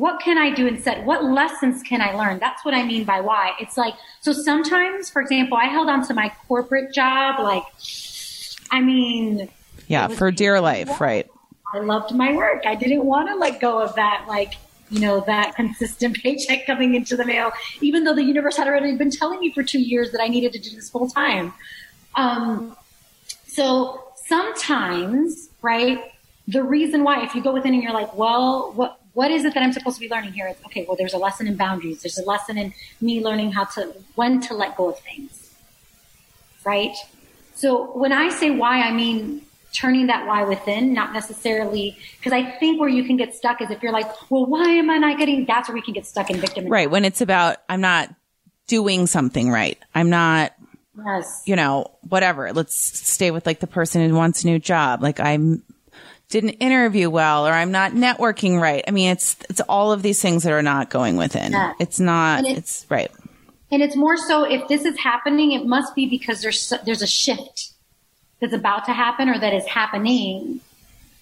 What 0.00 0.18
can 0.22 0.38
I 0.38 0.48
do 0.48 0.66
instead? 0.66 1.04
What 1.04 1.22
lessons 1.24 1.82
can 1.82 2.00
I 2.00 2.14
learn? 2.14 2.38
That's 2.38 2.64
what 2.64 2.72
I 2.72 2.82
mean 2.82 3.04
by 3.04 3.20
why. 3.20 3.52
It's 3.60 3.76
like, 3.76 3.92
so 4.22 4.32
sometimes, 4.32 5.10
for 5.10 5.20
example, 5.20 5.58
I 5.58 5.66
held 5.66 5.90
on 5.90 6.06
to 6.06 6.14
my 6.14 6.32
corporate 6.48 6.94
job, 6.94 7.38
like, 7.38 7.64
I 8.70 8.80
mean, 8.80 9.50
Yeah, 9.88 10.08
for 10.08 10.30
dear 10.30 10.58
life, 10.58 11.02
right? 11.02 11.28
I 11.74 11.80
loved 11.80 12.14
my 12.14 12.32
work. 12.34 12.62
I 12.64 12.76
didn't 12.76 13.04
want 13.04 13.28
to 13.28 13.34
let 13.34 13.60
go 13.60 13.78
of 13.78 13.94
that, 13.96 14.24
like, 14.26 14.54
you 14.88 15.00
know, 15.00 15.20
that 15.26 15.54
consistent 15.54 16.16
paycheck 16.22 16.64
coming 16.64 16.94
into 16.94 17.14
the 17.14 17.26
mail, 17.26 17.52
even 17.82 18.04
though 18.04 18.14
the 18.14 18.24
universe 18.24 18.56
had 18.56 18.68
already 18.68 18.96
been 18.96 19.10
telling 19.10 19.38
me 19.38 19.52
for 19.52 19.62
two 19.62 19.80
years 19.80 20.12
that 20.12 20.22
I 20.22 20.28
needed 20.28 20.54
to 20.54 20.58
do 20.58 20.74
this 20.74 20.88
full 20.88 21.10
time. 21.10 21.52
Um, 22.14 22.74
so 23.46 24.02
sometimes, 24.26 25.50
right, 25.60 26.00
the 26.48 26.62
reason 26.62 27.04
why, 27.04 27.22
if 27.22 27.34
you 27.34 27.42
go 27.42 27.52
within 27.52 27.74
and 27.74 27.82
you're 27.82 27.92
like, 27.92 28.16
well, 28.16 28.72
what, 28.72 28.99
what 29.20 29.30
is 29.30 29.44
it 29.44 29.52
that 29.52 29.62
I'm 29.62 29.74
supposed 29.74 29.96
to 29.96 30.00
be 30.00 30.08
learning 30.08 30.32
here? 30.32 30.46
It's, 30.46 30.64
okay, 30.64 30.86
well, 30.88 30.96
there's 30.96 31.12
a 31.12 31.18
lesson 31.18 31.46
in 31.46 31.54
boundaries. 31.54 32.00
There's 32.00 32.16
a 32.16 32.24
lesson 32.24 32.56
in 32.56 32.72
me 33.02 33.22
learning 33.22 33.52
how 33.52 33.64
to, 33.74 33.94
when 34.14 34.40
to 34.46 34.54
let 34.54 34.78
go 34.78 34.88
of 34.88 34.98
things, 35.00 35.50
right? 36.64 36.96
So 37.54 37.92
when 37.98 38.12
I 38.12 38.30
say 38.30 38.48
why, 38.50 38.80
I 38.80 38.92
mean 38.92 39.42
turning 39.74 40.06
that 40.06 40.26
why 40.26 40.44
within, 40.44 40.94
not 40.94 41.12
necessarily 41.12 41.98
because 42.16 42.32
I 42.32 42.50
think 42.60 42.80
where 42.80 42.88
you 42.88 43.04
can 43.04 43.18
get 43.18 43.34
stuck 43.34 43.60
is 43.60 43.70
if 43.70 43.82
you're 43.82 43.92
like, 43.92 44.08
well, 44.30 44.46
why 44.46 44.70
am 44.70 44.88
I 44.88 44.96
not 44.96 45.18
getting? 45.18 45.44
That's 45.44 45.68
where 45.68 45.74
we 45.74 45.82
can 45.82 45.92
get 45.92 46.06
stuck 46.06 46.30
in 46.30 46.38
victim. 46.40 46.66
Right. 46.68 46.90
When 46.90 47.04
it's 47.04 47.20
about, 47.20 47.58
I'm 47.68 47.82
not 47.82 48.08
doing 48.68 49.06
something 49.06 49.50
right. 49.50 49.76
I'm 49.94 50.08
not, 50.08 50.54
Yes. 50.96 51.42
you 51.44 51.56
know, 51.56 51.90
whatever. 52.08 52.54
Let's 52.54 52.74
stay 52.98 53.30
with 53.30 53.44
like 53.44 53.60
the 53.60 53.66
person 53.66 54.08
who 54.08 54.16
wants 54.16 54.44
a 54.44 54.46
new 54.46 54.58
job. 54.58 55.02
Like 55.02 55.20
I'm, 55.20 55.62
didn't 56.30 56.50
interview 56.60 57.10
well 57.10 57.46
or 57.46 57.52
I'm 57.52 57.70
not 57.72 57.92
networking 57.92 58.60
right. 58.60 58.82
I 58.88 58.90
mean, 58.92 59.10
it's, 59.10 59.36
it's 59.50 59.60
all 59.62 59.92
of 59.92 60.02
these 60.02 60.22
things 60.22 60.44
that 60.44 60.52
are 60.52 60.62
not 60.62 60.88
going 60.88 61.16
within. 61.16 61.52
Yeah. 61.52 61.72
It's 61.78 62.00
not, 62.00 62.38
And 62.40 62.46
it- 62.48 62.58
it's 62.58 62.86
right. 62.88 63.10
And 63.72 63.82
it's 63.82 63.94
more 63.94 64.16
so 64.16 64.42
if 64.44 64.66
this 64.66 64.84
is 64.84 64.98
happening, 64.98 65.52
it 65.52 65.64
must 65.64 65.94
be 65.94 66.04
because 66.06 66.42
there's 66.42 66.72
there's 66.84 67.02
a 67.02 67.06
shift 67.06 67.70
that's 68.40 68.52
about 68.52 68.84
to 68.86 68.92
happen 68.92 69.28
or 69.28 69.38
that 69.38 69.52
is 69.54 69.64
happening, 69.66 70.58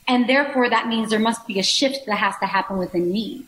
and 0.06 0.26
therefore 0.26 0.70
that 0.70 0.88
means 0.88 1.10
there 1.10 1.18
must 1.18 1.46
be 1.46 1.58
a 1.58 1.62
shift 1.62 2.06
that 2.06 2.16
has 2.16 2.34
to 2.40 2.46
happen 2.46 2.78
within 2.78 3.12
me, 3.12 3.44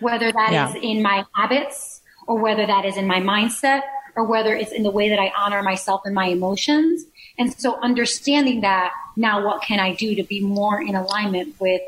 whether 0.00 0.30
that 0.30 0.48
is 0.50 0.74
Yeah. 0.82 0.90
in 0.90 1.02
my 1.02 1.24
habits 1.34 2.02
or 2.26 2.38
whether 2.38 2.66
that 2.66 2.84
is 2.84 2.98
in 2.98 3.06
my 3.06 3.18
mindset 3.18 3.80
or 4.14 4.24
whether 4.24 4.54
it's 4.54 4.72
in 4.72 4.82
the 4.82 4.90
way 4.90 5.08
that 5.08 5.18
I 5.18 5.32
honor 5.38 5.62
myself 5.62 6.02
and 6.04 6.14
my 6.14 6.26
emotions. 6.26 7.04
And 7.38 7.58
so 7.58 7.80
understanding 7.80 8.60
that 8.60 8.92
now, 9.16 9.44
what 9.44 9.62
can 9.62 9.80
I 9.80 9.94
do 9.94 10.14
to 10.16 10.22
be 10.22 10.40
more 10.40 10.80
in 10.80 10.94
alignment 10.94 11.60
with 11.60 11.82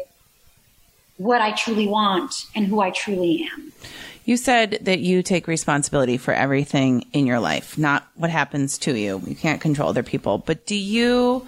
what 1.16 1.41
I 1.41 1.53
truly 1.53 1.87
want 1.87 2.47
and 2.55 2.66
who 2.66 2.81
I 2.81 2.91
truly 2.91 3.49
am? 3.53 3.72
You 4.24 4.37
said 4.37 4.79
that 4.83 4.99
you 5.01 5.22
take 5.22 5.47
responsibility 5.47 6.16
for 6.16 6.35
everything 6.35 7.07
in 7.12 7.27
your 7.27 7.39
life, 7.39 7.79
not 7.79 8.09
what 8.16 8.31
happens 8.31 8.77
to 8.79 8.99
you. 8.99 9.22
You 9.24 9.37
can't 9.37 9.61
control 9.61 9.89
other 9.89 10.03
people. 10.03 10.39
But 10.39 10.66
do 10.66 10.74
you, 10.74 11.47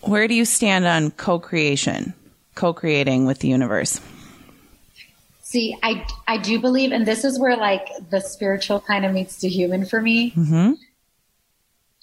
where 0.00 0.26
do 0.26 0.34
you 0.34 0.44
stand 0.44 0.86
on 0.86 1.12
co 1.12 1.38
creation, 1.38 2.14
co 2.56 2.72
creating 2.72 3.26
with 3.26 3.38
the 3.38 3.48
universe? 3.48 4.00
See, 5.42 5.78
I 5.82 6.04
I 6.26 6.36
do 6.36 6.58
believe, 6.58 6.92
and 6.92 7.06
this 7.06 7.24
is 7.24 7.38
where 7.38 7.56
like 7.56 7.88
the 8.10 8.20
spiritual 8.20 8.80
kind 8.80 9.06
of 9.06 9.14
meets 9.14 9.36
the 9.36 9.48
human 9.48 9.86
for 9.86 10.02
me. 10.02 10.32
Mm-hmm. 10.32 10.72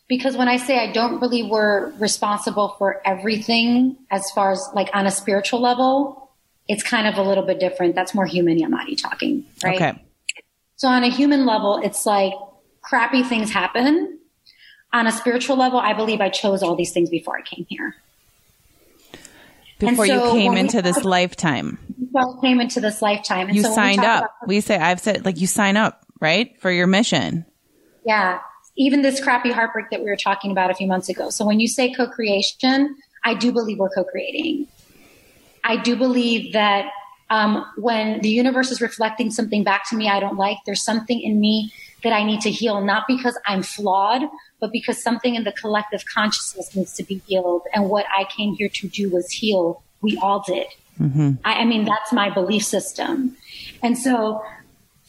Because 0.08 0.38
when 0.38 0.48
I 0.48 0.58
say 0.58 0.78
I 0.78 0.92
don't 0.92 1.20
believe 1.20 1.50
we're 1.50 1.90
responsible 1.94 2.76
for 2.78 3.02
everything, 3.06 3.98
as 4.12 4.30
far 4.32 4.52
as 4.52 4.70
like 4.74 4.90
on 4.94 5.08
a 5.08 5.12
spiritual 5.12 5.62
level, 5.62 6.30
it's 6.68 6.84
kind 6.84 7.08
of 7.08 7.16
a 7.18 7.24
little 7.24 7.46
bit 7.46 7.60
different. 7.60 7.96
That's 7.96 8.14
more 8.14 8.26
human 8.26 8.60
Yamarie 8.60 9.02
talking, 9.02 9.46
right? 9.64 9.76
Okay. 9.76 10.02
So 10.76 10.88
on 10.88 11.04
a 11.04 11.10
human 11.10 11.46
level, 11.46 11.80
it's 11.84 12.06
like 12.06 12.34
crappy 12.82 13.24
things 13.24 13.52
happen. 13.52 14.20
On 14.94 15.08
a 15.08 15.12
spiritual 15.12 15.58
level, 15.58 15.80
I 15.80 15.94
believe 15.94 16.22
I 16.22 16.30
chose 16.30 16.62
all 16.64 16.76
these 16.76 16.92
things 16.92 17.10
before 17.10 17.38
I 17.38 17.42
came 17.42 17.66
here. 17.68 17.96
Before 19.80 20.06
you 20.06 20.22
came 20.32 20.56
into 20.56 20.82
this 20.82 20.96
talk- 20.96 21.06
lifetime, 21.06 21.78
Before 22.00 22.38
I 22.38 22.42
came 22.42 22.62
into 22.62 22.80
this 22.80 23.02
lifetime, 23.02 23.48
and 23.48 23.58
you 23.58 23.64
so 23.64 23.70
when 23.76 23.78
we 23.78 23.96
signed 23.96 24.06
up. 24.06 24.20
about- 24.20 24.48
we 24.48 24.62
say, 24.62 24.78
I've 24.78 25.02
said, 25.02 25.26
like, 25.26 25.42
you 25.42 25.48
sign 25.48 25.76
up, 25.76 26.06
right? 26.22 26.60
For 26.62 26.72
your 26.72 26.88
mission. 26.88 27.46
Yeah. 28.06 28.40
Even 28.78 29.02
this 29.02 29.24
crappy 29.24 29.52
heartbreak 29.52 29.90
that 29.92 30.02
we 30.02 30.10
were 30.10 30.18
talking 30.18 30.52
about 30.52 30.70
a 30.70 30.74
few 30.74 30.88
months 30.88 31.10
ago. 31.10 31.30
So 31.30 31.46
when 31.46 31.60
you 31.60 31.68
say 31.68 31.94
co-creation, 31.94 32.96
I 33.24 33.34
do 33.34 33.52
believe 33.52 33.80
we're 33.80 33.90
co-creating. 33.90 34.68
I 35.64 35.78
do 35.78 35.96
believe 35.96 36.54
that 36.54 36.92
um, 37.30 37.66
when 37.78 38.22
the 38.22 38.30
universe 38.30 38.72
is 38.72 38.82
reflecting 38.82 39.32
something 39.32 39.64
back 39.64 39.90
to 39.90 39.96
me 39.96 40.08
I 40.10 40.20
don't 40.20 40.38
like, 40.38 40.58
there's 40.66 40.84
something 40.84 41.20
in 41.20 41.40
me 41.40 41.72
that 42.04 42.14
I 42.14 42.24
need 42.24 42.42
to 42.42 42.52
heal, 42.52 42.82
not 42.82 43.06
because 43.08 43.38
I'm 43.48 43.64
flawed, 43.64 44.22
but 44.60 44.72
because 44.72 45.02
something 45.02 45.34
in 45.34 45.44
the 45.44 45.52
collective 45.52 46.04
consciousness 46.14 46.76
needs 46.76 46.94
to 46.94 47.04
be 47.04 47.22
healed. 47.26 47.64
And 47.74 47.90
what 47.90 48.06
I 48.16 48.26
came 48.26 48.54
here 48.54 48.70
to 48.70 48.88
do 48.88 49.10
was 49.10 49.32
heal. 49.32 49.82
We 50.02 50.18
all 50.22 50.44
did. 50.46 50.68
I, 51.44 51.62
I 51.62 51.66
mean, 51.66 51.86
that's 51.86 52.14
my 52.14 52.30
belief 52.30 52.64
system. 52.64 53.36
And 53.82 53.98
so 53.98 54.44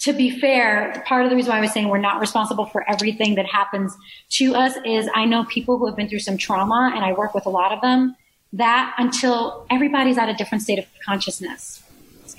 to 0.07 0.12
be 0.12 0.30
fair, 0.38 1.02
part 1.04 1.24
of 1.24 1.30
the 1.30 1.36
reason 1.36 1.50
why 1.50 1.59
I 1.59 1.61
was 1.61 1.72
saying 1.72 1.88
we're 1.88 1.98
not 1.98 2.20
responsible 2.20 2.66
for 2.66 2.88
everything 2.88 3.34
that 3.34 3.46
happens 3.46 3.92
to 4.30 4.54
us 4.54 4.76
is 4.84 5.09
I 5.12 5.24
know 5.24 5.42
people 5.44 5.78
who 5.78 5.86
have 5.86 5.96
been 5.96 6.09
through 6.09 6.20
some 6.20 6.38
trauma 6.38 6.92
and 6.94 7.04
I 7.04 7.12
work 7.12 7.34
with 7.34 7.44
a 7.44 7.48
lot 7.48 7.72
of 7.72 7.80
them 7.80 8.14
that 8.52 8.94
until 8.98 9.66
everybody's 9.68 10.16
at 10.16 10.28
a 10.28 10.34
different 10.34 10.62
state 10.62 10.78
of 10.78 10.86
consciousness. 11.04 11.82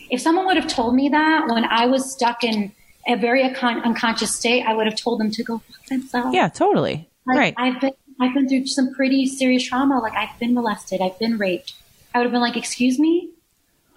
If 0.09 0.21
someone 0.21 0.45
would 0.45 0.55
have 0.55 0.67
told 0.67 0.95
me 0.95 1.09
that 1.09 1.49
when 1.49 1.65
I 1.65 1.87
was 1.87 2.09
stuck 2.09 2.41
in 2.41 2.71
a 3.05 3.17
very 3.17 3.43
uncon- 3.43 3.83
unconscious 3.83 4.33
state, 4.33 4.63
I 4.63 4.73
would 4.73 4.85
have 4.85 4.95
told 4.95 5.19
them 5.19 5.29
to 5.31 5.43
go 5.43 5.57
fuck 5.57 5.85
themselves. 5.87 6.33
Yeah, 6.33 6.47
totally. 6.47 7.09
Like, 7.25 7.37
right. 7.37 7.53
I've 7.57 7.81
been 7.81 7.91
I've 8.21 8.33
been 8.33 8.47
through 8.47 8.65
some 8.67 8.93
pretty 8.93 9.25
serious 9.25 9.67
trauma. 9.67 9.99
Like 9.99 10.13
I've 10.13 10.39
been 10.39 10.53
molested, 10.53 11.01
I've 11.01 11.19
been 11.19 11.37
raped. 11.37 11.73
I 12.15 12.19
would 12.19 12.23
have 12.23 12.31
been 12.31 12.41
like, 12.41 12.55
"Excuse 12.55 12.97
me," 12.97 13.29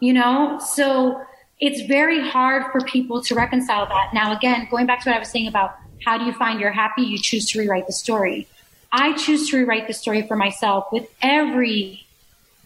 you 0.00 0.12
know. 0.12 0.58
So 0.58 1.22
it's 1.60 1.82
very 1.82 2.26
hard 2.26 2.64
for 2.72 2.80
people 2.80 3.22
to 3.22 3.34
reconcile 3.34 3.86
that. 3.86 4.14
Now, 4.14 4.34
again, 4.36 4.66
going 4.70 4.86
back 4.86 5.02
to 5.02 5.10
what 5.10 5.16
I 5.16 5.18
was 5.18 5.28
saying 5.28 5.46
about 5.46 5.76
how 6.04 6.16
do 6.16 6.24
you 6.24 6.32
find 6.32 6.58
you're 6.58 6.72
happy? 6.72 7.02
You 7.02 7.18
choose 7.18 7.46
to 7.50 7.58
rewrite 7.58 7.86
the 7.86 7.92
story. 7.92 8.48
I 8.90 9.12
choose 9.12 9.50
to 9.50 9.58
rewrite 9.58 9.86
the 9.86 9.92
story 9.92 10.26
for 10.26 10.36
myself 10.36 10.86
with 10.90 11.06
every 11.22 12.06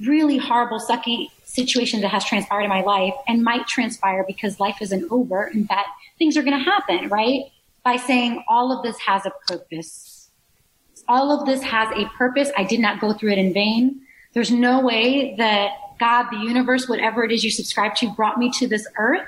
really 0.01 0.39
horrible, 0.39 0.79
sucky 0.79 1.29
situation 1.45 2.01
that 2.01 2.09
has 2.09 2.25
transpired 2.25 2.63
in 2.63 2.69
my 2.69 2.83
life 2.83 3.15
and 3.29 3.43
might 3.43 3.67
transpire 3.67 4.25
because 4.27 4.59
life 4.59 4.77
isn't 4.81 5.11
over 5.11 5.45
and 5.45 5.69
that 5.69 5.87
things 6.19 6.37
are 6.37 6.43
going 6.43 6.59
to 6.59 6.65
happen, 6.65 7.09
right? 7.09 7.43
By 7.85 7.97
saying 7.97 8.45
all 8.49 8.73
of 8.73 8.83
this 8.83 8.99
has 9.01 9.27
a 9.27 9.33
purpose. 9.49 10.31
All 11.07 11.39
of 11.39 11.47
this 11.47 11.63
has 11.63 11.91
a 11.97 12.07
purpose. 12.17 12.51
I 12.57 12.65
did 12.65 12.81
not 12.81 13.01
go 13.01 13.13
through 13.13 13.33
it 13.33 13.39
in 13.39 13.53
vain. 13.53 14.01
There's 14.33 14.51
no 14.51 14.81
way 14.81 15.35
that 15.37 15.71
God, 15.99 16.29
the 16.31 16.39
universe, 16.39 16.89
whatever 16.89 17.25
it 17.25 17.33
is 17.33 17.45
you 17.45 17.51
subscribe 17.51 17.95
to, 17.97 18.13
brought 18.13 18.39
me 18.39 18.51
to 18.59 18.67
this 18.67 18.87
earth 18.99 19.27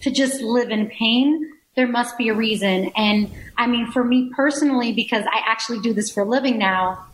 to 0.00 0.10
just 0.10 0.40
live 0.40 0.70
in 0.70 0.88
pain, 0.88 1.52
there 1.76 1.86
must 1.88 2.18
be 2.18 2.28
a 2.28 2.34
reason. 2.34 2.90
And 2.96 3.30
I 3.56 3.66
mean, 3.66 3.90
for 3.92 4.04
me 4.04 4.30
personally, 4.34 4.92
because 4.92 5.24
I 5.26 5.42
actually 5.46 5.80
do 5.80 5.92
this 5.92 6.10
for 6.10 6.22
a 6.22 6.26
living 6.26 6.58
now, 6.58 7.06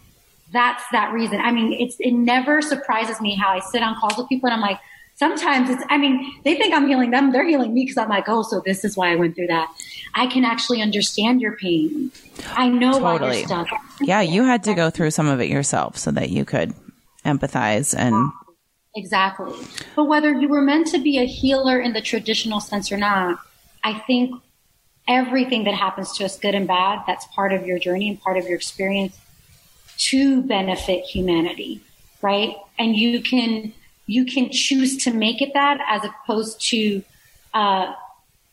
that's 0.52 0.84
that 0.92 1.12
reason. 1.12 1.40
I 1.40 1.50
mean, 1.52 1.72
it's, 1.72 1.96
it 1.98 2.12
never 2.12 2.62
surprises 2.62 3.20
me 3.20 3.34
how 3.34 3.50
I 3.50 3.61
sit 3.61 3.82
on 3.82 3.96
calls 3.98 4.16
with 4.16 4.28
people 4.28 4.48
and 4.48 4.55
I'm 4.55 4.61
like, 4.61 4.78
sometimes 5.16 5.70
it's, 5.70 5.82
I 5.88 5.98
mean, 5.98 6.32
they 6.44 6.55
think 6.55 6.74
I'm 6.74 6.86
healing 6.86 7.11
them. 7.11 7.32
They're 7.32 7.46
healing 7.46 7.74
me 7.74 7.82
because 7.82 7.98
I'm 7.98 8.09
like, 8.09 8.28
oh, 8.28 8.42
so 8.42 8.62
this 8.64 8.84
is 8.84 8.96
why 8.96 9.12
I 9.12 9.16
went 9.16 9.36
through 9.36 9.48
that. 9.48 9.72
I 10.14 10.26
can 10.26 10.44
actually 10.44 10.80
understand 10.80 11.40
your 11.40 11.57
pain. 11.57 12.12
I 12.48 12.68
know 12.68 12.92
totally. 12.92 13.20
why 13.20 13.36
you're 13.36 13.46
stuck. 13.46 13.68
Yeah, 14.00 14.20
you 14.20 14.44
had 14.44 14.64
to 14.64 14.74
go 14.74 14.90
through 14.90 15.11
some 15.11 15.26
of 15.26 15.40
it 15.40 15.48
yourself 15.48 15.98
so 15.98 16.11
that 16.12 16.30
you 16.30 16.44
could 16.44 16.74
empathize 17.24 17.94
and. 17.96 18.32
Exactly. 18.97 19.53
But 19.97 20.05
whether 20.05 20.32
you 20.32 20.49
were 20.49 20.62
meant 20.62 20.86
to 20.88 20.99
be 20.99 21.18
a 21.18 21.24
healer 21.24 21.80
in 21.80 21.92
the 21.92 22.01
traditional 22.01 22.61
sense 22.61 22.92
or 22.92 22.97
not, 22.97 23.38
I 23.82 23.95
think 23.95 24.40
everything 25.09 25.64
that 25.64 25.74
happens 25.74 26.12
to 26.18 26.24
us, 26.24 26.38
good 26.38 26.55
and 26.55 26.66
bad, 26.66 27.03
that's 27.07 27.26
part 27.34 27.53
of 27.53 27.66
your 27.66 27.78
journey 27.78 28.09
and 28.09 28.20
part 28.20 28.36
of 28.36 28.45
your 28.45 28.57
experience 28.57 29.18
to 29.97 30.42
benefit 30.42 31.05
humanity, 31.05 31.80
right? 32.22 32.57
And 32.78 32.97
you 32.97 33.20
can 33.20 33.72
you 34.07 34.24
can 34.24 34.51
choose 34.51 35.03
to 35.05 35.12
make 35.12 35.40
it 35.40 35.53
that 35.55 35.80
as 35.88 36.05
opposed 36.05 36.61
to 36.70 37.03
uh, 37.55 37.95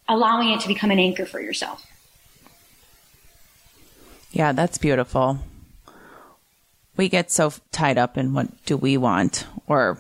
allowing 0.08 0.50
it 0.52 0.62
to 0.62 0.68
become 0.68 0.92
an 0.92 1.00
anchor 1.00 1.26
for 1.26 1.42
yourself. 1.42 1.86
Yeah, 4.32 4.54
that's 4.54 4.78
beautiful. 4.78 5.40
We 6.96 7.10
get 7.10 7.32
so 7.32 7.54
tied 7.72 7.98
up 7.98 8.18
in 8.18 8.34
what 8.34 8.48
do 8.66 8.78
we 8.78 8.96
want 8.96 9.46
or 9.68 9.98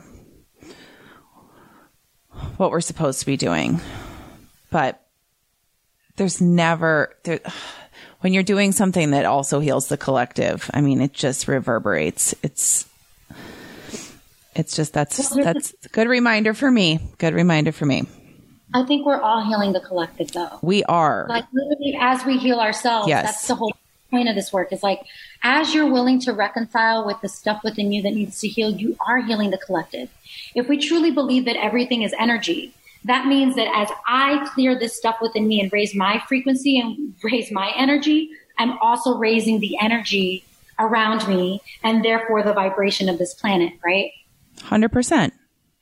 what 2.57 2.71
we're 2.71 2.81
supposed 2.81 3.19
to 3.21 3.25
be 3.25 3.37
doing. 3.37 3.79
But 4.69 5.01
there's 6.15 6.41
never 6.41 7.15
there, 7.23 7.39
when 8.21 8.33
you're 8.33 8.43
doing 8.43 8.71
something 8.71 9.11
that 9.11 9.25
also 9.25 9.59
heals 9.59 9.87
the 9.87 9.97
collective. 9.97 10.69
I 10.73 10.81
mean, 10.81 11.01
it 11.01 11.13
just 11.13 11.47
reverberates. 11.47 12.33
It's 12.43 12.87
it's 14.55 14.75
just 14.75 14.93
that's 14.93 15.29
that's 15.29 15.73
a 15.85 15.89
good 15.89 16.07
reminder 16.07 16.53
for 16.53 16.69
me. 16.69 16.99
Good 17.17 17.33
reminder 17.33 17.71
for 17.71 17.85
me. 17.85 18.03
I 18.73 18.85
think 18.85 19.05
we're 19.05 19.19
all 19.19 19.43
healing 19.45 19.73
the 19.73 19.81
collective, 19.81 20.31
though. 20.31 20.59
We 20.61 20.83
are. 20.85 21.25
Like 21.27 21.45
literally, 21.51 21.97
as 21.99 22.25
we 22.25 22.37
heal 22.37 22.59
ourselves, 22.59 23.09
yes. 23.09 23.25
that's 23.25 23.47
the 23.47 23.55
whole 23.55 23.73
point 24.11 24.29
of 24.29 24.35
this 24.35 24.53
work. 24.53 24.71
Is 24.71 24.83
like 24.83 25.01
as 25.41 25.73
you're 25.73 25.91
willing 25.91 26.19
to 26.21 26.33
reconcile 26.33 27.05
with 27.05 27.19
the 27.21 27.29
stuff 27.29 27.61
within 27.63 27.91
you 27.91 28.03
that 28.03 28.13
needs 28.13 28.39
to 28.41 28.47
heal, 28.47 28.69
you 28.69 28.95
are 29.07 29.21
healing 29.21 29.49
the 29.49 29.57
collective. 29.57 30.09
If 30.53 30.67
we 30.67 30.77
truly 30.77 31.11
believe 31.11 31.45
that 31.45 31.55
everything 31.55 32.03
is 32.03 32.13
energy, 32.19 32.73
that 33.05 33.25
means 33.25 33.55
that 33.55 33.67
as 33.75 33.89
I 34.05 34.47
clear 34.53 34.77
this 34.77 34.95
stuff 34.95 35.17
within 35.21 35.47
me 35.47 35.59
and 35.59 35.73
raise 35.73 35.95
my 35.95 36.21
frequency 36.27 36.79
and 36.79 37.15
raise 37.23 37.51
my 37.51 37.71
energy, 37.75 38.29
I'm 38.59 38.77
also 38.79 39.17
raising 39.17 39.59
the 39.59 39.77
energy 39.81 40.45
around 40.77 41.27
me 41.27 41.61
and 41.83 42.05
therefore 42.05 42.43
the 42.43 42.53
vibration 42.53 43.09
of 43.09 43.17
this 43.17 43.33
planet, 43.33 43.73
right? 43.83 44.11
100%. 44.57 45.31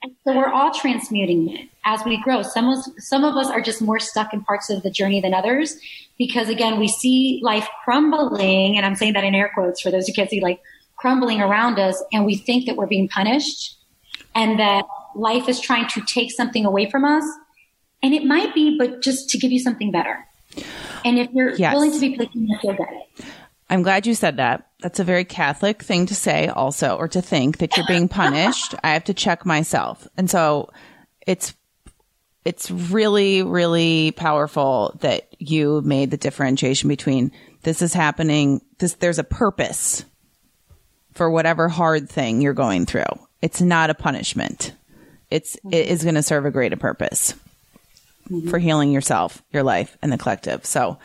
And 0.02 0.16
so 0.24 0.36
we're 0.36 0.52
all 0.52 0.74
transmuting 0.74 1.50
it 1.50 1.70
as 1.84 2.02
we 2.06 2.22
grow. 2.22 2.42
Some 2.42 2.70
of, 2.70 2.80
some 3.00 3.24
of 3.26 3.36
us 3.36 3.48
are 3.48 3.62
just 3.62 3.82
more 3.82 4.00
stuck 4.00 4.34
in 4.34 4.42
parts 4.44 4.70
of 4.70 4.82
the 4.82 4.90
journey 4.90 5.20
than 5.20 5.34
others 5.34 5.76
because 6.18 6.50
again, 6.50 6.80
we 6.80 6.88
see 6.88 7.40
life 7.44 7.68
crumbling, 7.84 8.78
and 8.78 8.86
I'm 8.86 8.96
saying 8.96 9.14
that 9.14 9.24
in 9.24 9.36
air 9.36 9.52
quotes 9.54 9.82
for 9.82 9.92
those 9.92 10.08
who 10.08 10.14
can't 10.14 10.30
see, 10.30 10.42
like 10.42 10.62
crumbling 10.98 11.42
around 11.42 11.80
us, 11.80 12.02
and 12.12 12.26
we 12.26 12.36
think 12.36 12.66
that 12.66 12.76
we're 12.76 12.88
being 12.88 13.08
punished 13.08 13.78
and 14.36 14.60
that 14.60 14.86
life 15.16 15.50
is 15.50 15.60
trying 15.60 15.88
to 15.88 16.02
take 16.02 16.32
something 16.32 16.66
away 16.66 16.90
from 16.90 17.04
us. 17.04 17.24
And 18.04 18.14
it 18.14 18.24
might 18.24 18.54
be, 18.54 18.78
but 18.78 19.02
just 19.02 19.30
to 19.32 19.38
give 19.38 19.52
you 19.52 19.60
something 19.60 19.92
better. 19.92 20.26
And 21.04 21.18
if 21.18 21.30
you're 21.32 21.56
yes. 21.56 21.74
willing 21.74 21.92
to 21.92 22.00
be 22.00 22.16
picky, 22.16 22.40
you'll 22.40 22.74
get 22.74 22.88
it. 22.90 23.26
I'm 23.70 23.84
glad 23.84 24.08
you 24.08 24.16
said 24.16 24.38
that. 24.38 24.68
That's 24.82 25.00
a 25.00 25.04
very 25.04 25.26
Catholic 25.26 25.84
thing 25.84 26.08
to 26.08 26.16
say 26.16 26.48
also, 26.48 26.96
or 26.96 27.08
to 27.10 27.22
think 27.22 27.60
that 27.60 27.78
you're 27.78 27.86
being 27.88 28.08
punished. 28.08 28.74
I 28.84 28.94
have 28.94 29.04
to 29.06 29.14
check 29.14 29.46
myself. 29.46 30.08
And 30.18 30.30
so 30.30 30.70
it's, 31.28 31.54
it's 32.46 32.72
really, 32.72 33.44
really 33.44 34.12
powerful 34.12 34.98
that 35.02 35.28
you 35.38 35.82
made 35.82 36.10
the 36.10 36.18
differentiation 36.18 36.88
between 36.88 37.32
this 37.64 37.82
is 37.82 37.94
happening. 37.94 38.62
This, 38.80 38.94
there's 38.94 39.20
a 39.20 39.24
purpose 39.24 40.06
for 41.12 41.30
whatever 41.30 41.68
hard 41.68 42.10
thing 42.10 42.42
you're 42.42 42.54
going 42.54 42.86
through. 42.86 43.04
It's 43.42 43.62
not 43.62 43.90
a 43.90 43.94
punishment. 43.96 44.74
It's, 45.30 45.58
it 45.70 45.88
is 45.88 46.04
going 46.04 46.16
to 46.16 46.24
serve 46.24 46.46
a 46.46 46.52
greater 46.52 46.78
purpose 46.78 47.36
mm-hmm. 48.30 48.50
for 48.50 48.58
healing 48.58 48.92
yourself, 48.92 49.44
your 49.52 49.64
life 49.64 49.98
and 50.02 50.12
the 50.12 50.18
collective. 50.18 50.66
So, 50.66 50.98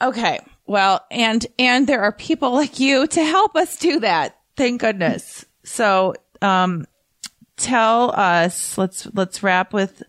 okay. 0.00 0.40
Well, 0.66 1.04
and, 1.10 1.46
and 1.58 1.86
there 1.86 2.02
are 2.02 2.12
people 2.12 2.52
like 2.52 2.80
you 2.80 3.06
to 3.06 3.24
help 3.24 3.56
us 3.56 3.78
do 3.78 4.00
that. 4.00 4.38
Thank 4.56 4.80
goodness. 4.80 5.44
So, 5.64 6.14
um, 6.42 6.86
tell 7.56 8.10
us, 8.10 8.76
let's, 8.76 9.08
let's 9.14 9.42
wrap 9.42 9.72
with, 9.72 10.02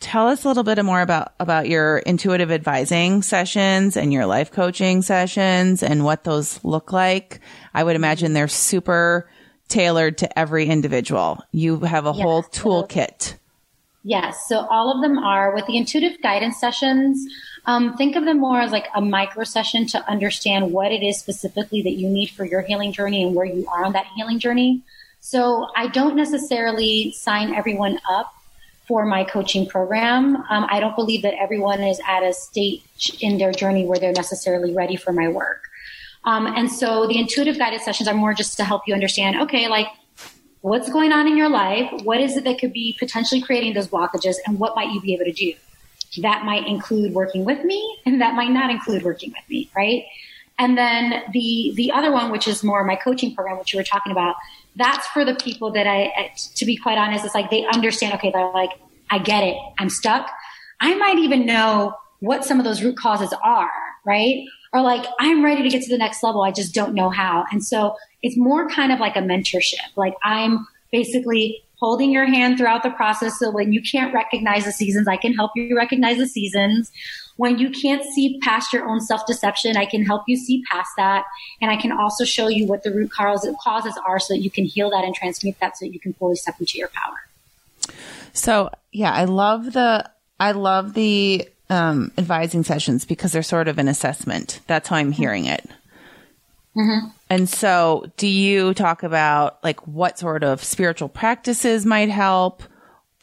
tell 0.00 0.28
us 0.28 0.44
a 0.44 0.48
little 0.48 0.64
bit 0.64 0.82
more 0.84 1.00
about, 1.00 1.34
about 1.38 1.68
your 1.68 1.98
intuitive 1.98 2.50
advising 2.50 3.22
sessions 3.22 3.96
and 3.96 4.12
your 4.12 4.26
life 4.26 4.50
coaching 4.50 5.02
sessions 5.02 5.82
and 5.82 6.04
what 6.04 6.24
those 6.24 6.62
look 6.64 6.92
like. 6.92 7.40
I 7.74 7.84
would 7.84 7.96
imagine 7.96 8.32
they're 8.32 8.48
super 8.48 9.28
tailored 9.68 10.18
to 10.18 10.38
every 10.38 10.66
individual. 10.66 11.42
You 11.52 11.80
have 11.80 12.06
a 12.06 12.12
yes, 12.14 12.22
whole 12.22 12.42
toolkit. 12.42 13.36
Yes. 14.04 14.48
So 14.48 14.66
all 14.70 14.92
of 14.94 15.02
them 15.02 15.18
are 15.18 15.54
with 15.54 15.66
the 15.66 15.76
intuitive 15.76 16.20
guidance 16.22 16.58
sessions. 16.58 17.24
Um, 17.64 17.96
think 17.96 18.16
of 18.16 18.24
them 18.24 18.40
more 18.40 18.60
as 18.60 18.72
like 18.72 18.88
a 18.94 19.00
micro 19.00 19.44
session 19.44 19.86
to 19.88 20.10
understand 20.10 20.72
what 20.72 20.90
it 20.90 21.02
is 21.02 21.18
specifically 21.18 21.82
that 21.82 21.92
you 21.92 22.08
need 22.08 22.30
for 22.30 22.44
your 22.44 22.60
healing 22.60 22.92
journey 22.92 23.22
and 23.22 23.34
where 23.34 23.46
you 23.46 23.66
are 23.68 23.84
on 23.84 23.92
that 23.92 24.06
healing 24.16 24.38
journey. 24.38 24.82
So 25.20 25.68
I 25.76 25.86
don't 25.86 26.16
necessarily 26.16 27.12
sign 27.12 27.54
everyone 27.54 28.00
up 28.10 28.34
for 28.88 29.06
my 29.06 29.22
coaching 29.22 29.66
program. 29.66 30.36
Um, 30.50 30.66
I 30.68 30.80
don't 30.80 30.96
believe 30.96 31.22
that 31.22 31.34
everyone 31.34 31.82
is 31.82 32.00
at 32.06 32.24
a 32.24 32.32
stage 32.32 32.82
in 33.20 33.38
their 33.38 33.52
journey 33.52 33.86
where 33.86 33.98
they're 33.98 34.12
necessarily 34.12 34.74
ready 34.74 34.96
for 34.96 35.12
my 35.12 35.28
work. 35.28 35.62
Um, 36.24 36.46
and 36.46 36.70
so 36.70 37.06
the 37.06 37.18
intuitive 37.18 37.58
guided 37.58 37.80
sessions 37.80 38.08
are 38.08 38.14
more 38.14 38.34
just 38.34 38.56
to 38.56 38.64
help 38.64 38.82
you 38.86 38.94
understand, 38.94 39.40
okay, 39.42 39.68
like 39.68 39.86
what's 40.60 40.90
going 40.90 41.12
on 41.12 41.26
in 41.26 41.36
your 41.36 41.48
life? 41.48 41.90
What 42.02 42.20
is 42.20 42.36
it 42.36 42.44
that 42.44 42.58
could 42.58 42.72
be 42.72 42.96
potentially 42.98 43.40
creating 43.40 43.74
those 43.74 43.88
blockages 43.88 44.34
and 44.46 44.58
what 44.58 44.74
might 44.74 44.90
you 44.90 45.00
be 45.00 45.14
able 45.14 45.24
to 45.24 45.32
do? 45.32 45.54
That 46.18 46.44
might 46.44 46.66
include 46.66 47.14
working 47.14 47.44
with 47.44 47.64
me 47.64 47.98
and 48.04 48.20
that 48.20 48.34
might 48.34 48.50
not 48.50 48.70
include 48.70 49.02
working 49.02 49.30
with 49.30 49.48
me, 49.48 49.70
right? 49.74 50.04
And 50.58 50.76
then 50.76 51.22
the, 51.32 51.72
the 51.76 51.90
other 51.92 52.12
one, 52.12 52.30
which 52.30 52.46
is 52.46 52.62
more 52.62 52.84
my 52.84 52.96
coaching 52.96 53.34
program, 53.34 53.58
which 53.58 53.72
you 53.72 53.78
were 53.78 53.84
talking 53.84 54.12
about, 54.12 54.36
that's 54.76 55.06
for 55.08 55.24
the 55.24 55.34
people 55.34 55.72
that 55.72 55.86
I, 55.86 56.32
to 56.54 56.64
be 56.64 56.76
quite 56.76 56.98
honest, 56.98 57.24
it's 57.24 57.34
like 57.34 57.50
they 57.50 57.64
understand, 57.72 58.14
okay, 58.14 58.30
they're 58.30 58.52
like, 58.52 58.70
I 59.10 59.18
get 59.18 59.42
it. 59.44 59.56
I'm 59.78 59.90
stuck. 59.90 60.30
I 60.80 60.94
might 60.94 61.18
even 61.18 61.46
know 61.46 61.94
what 62.20 62.44
some 62.44 62.58
of 62.58 62.64
those 62.64 62.82
root 62.82 62.96
causes 62.96 63.34
are, 63.42 63.70
right? 64.04 64.44
Or 64.72 64.80
like, 64.80 65.04
I'm 65.18 65.44
ready 65.44 65.62
to 65.62 65.68
get 65.68 65.82
to 65.82 65.90
the 65.90 65.98
next 65.98 66.22
level. 66.22 66.42
I 66.42 66.50
just 66.50 66.74
don't 66.74 66.94
know 66.94 67.10
how. 67.10 67.44
And 67.50 67.64
so 67.64 67.96
it's 68.22 68.36
more 68.36 68.68
kind 68.68 68.92
of 68.92 69.00
like 69.00 69.16
a 69.16 69.20
mentorship. 69.20 69.74
Like 69.96 70.14
I'm 70.22 70.66
basically 70.90 71.62
holding 71.82 72.12
your 72.12 72.26
hand 72.26 72.56
throughout 72.56 72.84
the 72.84 72.90
process. 72.90 73.40
So 73.40 73.50
when 73.50 73.72
you 73.72 73.82
can't 73.82 74.14
recognize 74.14 74.64
the 74.64 74.70
seasons, 74.70 75.08
I 75.08 75.16
can 75.16 75.34
help 75.34 75.50
you 75.56 75.76
recognize 75.76 76.16
the 76.16 76.28
seasons. 76.28 76.92
When 77.38 77.58
you 77.58 77.70
can't 77.70 78.04
see 78.04 78.38
past 78.40 78.72
your 78.72 78.88
own 78.88 79.00
self 79.00 79.26
deception, 79.26 79.76
I 79.76 79.86
can 79.86 80.04
help 80.04 80.22
you 80.28 80.36
see 80.36 80.62
past 80.70 80.90
that. 80.96 81.24
And 81.60 81.72
I 81.72 81.76
can 81.76 81.90
also 81.90 82.24
show 82.24 82.46
you 82.46 82.68
what 82.68 82.84
the 82.84 82.92
root 82.92 83.10
causes 83.10 83.98
are 84.06 84.20
so 84.20 84.34
that 84.34 84.42
you 84.42 84.50
can 84.50 84.64
heal 84.64 84.90
that 84.90 85.04
and 85.04 85.12
transmute 85.12 85.58
that 85.58 85.76
so 85.76 85.84
that 85.84 85.92
you 85.92 85.98
can 85.98 86.12
fully 86.12 86.36
step 86.36 86.54
into 86.60 86.78
your 86.78 86.88
power. 86.88 87.96
So 88.32 88.70
yeah, 88.92 89.12
I 89.12 89.24
love 89.24 89.72
the, 89.72 90.08
I 90.38 90.52
love 90.52 90.94
the 90.94 91.48
um, 91.68 92.12
advising 92.16 92.62
sessions 92.62 93.04
because 93.04 93.32
they're 93.32 93.42
sort 93.42 93.66
of 93.66 93.78
an 93.78 93.88
assessment. 93.88 94.60
That's 94.68 94.88
how 94.88 94.96
I'm 94.96 95.10
hearing 95.10 95.46
it. 95.46 95.68
Mm-hmm. 96.76 97.08
And 97.32 97.48
so, 97.48 98.04
do 98.18 98.26
you 98.26 98.74
talk 98.74 99.04
about 99.04 99.64
like 99.64 99.86
what 99.86 100.18
sort 100.18 100.44
of 100.44 100.62
spiritual 100.62 101.08
practices 101.08 101.86
might 101.86 102.10
help? 102.10 102.62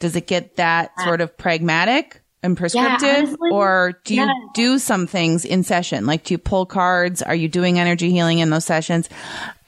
Does 0.00 0.16
it 0.16 0.26
get 0.26 0.56
that 0.56 0.90
sort 1.04 1.20
of 1.20 1.38
pragmatic 1.38 2.20
and 2.42 2.56
prescriptive? 2.56 3.02
Yeah, 3.02 3.18
honestly, 3.18 3.50
or 3.52 4.00
do 4.02 4.16
you 4.16 4.22
yeah. 4.22 4.32
do 4.52 4.80
some 4.80 5.06
things 5.06 5.44
in 5.44 5.62
session? 5.62 6.06
Like, 6.06 6.24
do 6.24 6.34
you 6.34 6.38
pull 6.38 6.66
cards? 6.66 7.22
Are 7.22 7.36
you 7.36 7.46
doing 7.46 7.78
energy 7.78 8.10
healing 8.10 8.40
in 8.40 8.50
those 8.50 8.64
sessions? 8.64 9.08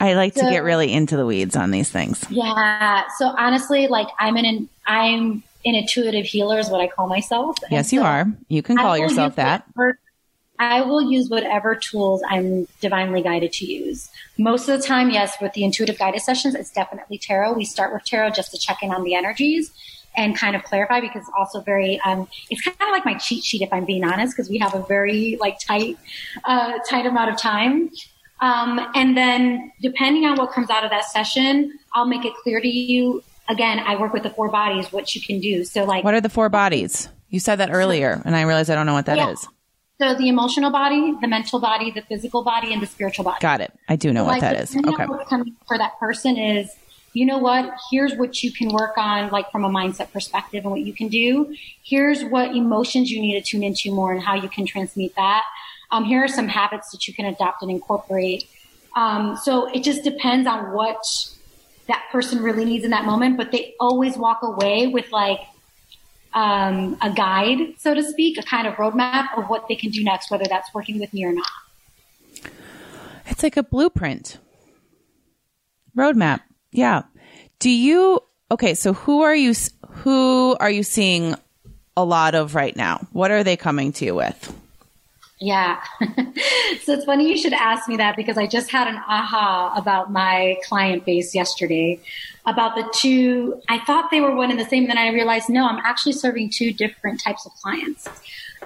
I 0.00 0.14
like 0.14 0.34
so, 0.34 0.40
to 0.42 0.50
get 0.50 0.64
really 0.64 0.92
into 0.92 1.16
the 1.16 1.24
weeds 1.24 1.54
on 1.54 1.70
these 1.70 1.88
things. 1.88 2.24
Yeah. 2.28 3.04
So, 3.18 3.26
honestly, 3.26 3.86
like, 3.86 4.08
I'm 4.18 4.36
in 4.36 4.44
an, 4.44 4.68
I'm 4.88 5.44
an 5.64 5.76
intuitive 5.76 6.26
healer, 6.26 6.58
is 6.58 6.68
what 6.68 6.80
I 6.80 6.88
call 6.88 7.06
myself. 7.06 7.58
yes, 7.70 7.90
so 7.90 7.96
you 7.96 8.02
are. 8.02 8.26
You 8.48 8.62
can 8.62 8.76
call 8.76 8.98
yourself 8.98 9.36
that. 9.36 9.64
I 10.58 10.82
will 10.82 11.02
use 11.02 11.28
whatever 11.28 11.74
tools 11.74 12.22
I'm 12.28 12.68
divinely 12.80 13.22
guided 13.22 13.52
to 13.54 13.66
use. 13.66 14.10
Most 14.38 14.68
of 14.68 14.80
the 14.80 14.86
time, 14.86 15.10
yes, 15.10 15.36
with 15.40 15.52
the 15.54 15.64
intuitive 15.64 15.98
guided 15.98 16.22
sessions, 16.22 16.54
it's 16.54 16.70
definitely 16.70 17.18
tarot. 17.18 17.54
We 17.54 17.64
start 17.64 17.92
with 17.92 18.04
tarot 18.04 18.30
just 18.30 18.52
to 18.52 18.58
check 18.58 18.82
in 18.82 18.92
on 18.92 19.02
the 19.02 19.14
energies 19.14 19.72
and 20.16 20.36
kind 20.36 20.54
of 20.54 20.62
clarify 20.62 21.00
because 21.00 21.22
it's 21.22 21.30
also 21.36 21.60
very 21.60 22.00
um, 22.04 22.28
it's 22.50 22.62
kind 22.62 22.76
of 22.80 22.88
like 22.90 23.04
my 23.04 23.14
cheat 23.14 23.44
sheet 23.44 23.62
if 23.62 23.72
i'm 23.72 23.84
being 23.84 24.04
honest 24.04 24.36
because 24.36 24.50
we 24.50 24.58
have 24.58 24.74
a 24.74 24.82
very 24.84 25.36
like 25.40 25.58
tight 25.60 25.96
uh, 26.44 26.78
tight 26.88 27.06
amount 27.06 27.30
of 27.30 27.38
time 27.38 27.90
um, 28.40 28.80
and 28.94 29.16
then 29.16 29.72
depending 29.80 30.24
on 30.24 30.36
what 30.36 30.52
comes 30.52 30.70
out 30.70 30.84
of 30.84 30.90
that 30.90 31.04
session 31.04 31.72
i'll 31.94 32.06
make 32.06 32.24
it 32.24 32.34
clear 32.42 32.60
to 32.60 32.68
you 32.68 33.22
again 33.48 33.78
i 33.80 33.96
work 33.96 34.12
with 34.12 34.22
the 34.22 34.30
four 34.30 34.48
bodies 34.48 34.92
what 34.92 35.14
you 35.14 35.20
can 35.20 35.40
do 35.40 35.64
so 35.64 35.84
like 35.84 36.04
what 36.04 36.14
are 36.14 36.20
the 36.20 36.28
four 36.28 36.48
bodies 36.48 37.08
you 37.28 37.40
said 37.40 37.56
that 37.56 37.70
earlier 37.72 38.20
and 38.24 38.36
i 38.36 38.42
realized 38.42 38.70
i 38.70 38.74
don't 38.74 38.86
know 38.86 38.94
what 38.94 39.06
that 39.06 39.16
yeah. 39.16 39.30
is. 39.30 39.48
So 40.02 40.16
the 40.16 40.28
emotional 40.28 40.72
body, 40.72 41.14
the 41.20 41.28
mental 41.28 41.60
body, 41.60 41.92
the 41.92 42.02
physical 42.02 42.42
body, 42.42 42.72
and 42.72 42.82
the 42.82 42.86
spiritual 42.86 43.24
body. 43.24 43.38
Got 43.40 43.60
it. 43.60 43.72
I 43.88 43.94
do 43.94 44.12
know 44.12 44.24
like, 44.24 44.42
what 44.42 44.50
that 44.50 44.60
is. 44.60 44.74
Okay. 44.74 45.06
What's 45.06 45.30
coming 45.30 45.54
for 45.68 45.78
that 45.78 45.96
person 46.00 46.36
is 46.36 46.74
you 47.12 47.24
know 47.24 47.38
what, 47.38 47.72
here's 47.88 48.16
what 48.16 48.42
you 48.42 48.50
can 48.50 48.72
work 48.72 48.98
on, 48.98 49.30
like 49.30 49.52
from 49.52 49.64
a 49.64 49.68
mindset 49.68 50.10
perspective 50.12 50.64
and 50.64 50.72
what 50.72 50.80
you 50.80 50.92
can 50.92 51.06
do. 51.06 51.54
Here's 51.84 52.24
what 52.24 52.56
emotions 52.56 53.12
you 53.12 53.20
need 53.20 53.40
to 53.40 53.48
tune 53.48 53.62
into 53.62 53.94
more 53.94 54.12
and 54.12 54.20
how 54.20 54.34
you 54.34 54.48
can 54.48 54.66
transmute 54.66 55.14
that. 55.14 55.44
Um, 55.92 56.04
here 56.04 56.24
are 56.24 56.28
some 56.28 56.48
habits 56.48 56.90
that 56.90 57.06
you 57.06 57.14
can 57.14 57.26
adopt 57.26 57.62
and 57.62 57.70
incorporate. 57.70 58.48
Um, 58.96 59.36
so 59.36 59.70
it 59.72 59.84
just 59.84 60.02
depends 60.02 60.48
on 60.48 60.72
what 60.72 61.04
that 61.86 62.02
person 62.10 62.42
really 62.42 62.64
needs 62.64 62.84
in 62.84 62.90
that 62.90 63.04
moment, 63.04 63.36
but 63.36 63.52
they 63.52 63.74
always 63.78 64.16
walk 64.16 64.40
away 64.42 64.88
with 64.88 65.12
like, 65.12 65.38
um, 66.34 66.96
a 67.02 67.10
guide, 67.10 67.74
so 67.78 67.94
to 67.94 68.02
speak, 68.02 68.38
a 68.38 68.42
kind 68.42 68.66
of 68.66 68.74
roadmap 68.74 69.36
of 69.36 69.48
what 69.48 69.68
they 69.68 69.74
can 69.74 69.90
do 69.90 70.02
next, 70.02 70.30
whether 70.30 70.44
that's 70.48 70.72
working 70.74 70.98
with 70.98 71.12
me 71.12 71.24
or 71.24 71.32
not. 71.32 71.46
It's 73.26 73.42
like 73.42 73.56
a 73.56 73.62
blueprint 73.62 74.38
roadmap. 75.96 76.40
Yeah. 76.70 77.02
Do 77.58 77.70
you 77.70 78.20
okay, 78.50 78.74
so 78.74 78.92
who 78.92 79.22
are 79.22 79.34
you 79.34 79.54
who 79.88 80.56
are 80.58 80.70
you 80.70 80.82
seeing 80.82 81.34
a 81.96 82.04
lot 82.04 82.34
of 82.34 82.54
right 82.54 82.74
now? 82.74 83.06
What 83.12 83.30
are 83.30 83.44
they 83.44 83.56
coming 83.56 83.92
to 83.94 84.04
you 84.04 84.14
with? 84.14 84.54
Yeah. 85.42 85.82
so 86.84 86.92
it's 86.92 87.04
funny 87.04 87.28
you 87.28 87.36
should 87.36 87.52
ask 87.52 87.88
me 87.88 87.96
that 87.96 88.14
because 88.14 88.38
I 88.38 88.46
just 88.46 88.70
had 88.70 88.86
an 88.86 88.94
aha 88.96 89.74
about 89.76 90.12
my 90.12 90.56
client 90.64 91.04
base 91.04 91.34
yesterday 91.34 91.98
about 92.46 92.76
the 92.76 92.88
two. 92.94 93.60
I 93.68 93.80
thought 93.80 94.12
they 94.12 94.20
were 94.20 94.36
one 94.36 94.52
and 94.52 94.60
the 94.60 94.64
same. 94.64 94.86
Then 94.86 94.98
I 94.98 95.08
realized, 95.08 95.48
no, 95.48 95.66
I'm 95.66 95.78
actually 95.84 96.12
serving 96.12 96.50
two 96.50 96.72
different 96.72 97.20
types 97.20 97.44
of 97.44 97.52
clients. 97.54 98.08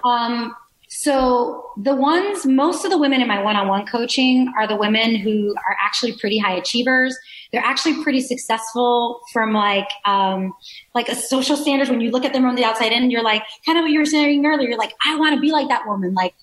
Um, 0.04 0.54
so 0.88 1.70
the 1.78 1.94
ones, 1.94 2.44
most 2.44 2.84
of 2.84 2.90
the 2.90 2.98
women 2.98 3.22
in 3.22 3.28
my 3.28 3.42
one-on-one 3.42 3.86
coaching 3.86 4.52
are 4.58 4.68
the 4.68 4.76
women 4.76 5.16
who 5.16 5.54
are 5.56 5.76
actually 5.82 6.12
pretty 6.18 6.36
high 6.36 6.56
achievers 6.56 7.16
they're 7.52 7.64
actually 7.64 8.02
pretty 8.02 8.20
successful 8.20 9.20
from 9.32 9.52
like 9.52 9.88
um, 10.04 10.52
like 10.94 11.08
a 11.08 11.14
social 11.14 11.56
standards. 11.56 11.90
When 11.90 12.00
you 12.00 12.10
look 12.10 12.24
at 12.24 12.32
them 12.32 12.42
from 12.42 12.56
the 12.56 12.64
outside 12.64 12.92
in, 12.92 13.10
you're 13.10 13.22
like 13.22 13.42
kind 13.64 13.78
of 13.78 13.82
what 13.82 13.90
you 13.90 13.98
were 13.98 14.04
saying 14.04 14.44
earlier. 14.44 14.68
You're 14.68 14.78
like, 14.78 14.92
I 15.06 15.16
want 15.16 15.34
to 15.34 15.40
be 15.40 15.50
like 15.50 15.68
that 15.68 15.86
woman, 15.86 16.12
like 16.12 16.34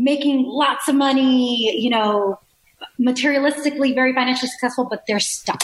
making 0.00 0.46
lots 0.46 0.88
of 0.88 0.94
money, 0.94 1.78
you 1.78 1.90
know, 1.90 2.40
materialistically 2.98 3.94
very 3.94 4.14
financially 4.14 4.48
successful, 4.48 4.86
but 4.88 5.04
they're 5.06 5.20
stuck. 5.20 5.62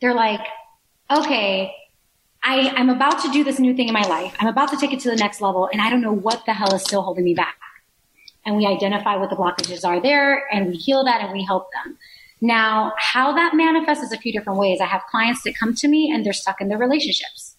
They're 0.00 0.14
like, 0.14 0.40
okay, 1.10 1.74
I, 2.44 2.70
I'm 2.76 2.88
about 2.88 3.20
to 3.22 3.30
do 3.30 3.42
this 3.42 3.58
new 3.58 3.74
thing 3.74 3.88
in 3.88 3.94
my 3.94 4.02
life. 4.02 4.34
I'm 4.38 4.46
about 4.46 4.70
to 4.70 4.76
take 4.76 4.92
it 4.92 5.00
to 5.00 5.10
the 5.10 5.16
next 5.16 5.40
level, 5.40 5.68
and 5.72 5.82
I 5.82 5.90
don't 5.90 6.00
know 6.00 6.12
what 6.12 6.44
the 6.46 6.52
hell 6.52 6.74
is 6.74 6.82
still 6.82 7.02
holding 7.02 7.24
me 7.24 7.34
back. 7.34 7.56
And 8.44 8.56
we 8.56 8.66
identify 8.66 9.16
what 9.16 9.30
the 9.30 9.36
blockages 9.36 9.84
are 9.84 10.00
there, 10.00 10.44
and 10.52 10.68
we 10.68 10.76
heal 10.76 11.04
that, 11.04 11.20
and 11.20 11.32
we 11.32 11.44
help 11.44 11.68
them. 11.72 11.98
Now, 12.40 12.92
how 12.98 13.32
that 13.34 13.54
manifests 13.54 14.02
is 14.02 14.12
a 14.12 14.18
few 14.18 14.32
different 14.32 14.58
ways. 14.58 14.80
I 14.80 14.86
have 14.86 15.02
clients 15.08 15.42
that 15.42 15.56
come 15.56 15.74
to 15.76 15.86
me 15.86 16.10
and 16.12 16.26
they're 16.26 16.32
stuck 16.32 16.60
in 16.60 16.68
their 16.68 16.76
relationships. 16.76 17.56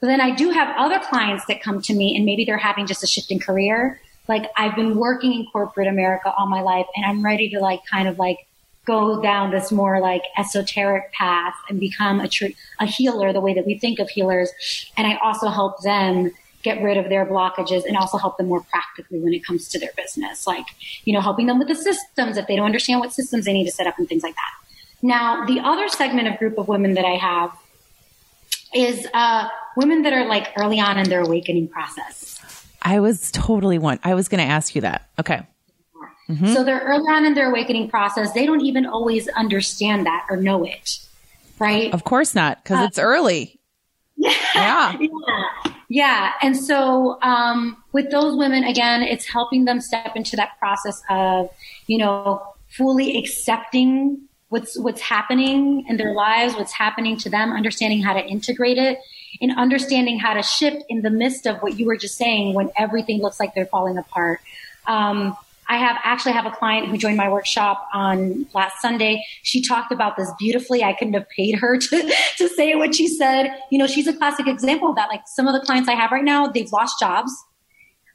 But 0.00 0.06
then 0.06 0.18
I 0.18 0.34
do 0.34 0.48
have 0.48 0.74
other 0.78 0.98
clients 0.98 1.44
that 1.44 1.62
come 1.62 1.82
to 1.82 1.92
me 1.92 2.16
and 2.16 2.24
maybe 2.24 2.46
they're 2.46 2.56
having 2.56 2.86
just 2.86 3.04
a 3.04 3.06
shift 3.06 3.30
in 3.30 3.38
career. 3.38 4.00
Like 4.28 4.50
I've 4.56 4.76
been 4.76 4.96
working 4.96 5.32
in 5.32 5.46
corporate 5.46 5.88
America 5.88 6.32
all 6.36 6.46
my 6.46 6.60
life 6.60 6.86
and 6.94 7.04
I'm 7.04 7.24
ready 7.24 7.48
to 7.50 7.60
like 7.60 7.80
kind 7.86 8.08
of 8.08 8.18
like 8.18 8.46
go 8.84 9.20
down 9.20 9.50
this 9.50 9.70
more 9.70 10.00
like 10.00 10.22
esoteric 10.38 11.12
path 11.12 11.54
and 11.68 11.78
become 11.78 12.20
a, 12.20 12.28
tr- 12.28 12.56
a 12.80 12.86
healer 12.86 13.32
the 13.32 13.40
way 13.40 13.54
that 13.54 13.66
we 13.66 13.78
think 13.78 13.98
of 13.98 14.08
healers. 14.08 14.50
And 14.96 15.06
I 15.06 15.18
also 15.22 15.48
help 15.48 15.82
them 15.82 16.30
get 16.62 16.82
rid 16.82 16.96
of 16.96 17.08
their 17.08 17.24
blockages 17.24 17.84
and 17.84 17.96
also 17.96 18.18
help 18.18 18.36
them 18.38 18.48
more 18.48 18.62
practically 18.62 19.20
when 19.20 19.32
it 19.32 19.44
comes 19.44 19.68
to 19.68 19.78
their 19.78 19.90
business. 19.96 20.46
Like, 20.46 20.66
you 21.04 21.12
know, 21.12 21.20
helping 21.20 21.46
them 21.46 21.58
with 21.58 21.68
the 21.68 21.74
systems 21.74 22.36
if 22.36 22.46
they 22.46 22.56
don't 22.56 22.66
understand 22.66 23.00
what 23.00 23.12
systems 23.12 23.44
they 23.44 23.52
need 23.52 23.66
to 23.66 23.70
set 23.70 23.86
up 23.86 23.98
and 23.98 24.08
things 24.08 24.22
like 24.22 24.34
that. 24.34 24.68
Now, 25.00 25.44
the 25.44 25.60
other 25.60 25.88
segment 25.88 26.26
of 26.26 26.38
group 26.38 26.58
of 26.58 26.66
women 26.66 26.94
that 26.94 27.04
I 27.04 27.16
have 27.16 27.52
is 28.74 29.06
uh, 29.14 29.48
women 29.76 30.02
that 30.02 30.12
are 30.12 30.26
like 30.26 30.48
early 30.56 30.80
on 30.80 30.98
in 30.98 31.08
their 31.08 31.20
awakening 31.20 31.68
process. 31.68 32.57
I 32.82 33.00
was 33.00 33.30
totally 33.32 33.78
one. 33.78 33.98
I 34.04 34.14
was 34.14 34.28
going 34.28 34.44
to 34.44 34.50
ask 34.50 34.74
you 34.74 34.82
that. 34.82 35.08
Okay. 35.18 35.46
Mm-hmm. 36.28 36.52
So 36.52 36.62
they're 36.62 36.80
early 36.80 37.10
on 37.10 37.24
in 37.24 37.34
their 37.34 37.50
awakening 37.50 37.88
process. 37.88 38.32
They 38.32 38.46
don't 38.46 38.60
even 38.60 38.86
always 38.86 39.28
understand 39.28 40.06
that 40.06 40.26
or 40.28 40.36
know 40.36 40.64
it, 40.64 40.98
right? 41.58 41.92
Of 41.92 42.04
course 42.04 42.34
not, 42.34 42.62
because 42.62 42.80
uh, 42.80 42.84
it's 42.84 42.98
early. 42.98 43.54
Yeah. 44.20 44.34
yeah. 44.56 44.98
yeah. 45.00 45.72
Yeah. 45.88 46.32
And 46.42 46.56
so, 46.56 47.18
um, 47.22 47.82
with 47.92 48.10
those 48.10 48.36
women, 48.36 48.64
again, 48.64 49.02
it's 49.02 49.26
helping 49.26 49.64
them 49.64 49.80
step 49.80 50.16
into 50.16 50.36
that 50.36 50.58
process 50.58 51.02
of, 51.08 51.48
you 51.86 51.98
know, 51.98 52.42
fully 52.68 53.16
accepting 53.16 54.27
what's, 54.48 54.78
what's 54.78 55.00
happening 55.00 55.84
in 55.88 55.96
their 55.96 56.12
lives, 56.12 56.54
what's 56.54 56.72
happening 56.72 57.16
to 57.18 57.30
them, 57.30 57.52
understanding 57.52 58.02
how 58.02 58.14
to 58.14 58.24
integrate 58.24 58.78
it 58.78 58.98
and 59.40 59.56
understanding 59.56 60.18
how 60.18 60.34
to 60.34 60.42
shift 60.42 60.82
in 60.88 61.02
the 61.02 61.10
midst 61.10 61.46
of 61.46 61.58
what 61.58 61.78
you 61.78 61.86
were 61.86 61.96
just 61.96 62.16
saying 62.16 62.54
when 62.54 62.70
everything 62.76 63.20
looks 63.20 63.38
like 63.38 63.54
they're 63.54 63.66
falling 63.66 63.98
apart. 63.98 64.40
Um, 64.86 65.36
I 65.70 65.76
have 65.76 65.98
actually 66.02 66.32
have 66.32 66.46
a 66.46 66.50
client 66.50 66.88
who 66.88 66.96
joined 66.96 67.18
my 67.18 67.30
workshop 67.30 67.86
on 67.92 68.46
last 68.54 68.80
Sunday. 68.80 69.22
She 69.42 69.62
talked 69.62 69.92
about 69.92 70.16
this 70.16 70.30
beautifully. 70.38 70.82
I 70.82 70.94
couldn't 70.94 71.12
have 71.12 71.28
paid 71.28 71.56
her 71.56 71.76
to, 71.78 72.14
to 72.38 72.48
say 72.48 72.74
what 72.74 72.94
she 72.94 73.06
said. 73.06 73.50
You 73.70 73.78
know, 73.78 73.86
she's 73.86 74.06
a 74.06 74.14
classic 74.14 74.46
example 74.46 74.88
of 74.88 74.96
that. 74.96 75.08
Like 75.10 75.22
some 75.26 75.46
of 75.46 75.52
the 75.52 75.60
clients 75.60 75.88
I 75.88 75.92
have 75.92 76.10
right 76.10 76.24
now, 76.24 76.46
they've 76.46 76.72
lost 76.72 76.98
jobs. 76.98 77.32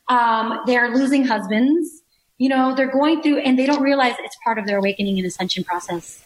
Um, 0.10 0.62
they're 0.66 0.90
losing 0.90 1.26
husbands. 1.26 2.03
You 2.38 2.50
know, 2.50 2.76
they're 2.76 2.92
going 2.92 3.22
through 3.22 3.40
and 3.40 3.58
they 3.58 3.66
don't 3.66 3.82
realize 3.82 4.16
it's 4.20 4.38
part 4.44 4.58
of 4.58 4.66
their 4.66 4.78
awakening 4.78 5.18
and 5.18 5.28
ascension 5.28 5.64
process. 5.64 6.24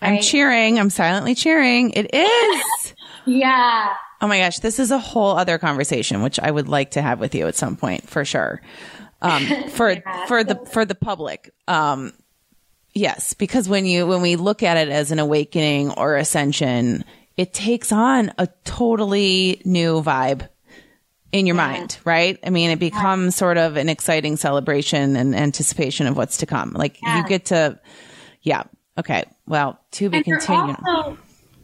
Right? 0.00 0.12
I'm 0.12 0.22
cheering. 0.22 0.78
I'm 0.78 0.90
silently 0.90 1.34
cheering. 1.34 1.90
It 1.90 2.14
is. 2.14 2.94
yeah. 3.26 3.94
Oh 4.20 4.26
my 4.26 4.38
gosh, 4.38 4.60
this 4.60 4.78
is 4.78 4.90
a 4.90 4.98
whole 4.98 5.36
other 5.36 5.58
conversation, 5.58 6.22
which 6.22 6.40
I 6.40 6.50
would 6.50 6.68
like 6.68 6.92
to 6.92 7.02
have 7.02 7.20
with 7.20 7.34
you 7.34 7.46
at 7.48 7.54
some 7.54 7.76
point 7.76 8.08
for 8.08 8.24
sure 8.24 8.62
um, 9.22 9.44
for 9.70 9.90
yeah. 9.90 10.26
for 10.26 10.44
the 10.44 10.56
for 10.66 10.84
the 10.84 10.94
public. 10.94 11.52
Um, 11.68 12.12
yes, 12.94 13.34
because 13.34 13.68
when 13.68 13.86
you 13.86 14.06
when 14.06 14.22
we 14.22 14.36
look 14.36 14.62
at 14.62 14.76
it 14.76 14.88
as 14.88 15.10
an 15.10 15.18
awakening 15.18 15.92
or 15.92 16.16
ascension, 16.16 17.04
it 17.36 17.52
takes 17.52 17.92
on 17.92 18.32
a 18.38 18.48
totally 18.64 19.60
new 19.64 20.02
vibe 20.02 20.48
in 21.38 21.46
your 21.46 21.56
yeah. 21.56 21.66
mind, 21.68 21.98
right? 22.04 22.38
I 22.44 22.50
mean, 22.50 22.70
it 22.70 22.78
becomes 22.78 23.34
yeah. 23.34 23.38
sort 23.38 23.58
of 23.58 23.76
an 23.76 23.88
exciting 23.88 24.36
celebration 24.36 25.16
and 25.16 25.34
anticipation 25.34 26.06
of 26.06 26.16
what's 26.16 26.38
to 26.38 26.46
come. 26.46 26.72
Like 26.72 26.98
you 27.02 27.26
get 27.26 27.46
to, 27.46 27.78
yeah, 28.42 28.64
okay. 28.98 29.24
Well, 29.46 29.80
to 29.92 30.10
be 30.10 30.22
continued. 30.22 30.76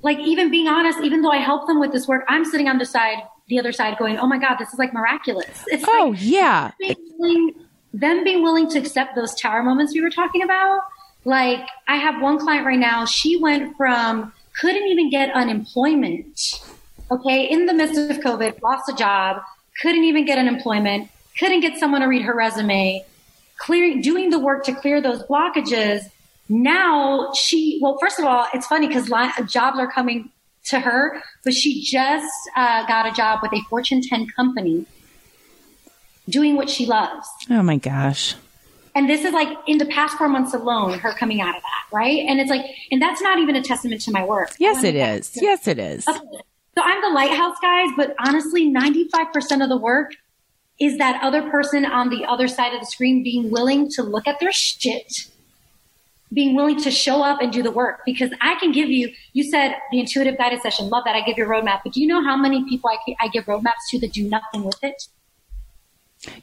like 0.02 0.18
even 0.18 0.50
being 0.50 0.68
honest, 0.68 1.00
even 1.00 1.22
though 1.22 1.30
I 1.30 1.38
help 1.38 1.66
them 1.66 1.80
with 1.80 1.92
this 1.92 2.06
work, 2.06 2.24
I'm 2.28 2.44
sitting 2.44 2.68
on 2.68 2.78
the 2.78 2.86
side 2.86 3.18
the 3.48 3.58
other 3.58 3.72
side 3.72 3.98
going, 3.98 4.18
"Oh 4.18 4.26
my 4.26 4.38
God, 4.38 4.56
this 4.56 4.72
is 4.72 4.78
like 4.78 4.92
miraculous." 4.92 5.64
It's 5.68 5.84
oh 5.86 6.10
like 6.12 6.20
yeah, 6.22 6.70
being 6.78 6.96
willing, 7.18 7.54
them 7.92 8.24
being 8.24 8.42
willing 8.42 8.68
to 8.70 8.78
accept 8.78 9.14
those 9.14 9.34
tower 9.34 9.62
moments 9.62 9.94
we 9.94 10.00
were 10.00 10.10
talking 10.10 10.42
about. 10.42 10.80
Like 11.24 11.66
I 11.88 11.96
have 11.96 12.20
one 12.20 12.38
client 12.38 12.66
right 12.66 12.78
now. 12.78 13.04
She 13.04 13.36
went 13.36 13.76
from 13.76 14.32
couldn't 14.58 14.86
even 14.86 15.10
get 15.10 15.30
unemployment. 15.34 16.62
Okay, 17.10 17.44
in 17.44 17.66
the 17.66 17.74
midst 17.74 17.98
of 17.98 18.16
COVID, 18.18 18.62
lost 18.62 18.88
a 18.88 18.94
job, 18.94 19.42
couldn't 19.80 20.04
even 20.04 20.24
get 20.24 20.38
an 20.38 20.48
employment, 20.48 21.10
couldn't 21.38 21.60
get 21.60 21.78
someone 21.78 22.02
to 22.02 22.06
read 22.06 22.22
her 22.22 22.34
resume, 22.34 23.04
clearing, 23.58 24.00
doing 24.00 24.30
the 24.30 24.38
work 24.38 24.64
to 24.64 24.74
clear 24.74 25.00
those 25.00 25.22
blockages. 25.24 26.02
Now 26.48 27.32
she, 27.32 27.78
well, 27.82 27.96
first 27.98 28.18
of 28.18 28.24
all, 28.24 28.46
it's 28.52 28.66
funny 28.66 28.88
because 28.88 29.08
jobs 29.50 29.78
are 29.78 29.90
coming 29.90 30.30
to 30.64 30.80
her, 30.80 31.22
but 31.44 31.54
she 31.54 31.82
just 31.82 32.32
uh, 32.56 32.86
got 32.86 33.06
a 33.06 33.12
job 33.12 33.40
with 33.42 33.52
a 33.52 33.60
Fortune 33.68 34.02
10 34.02 34.28
company 34.28 34.86
doing 36.28 36.56
what 36.56 36.70
she 36.70 36.86
loves. 36.86 37.28
Oh 37.50 37.62
my 37.62 37.76
gosh. 37.76 38.36
And 38.94 39.08
this 39.08 39.24
is 39.24 39.32
like 39.32 39.48
in 39.66 39.78
the 39.78 39.86
past 39.86 40.18
four 40.18 40.28
months 40.28 40.52
alone, 40.52 40.98
her 40.98 41.14
coming 41.14 41.40
out 41.40 41.56
of 41.56 41.62
that, 41.62 41.96
right? 41.96 42.26
And 42.28 42.38
it's 42.38 42.50
like, 42.50 42.64
and 42.90 43.00
that's 43.00 43.22
not 43.22 43.38
even 43.38 43.56
a 43.56 43.62
testament 43.62 44.02
to 44.02 44.10
my 44.10 44.24
work. 44.24 44.50
Yes, 44.58 44.84
it 44.84 44.94
is. 44.94 45.32
Yes, 45.40 45.66
it 45.66 45.78
is. 45.78 46.06
So 46.76 46.82
I'm 46.82 47.00
the 47.02 47.10
lighthouse 47.10 47.56
guys, 47.60 47.88
but 47.96 48.14
honestly, 48.18 48.72
95% 48.72 49.62
of 49.62 49.68
the 49.68 49.76
work 49.76 50.12
is 50.80 50.98
that 50.98 51.22
other 51.22 51.48
person 51.50 51.84
on 51.84 52.08
the 52.08 52.24
other 52.24 52.48
side 52.48 52.72
of 52.72 52.80
the 52.80 52.86
screen 52.86 53.22
being 53.22 53.50
willing 53.50 53.90
to 53.90 54.02
look 54.02 54.26
at 54.26 54.40
their 54.40 54.52
shit, 54.52 55.28
being 56.32 56.56
willing 56.56 56.80
to 56.82 56.90
show 56.90 57.22
up 57.22 57.42
and 57.42 57.52
do 57.52 57.62
the 57.62 57.70
work. 57.70 58.00
Because 58.06 58.30
I 58.40 58.54
can 58.58 58.72
give 58.72 58.88
you, 58.88 59.12
you 59.34 59.44
said 59.44 59.76
the 59.90 60.00
intuitive 60.00 60.38
guided 60.38 60.62
session, 60.62 60.88
love 60.88 61.04
that. 61.04 61.14
I 61.14 61.20
give 61.20 61.36
you 61.36 61.44
a 61.44 61.48
roadmap. 61.48 61.80
But 61.84 61.92
do 61.92 62.00
you 62.00 62.06
know 62.06 62.24
how 62.24 62.36
many 62.36 62.64
people 62.68 62.90
I, 62.90 63.14
I 63.20 63.28
give 63.28 63.44
roadmaps 63.44 63.90
to 63.90 64.00
that 64.00 64.12
do 64.12 64.28
nothing 64.28 64.64
with 64.64 64.82
it? 64.82 65.08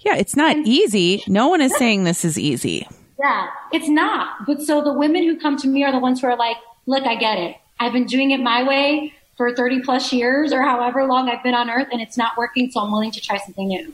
Yeah, 0.02 0.16
it's 0.16 0.36
not 0.36 0.58
easy. 0.58 1.24
No 1.28 1.48
one 1.48 1.62
is 1.62 1.76
saying 1.76 2.04
this 2.04 2.24
is 2.24 2.38
easy. 2.38 2.88
Yeah, 3.20 3.48
it's 3.72 3.90
not. 3.90 4.46
But 4.46 4.62
so 4.62 4.82
the 4.82 4.94
women 4.94 5.24
who 5.24 5.40
come 5.40 5.58
to 5.58 5.68
me 5.68 5.84
are 5.84 5.92
the 5.92 6.00
ones 6.00 6.22
who 6.22 6.28
are 6.28 6.38
like, 6.38 6.58
look, 6.86 7.06
I 7.06 7.16
get 7.16 7.38
it. 7.38 7.56
I've 7.80 7.94
been 7.94 8.06
doing 8.06 8.32
it 8.32 8.42
my 8.42 8.64
way 8.64 9.14
for 9.40 9.56
30 9.56 9.84
plus 9.84 10.12
years 10.12 10.52
or 10.52 10.64
however 10.64 11.06
long 11.06 11.30
I've 11.30 11.42
been 11.42 11.54
on 11.54 11.70
earth 11.70 11.88
and 11.94 12.02
it's 12.02 12.18
not 12.18 12.38
working. 12.38 12.70
So 12.72 12.82
I'm 12.82 12.92
willing 12.92 13.12
to 13.12 13.22
try 13.22 13.38
something 13.38 13.70
new. 13.70 13.94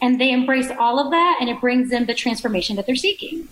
And 0.00 0.18
they 0.18 0.32
embrace 0.32 0.70
all 0.78 0.98
of 0.98 1.10
that 1.10 1.36
and 1.38 1.50
it 1.50 1.60
brings 1.60 1.90
them 1.90 2.06
the 2.06 2.14
transformation 2.14 2.76
that 2.76 2.86
they're 2.86 2.96
seeking. 2.96 3.46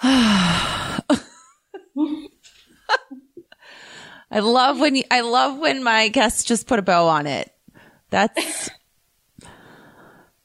I 0.04 1.00
love 4.38 4.78
when 4.78 4.94
you, 4.94 5.02
I 5.10 5.22
love 5.22 5.58
when 5.58 5.82
my 5.82 6.06
guests 6.10 6.44
just 6.44 6.68
put 6.68 6.78
a 6.78 6.82
bow 6.82 7.08
on 7.08 7.26
it. 7.26 7.52
That's 8.10 8.70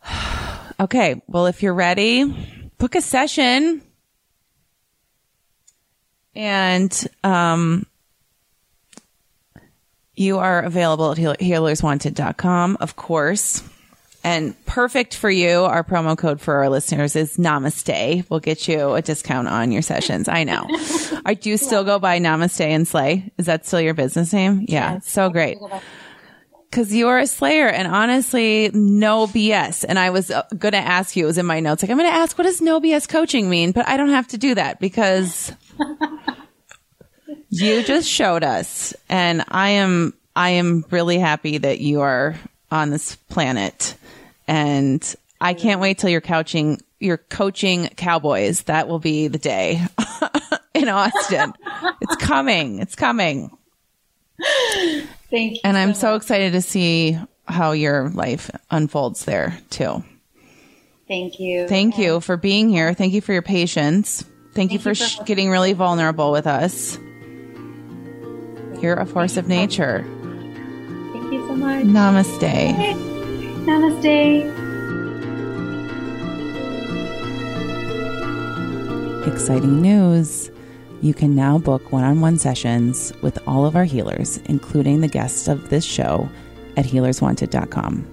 okay. 0.80 1.22
Well, 1.28 1.46
if 1.46 1.62
you're 1.62 1.76
ready, 1.76 2.72
book 2.80 2.96
a 2.96 3.02
session. 3.02 3.84
And 6.38 7.08
um, 7.24 7.88
you 10.16 10.38
are 10.38 10.62
available 10.62 11.12
at 11.12 11.18
healerswanted.com, 11.18 12.78
of 12.80 12.96
course. 12.96 13.64
And 14.24 14.66
perfect 14.66 15.16
for 15.16 15.32
you, 15.32 15.62
our 15.62 15.84
promo 15.84 16.16
code 16.16 16.40
for 16.40 16.56
our 16.58 16.70
listeners 16.70 17.16
is 17.16 17.38
Namaste. 17.38 18.30
We'll 18.30 18.40
get 18.40 18.68
you 18.68 18.94
a 18.94 19.02
discount 19.02 19.48
on 19.48 19.72
your 19.72 19.82
sessions. 19.82 20.28
I 20.28 20.44
know. 20.44 20.68
I 21.26 21.34
do 21.34 21.58
still 21.58 21.84
go 21.84 21.98
by 21.98 22.20
Namaste 22.20 22.62
and 22.62 22.88
Slay. 22.88 23.32
Is 23.38 23.48
that 23.48 23.66
still 23.66 23.82
your 23.82 23.96
business 23.96 24.32
name? 24.32 24.66
Yeah. 24.68 24.94
Yes. 24.94 25.10
So 25.10 25.32
great. 25.32 25.58
Cause 26.72 26.94
you're 26.94 27.18
a 27.18 27.26
slayer 27.26 27.68
and 27.68 27.88
honestly, 27.88 28.70
no 28.74 29.26
BS. 29.26 29.86
And 29.88 29.98
I 29.98 30.10
was 30.10 30.30
uh, 30.30 30.44
going 30.58 30.74
to 30.74 30.78
ask 30.78 31.16
you, 31.16 31.24
it 31.24 31.28
was 31.28 31.38
in 31.38 31.46
my 31.46 31.62
notes, 31.62 31.82
like, 31.82 31.90
I'm 31.90 31.98
going 31.98 32.10
to 32.10 32.16
ask, 32.16 32.38
what 32.38 32.44
does 32.44 32.62
no 32.62 32.82
BS 32.82 33.08
coaching 33.08 33.50
mean? 33.50 33.72
But 33.72 33.88
I 33.88 33.98
don't 33.98 34.10
have 34.10 34.28
to 34.30 34.38
do 34.38 34.54
that 34.56 34.80
because 34.80 35.54
you 37.62 37.84
just 37.84 38.10
showed 38.10 38.44
us. 38.44 38.94
And 39.10 39.44
I 39.48 39.70
am, 39.70 40.14
I 40.36 40.52
am 40.52 40.86
really 40.92 41.18
happy 41.18 41.58
that 41.60 41.80
you 41.80 42.02
are 42.02 42.36
on 42.72 42.90
this 42.90 43.16
planet 43.30 43.96
and 44.48 45.16
I 45.40 45.54
can't 45.54 45.82
wait 45.82 46.00
till 46.00 46.10
you're 46.10 46.22
couching, 46.22 46.82
you're 47.00 47.18
coaching 47.18 47.90
cowboys. 47.96 48.64
That 48.64 48.88
will 48.88 49.00
be 49.00 49.28
the 49.28 49.38
day 49.38 49.82
in 50.74 50.90
Austin. 50.90 51.54
it's 52.02 52.16
coming. 52.16 52.80
It's 52.80 52.96
coming. 52.96 53.56
Thank 55.30 55.56
you. 55.56 55.60
And 55.64 55.76
so 55.76 55.80
I'm 55.80 55.94
so 55.94 56.16
excited 56.16 56.54
to 56.54 56.62
see 56.62 57.18
how 57.48 57.72
your 57.72 58.10
life 58.10 58.50
unfolds 58.72 59.26
there 59.26 59.58
too. 59.70 60.04
Thank 61.08 61.40
you. 61.40 61.68
Thank 61.68 61.98
you 61.98 62.20
for 62.20 62.36
being 62.36 62.70
here. 62.70 62.94
Thank 62.94 63.14
you 63.14 63.22
for 63.22 63.34
your 63.34 63.42
patience. 63.42 64.24
Thank, 64.54 64.72
Thank 64.72 64.74
you 64.74 64.80
for, 64.80 64.90
you 64.90 64.96
for 64.96 65.24
getting 65.24 65.50
really 65.50 65.74
vulnerable 65.74 66.32
with 66.32 66.48
us. 66.48 66.98
You're 68.82 68.96
a 68.96 69.06
force 69.06 69.38
of 69.38 69.48
nature. 69.48 70.04
Thank 71.14 71.34
you 71.34 71.48
so 71.48 71.56
much. 71.56 71.84
Namaste. 71.86 72.76
Namaste. 73.66 74.68
Exciting 79.28 79.82
news! 79.82 80.52
You 81.02 81.14
can 81.14 81.36
now 81.36 81.58
book 81.58 81.92
one 81.92 82.04
on 82.04 82.22
one 82.22 82.38
sessions 82.38 83.14
with 83.22 83.38
all 83.48 83.66
of 83.66 83.76
our 83.76 83.84
healers, 83.84 84.38
including 84.46 85.02
the 85.02 85.08
guests 85.08 85.48
of 85.48 85.70
this 85.70 85.84
show, 85.84 86.30
at 86.76 86.86
healerswanted.com. 86.86 88.08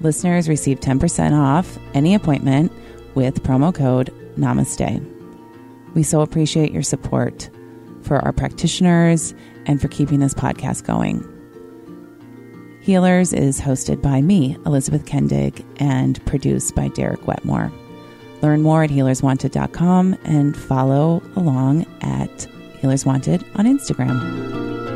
Listeners 0.00 0.48
receive 0.48 0.80
10% 0.80 1.32
off 1.32 1.78
any 1.94 2.14
appointment 2.14 2.72
with 3.14 3.42
promo 3.42 3.74
code 3.74 4.12
NAMASTE. 4.36 5.04
We 5.94 6.02
so 6.02 6.20
appreciate 6.20 6.72
your 6.72 6.82
support 6.82 7.50
for 8.02 8.18
our 8.18 8.32
practitioners 8.32 9.34
and 9.68 9.80
for 9.80 9.86
keeping 9.86 10.18
this 10.18 10.34
podcast 10.34 10.84
going. 10.84 11.24
Healers 12.80 13.32
is 13.32 13.60
hosted 13.60 14.00
by 14.02 14.22
me, 14.22 14.56
Elizabeth 14.64 15.04
Kendig, 15.04 15.64
and 15.78 16.24
produced 16.26 16.74
by 16.74 16.88
Derek 16.88 17.26
Wetmore. 17.26 17.70
Learn 18.40 18.62
more 18.62 18.82
at 18.82 18.90
healerswanted.com 18.90 20.16
and 20.24 20.56
follow 20.56 21.22
along 21.36 21.86
at 22.00 22.48
Healers 22.80 23.04
Wanted 23.04 23.44
on 23.56 23.66
Instagram. 23.66 24.87